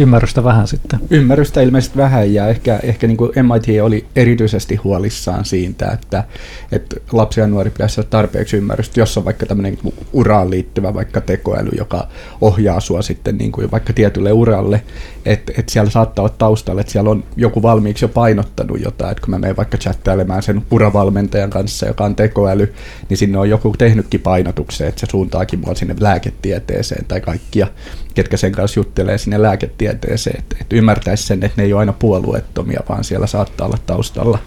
ymmärrystä 0.00 0.44
vähän 0.44 0.66
sitten. 0.66 1.00
Ymmärrystä 1.10 1.60
ilmeisesti 1.60 1.96
vähän 1.96 2.34
ja 2.34 2.48
ehkä, 2.48 2.80
ehkä 2.82 3.06
niin 3.06 3.16
kuin 3.16 3.32
MIT 3.34 3.82
oli 3.82 4.06
erityisesti 4.16 4.76
huolissaan 4.76 5.44
siitä, 5.44 5.86
että, 5.86 6.24
että 6.72 6.96
lapsia 7.12 7.44
ja 7.44 7.48
nuori 7.48 7.70
pitäisi 7.70 8.00
olla 8.00 8.08
tarpeeksi 8.10 8.56
ymmärrystä, 8.56 9.00
jos 9.00 9.18
on 9.18 9.24
vaikka 9.24 9.46
tämmöinen 9.46 9.78
uraan 10.12 10.50
liittyvä 10.50 10.94
vaikka 10.94 11.20
tekoäly, 11.20 11.70
joka 11.78 12.08
ohjaa 12.40 12.80
sua 12.80 13.02
sitten 13.02 13.38
niin 13.38 13.52
kuin 13.52 13.70
vaikka 13.70 13.92
tietylle 13.92 14.32
uralle, 14.32 14.82
että, 15.24 15.52
että 15.58 15.72
siellä 15.72 15.90
saattaa 15.90 16.24
olla 16.24 16.34
taustalla, 16.38 16.80
että 16.80 16.92
siellä 16.92 17.10
on 17.10 17.24
joku 17.36 17.62
valmiiksi 17.62 18.04
jo 18.04 18.08
painottanut 18.08 18.80
jotain, 18.80 19.10
että 19.10 19.22
kun 19.24 19.30
mä 19.30 19.38
menen 19.38 19.56
vaikka 19.56 19.78
chattailemaan 19.78 20.42
sen 20.42 20.62
uravalmentajan 20.70 21.50
kanssa, 21.50 21.86
joka 21.86 22.04
on 22.04 22.16
tekoäly, 22.16 22.74
niin 23.08 23.18
sinne 23.18 23.38
on 23.38 23.50
joku 23.50 23.74
tehnytkin 23.78 24.20
painotuksen, 24.20 24.88
että 24.88 25.00
se 25.00 25.06
suuntaakin 25.10 25.58
mua 25.58 25.74
sinne 25.74 25.96
lääketieteeseen 26.00 27.04
tai 27.04 27.20
kaikkia, 27.20 27.66
ketkä 28.14 28.36
sen 28.36 28.52
kanssa 28.52 28.80
juttelee 28.80 29.18
sinne 29.18 29.42
lääketieteeseen, 29.42 29.89
että, 29.90 30.58
että 30.60 30.76
ymmärtäisi 30.76 31.26
sen, 31.26 31.44
että 31.44 31.62
ne 31.62 31.64
ei 31.64 31.72
ole 31.72 31.80
aina 31.80 31.92
puolueettomia, 31.92 32.80
vaan 32.88 33.04
siellä 33.04 33.26
saattaa 33.26 33.66
olla 33.66 33.78
taustalla 33.86 34.38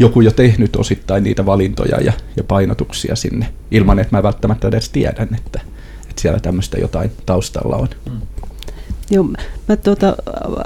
joku 0.00 0.20
jo 0.20 0.30
tehnyt 0.30 0.76
osittain 0.76 1.24
niitä 1.24 1.46
valintoja 1.46 2.00
ja, 2.00 2.12
ja 2.36 2.44
painotuksia 2.44 3.16
sinne, 3.16 3.46
ilman 3.70 3.98
että 3.98 4.16
mä 4.16 4.22
välttämättä 4.22 4.68
edes 4.68 4.88
tiedän, 4.88 5.28
että, 5.34 5.60
että 6.10 6.22
siellä 6.22 6.40
tämmöistä 6.40 6.78
jotain 6.78 7.12
taustalla 7.26 7.76
on. 7.76 7.88
Mm. 8.10 8.20
Joo, 9.10 9.24
mä 9.68 9.76
tuota, 9.76 10.16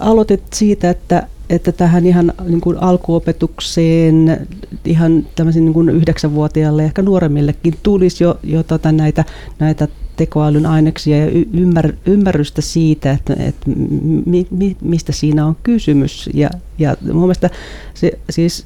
aloitin 0.00 0.42
siitä, 0.52 0.90
että, 0.90 1.26
että 1.50 1.72
tähän 1.72 2.06
ihan 2.06 2.32
niin 2.44 2.60
kuin 2.60 2.78
alkuopetukseen 2.78 4.46
ihan 4.84 5.26
tämmöisen 5.36 5.64
niin 5.64 5.74
kuin 5.74 5.88
yhdeksänvuotiaalle 5.88 6.84
ehkä 6.84 7.02
nuoremmillekin 7.02 7.74
tulisi 7.82 8.24
jo, 8.24 8.38
jo 8.42 8.62
tota 8.62 8.92
näitä, 8.92 9.24
näitä 9.58 9.88
tekoälyn 10.16 10.66
aineksia 10.66 11.18
ja 11.18 11.44
ymmär, 11.52 11.92
ymmärrystä 12.06 12.62
siitä, 12.62 13.12
että, 13.12 13.34
että 13.38 13.70
mi, 14.26 14.46
mi, 14.50 14.76
mistä 14.80 15.12
siinä 15.12 15.46
on 15.46 15.56
kysymys. 15.62 16.30
Ja, 16.34 16.50
ja 16.78 16.96
mun 17.12 17.22
mielestä 17.22 17.50
se, 17.94 18.18
siis 18.30 18.64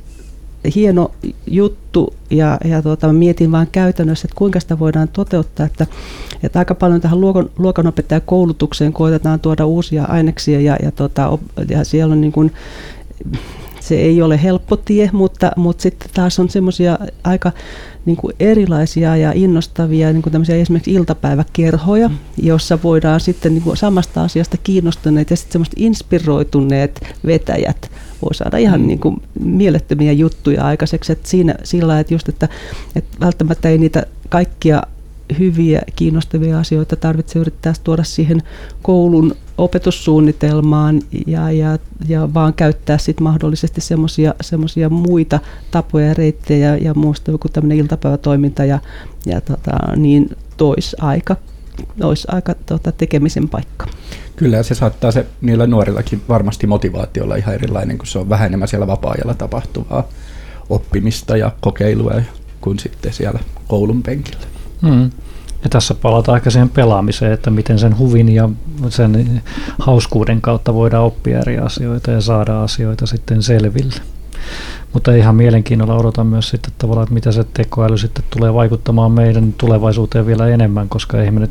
hieno 0.75 1.11
juttu 1.47 2.15
ja, 2.31 2.59
ja 2.65 2.83
tuota, 2.83 3.13
mietin 3.13 3.53
vain 3.53 3.69
käytännössä, 3.73 4.27
että 4.27 4.39
kuinka 4.39 4.61
sitä 4.61 4.79
voidaan 4.79 5.09
toteuttaa, 5.09 5.67
että, 5.67 5.87
että 6.43 6.59
aika 6.59 6.75
paljon 6.75 7.01
tähän 7.01 7.21
luokan, 7.21 7.51
luokanopettajakoulutukseen 7.59 8.93
koitetaan 8.93 9.41
tuoda 9.41 9.67
uusia 9.67 10.05
aineksia 10.05 10.61
ja, 10.61 10.77
ja, 10.83 10.91
tuota, 10.91 11.39
ja 11.69 11.85
siellä 11.85 12.13
on 12.13 12.21
niin 12.21 12.33
kuin, 12.33 12.53
se 13.89 13.95
ei 13.95 14.23
ole 14.23 14.43
helppo 14.43 14.77
tie, 14.77 15.11
mutta, 15.13 15.53
mutta 15.57 15.83
sitten 15.83 16.11
taas 16.15 16.39
on 16.39 16.51
semmoisia 16.51 16.99
aika 17.25 17.53
niin 18.07 18.17
kuin 18.17 18.37
erilaisia 18.41 19.17
ja 19.17 19.33
innostavia 19.35 20.13
niin 20.13 20.23
kuin 20.23 20.33
tämmöisiä 20.33 20.57
esimerkiksi 20.57 20.93
iltapäiväkerhoja, 20.93 22.11
jossa 22.43 22.79
voidaan 22.83 23.21
sitten 23.21 23.55
niin 23.55 23.63
kuin 23.63 23.77
samasta 23.77 24.23
asiasta 24.23 24.57
kiinnostuneet 24.57 25.31
ja 25.31 25.37
sitten 25.37 25.53
semmoista 25.53 25.77
inspiroituneet 25.79 27.01
vetäjät 27.27 27.91
voi 28.23 28.35
saada 28.35 28.57
ihan 28.57 28.81
mm. 28.81 28.87
niin 28.87 28.99
kuin 28.99 29.23
mielettömiä 29.41 30.13
juttuja 30.13 30.65
aikaiseksi. 30.65 31.13
Että 31.13 31.29
siinä 31.29 31.55
sillä 31.65 32.01
että 32.01 32.15
just, 32.15 32.29
että, 32.29 32.49
että 32.97 33.17
välttämättä 33.21 33.69
ei 33.69 33.79
niitä 33.79 34.07
kaikkia 34.29 34.83
hyviä, 35.39 35.83
kiinnostavia 35.97 36.59
asioita 36.59 36.97
tarvitse 36.97 37.39
yrittää 37.39 37.73
tuoda 37.85 38.05
siihen 38.05 38.43
koulun 38.83 39.37
opetussuunnitelmaan 39.59 41.01
ja, 41.27 41.51
ja, 41.51 41.79
ja 42.09 42.35
vaan 42.35 42.55
käyttää 42.55 42.99
sit 42.99 43.21
mahdollisesti 43.21 43.81
semmoisia 44.41 44.89
muita 44.91 45.41
tapoja 45.71 46.07
ja 46.07 46.15
reittejä 46.15 46.77
ja 46.77 46.95
muusta 46.95 47.31
joku 47.31 47.49
tämmöinen 47.49 47.79
iltapäivätoiminta 47.79 48.65
ja, 48.65 48.79
ja 49.27 49.41
tota, 49.41 49.97
niin 49.97 50.37
tois 50.57 50.97
aika, 51.01 51.37
tois 52.01 52.27
aika 52.31 52.55
tota, 52.67 52.93
tekemisen 52.93 53.49
paikka. 53.49 53.87
Kyllä, 54.37 54.63
se 54.63 54.75
saattaa 54.75 55.13
se 55.13 55.27
niillä 55.41 55.67
nuorillakin 55.67 56.23
varmasti 56.29 56.67
motivaatio 56.67 57.25
olla 57.25 57.37
ihan 57.37 57.55
erilainen, 57.55 57.99
kun 57.99 58.07
se 58.07 58.19
on 58.19 58.29
vähän 58.29 58.47
enemmän 58.47 58.69
siellä 58.69 58.87
vapaa-ajalla 58.87 59.35
tapahtuvaa 59.35 60.09
oppimista 60.71 61.37
ja 61.37 61.53
kokeilua 61.61 62.13
kuin 62.61 62.79
sitten 62.79 63.13
siellä 63.13 63.41
koulun 63.69 64.03
penkillä. 64.03 64.58
Hmm. 64.83 65.11
Ja 65.63 65.69
tässä 65.71 65.95
palataan 65.95 66.35
aika 66.35 66.51
siihen 66.51 66.69
pelaamiseen, 66.69 67.33
että 67.33 67.51
miten 67.51 67.79
sen 67.79 67.99
huvin 67.99 68.29
ja 68.29 68.49
sen 68.89 69.43
hauskuuden 69.79 70.41
kautta 70.41 70.75
voidaan 70.75 71.05
oppia 71.05 71.39
eri 71.39 71.59
asioita 71.59 72.11
ja 72.11 72.21
saada 72.21 72.63
asioita 72.63 73.07
sitten 73.07 73.43
selville. 73.43 73.95
Mutta 74.93 75.15
ihan 75.15 75.37
mielenkiinnolla 75.37 75.95
odotan 75.95 76.27
myös 76.27 76.49
sitten 76.49 76.73
tavallaan, 76.79 77.03
että 77.03 77.15
mitä 77.15 77.33
se 77.33 77.45
tekoäly 77.55 77.99
sitten 77.99 78.25
tulee 78.31 78.55
vaikuttamaan 78.55 79.13
meidän 79.13 79.55
tulevaisuuteen 79.59 80.27
vielä 80.27 80.49
enemmän, 80.49 80.89
koska 80.89 81.23
ei 81.23 81.31
me 81.31 81.41
nyt 81.41 81.51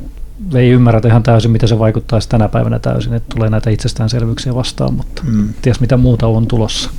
ei 0.55 0.69
ymmärrä 0.69 1.01
ihan 1.05 1.23
täysin, 1.23 1.51
miten 1.51 1.69
se 1.69 1.79
vaikuttaa 1.79 2.19
tänä 2.29 2.47
päivänä 2.47 2.79
täysin, 2.79 3.13
että 3.13 3.35
tulee 3.35 3.49
näitä 3.49 3.69
itsestäänselvyyksiä 3.69 4.55
vastaan, 4.55 4.93
mutta 4.93 5.21
mm. 5.25 5.53
ties 5.61 5.79
mitä 5.79 5.97
muuta 5.97 6.27
on 6.27 6.47
tulossa. 6.47 6.89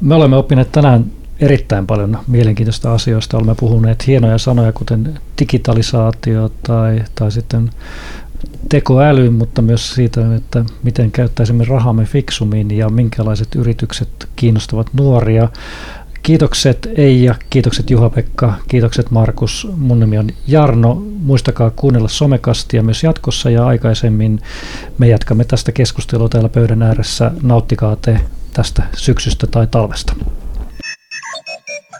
Me 0.00 0.14
olemme 0.14 0.36
oppineet 0.36 0.72
tänään 0.72 1.04
erittäin 1.40 1.86
paljon 1.86 2.18
mielenkiintoista 2.26 2.94
asioista. 2.94 3.36
Olemme 3.36 3.54
puhuneet 3.54 4.06
hienoja 4.06 4.38
sanoja, 4.38 4.72
kuten 4.72 5.18
digitalisaatio 5.40 6.50
tai, 6.62 7.04
tai 7.14 7.32
sitten 7.32 7.70
tekoäly, 8.68 9.30
mutta 9.30 9.62
myös 9.62 9.94
siitä, 9.94 10.36
että 10.36 10.64
miten 10.82 11.10
käyttäisimme 11.10 11.64
rahamme 11.64 12.04
fiksummin 12.04 12.70
ja 12.70 12.88
minkälaiset 12.88 13.54
yritykset 13.54 14.28
kiinnostavat 14.36 14.86
nuoria. 14.92 15.48
Kiitokset 16.22 16.88
Eija, 16.94 17.34
kiitokset 17.50 17.90
Juha-Pekka, 17.90 18.54
kiitokset 18.68 19.10
Markus. 19.10 19.68
Mun 19.76 20.00
nimi 20.00 20.18
on 20.18 20.30
Jarno. 20.46 21.02
Muistakaa 21.20 21.70
kuunnella 21.70 22.08
somekastia 22.08 22.82
myös 22.82 23.04
jatkossa 23.04 23.50
ja 23.50 23.66
aikaisemmin 23.66 24.40
me 24.98 25.08
jatkamme 25.08 25.44
tästä 25.44 25.72
keskustelua 25.72 26.28
täällä 26.28 26.48
pöydän 26.48 26.82
ääressä. 26.82 27.30
Nauttikaa 27.42 27.96
te 27.96 28.20
tästä 28.52 28.82
syksystä 28.96 29.46
tai 29.46 29.66
talvesta. 29.66 30.14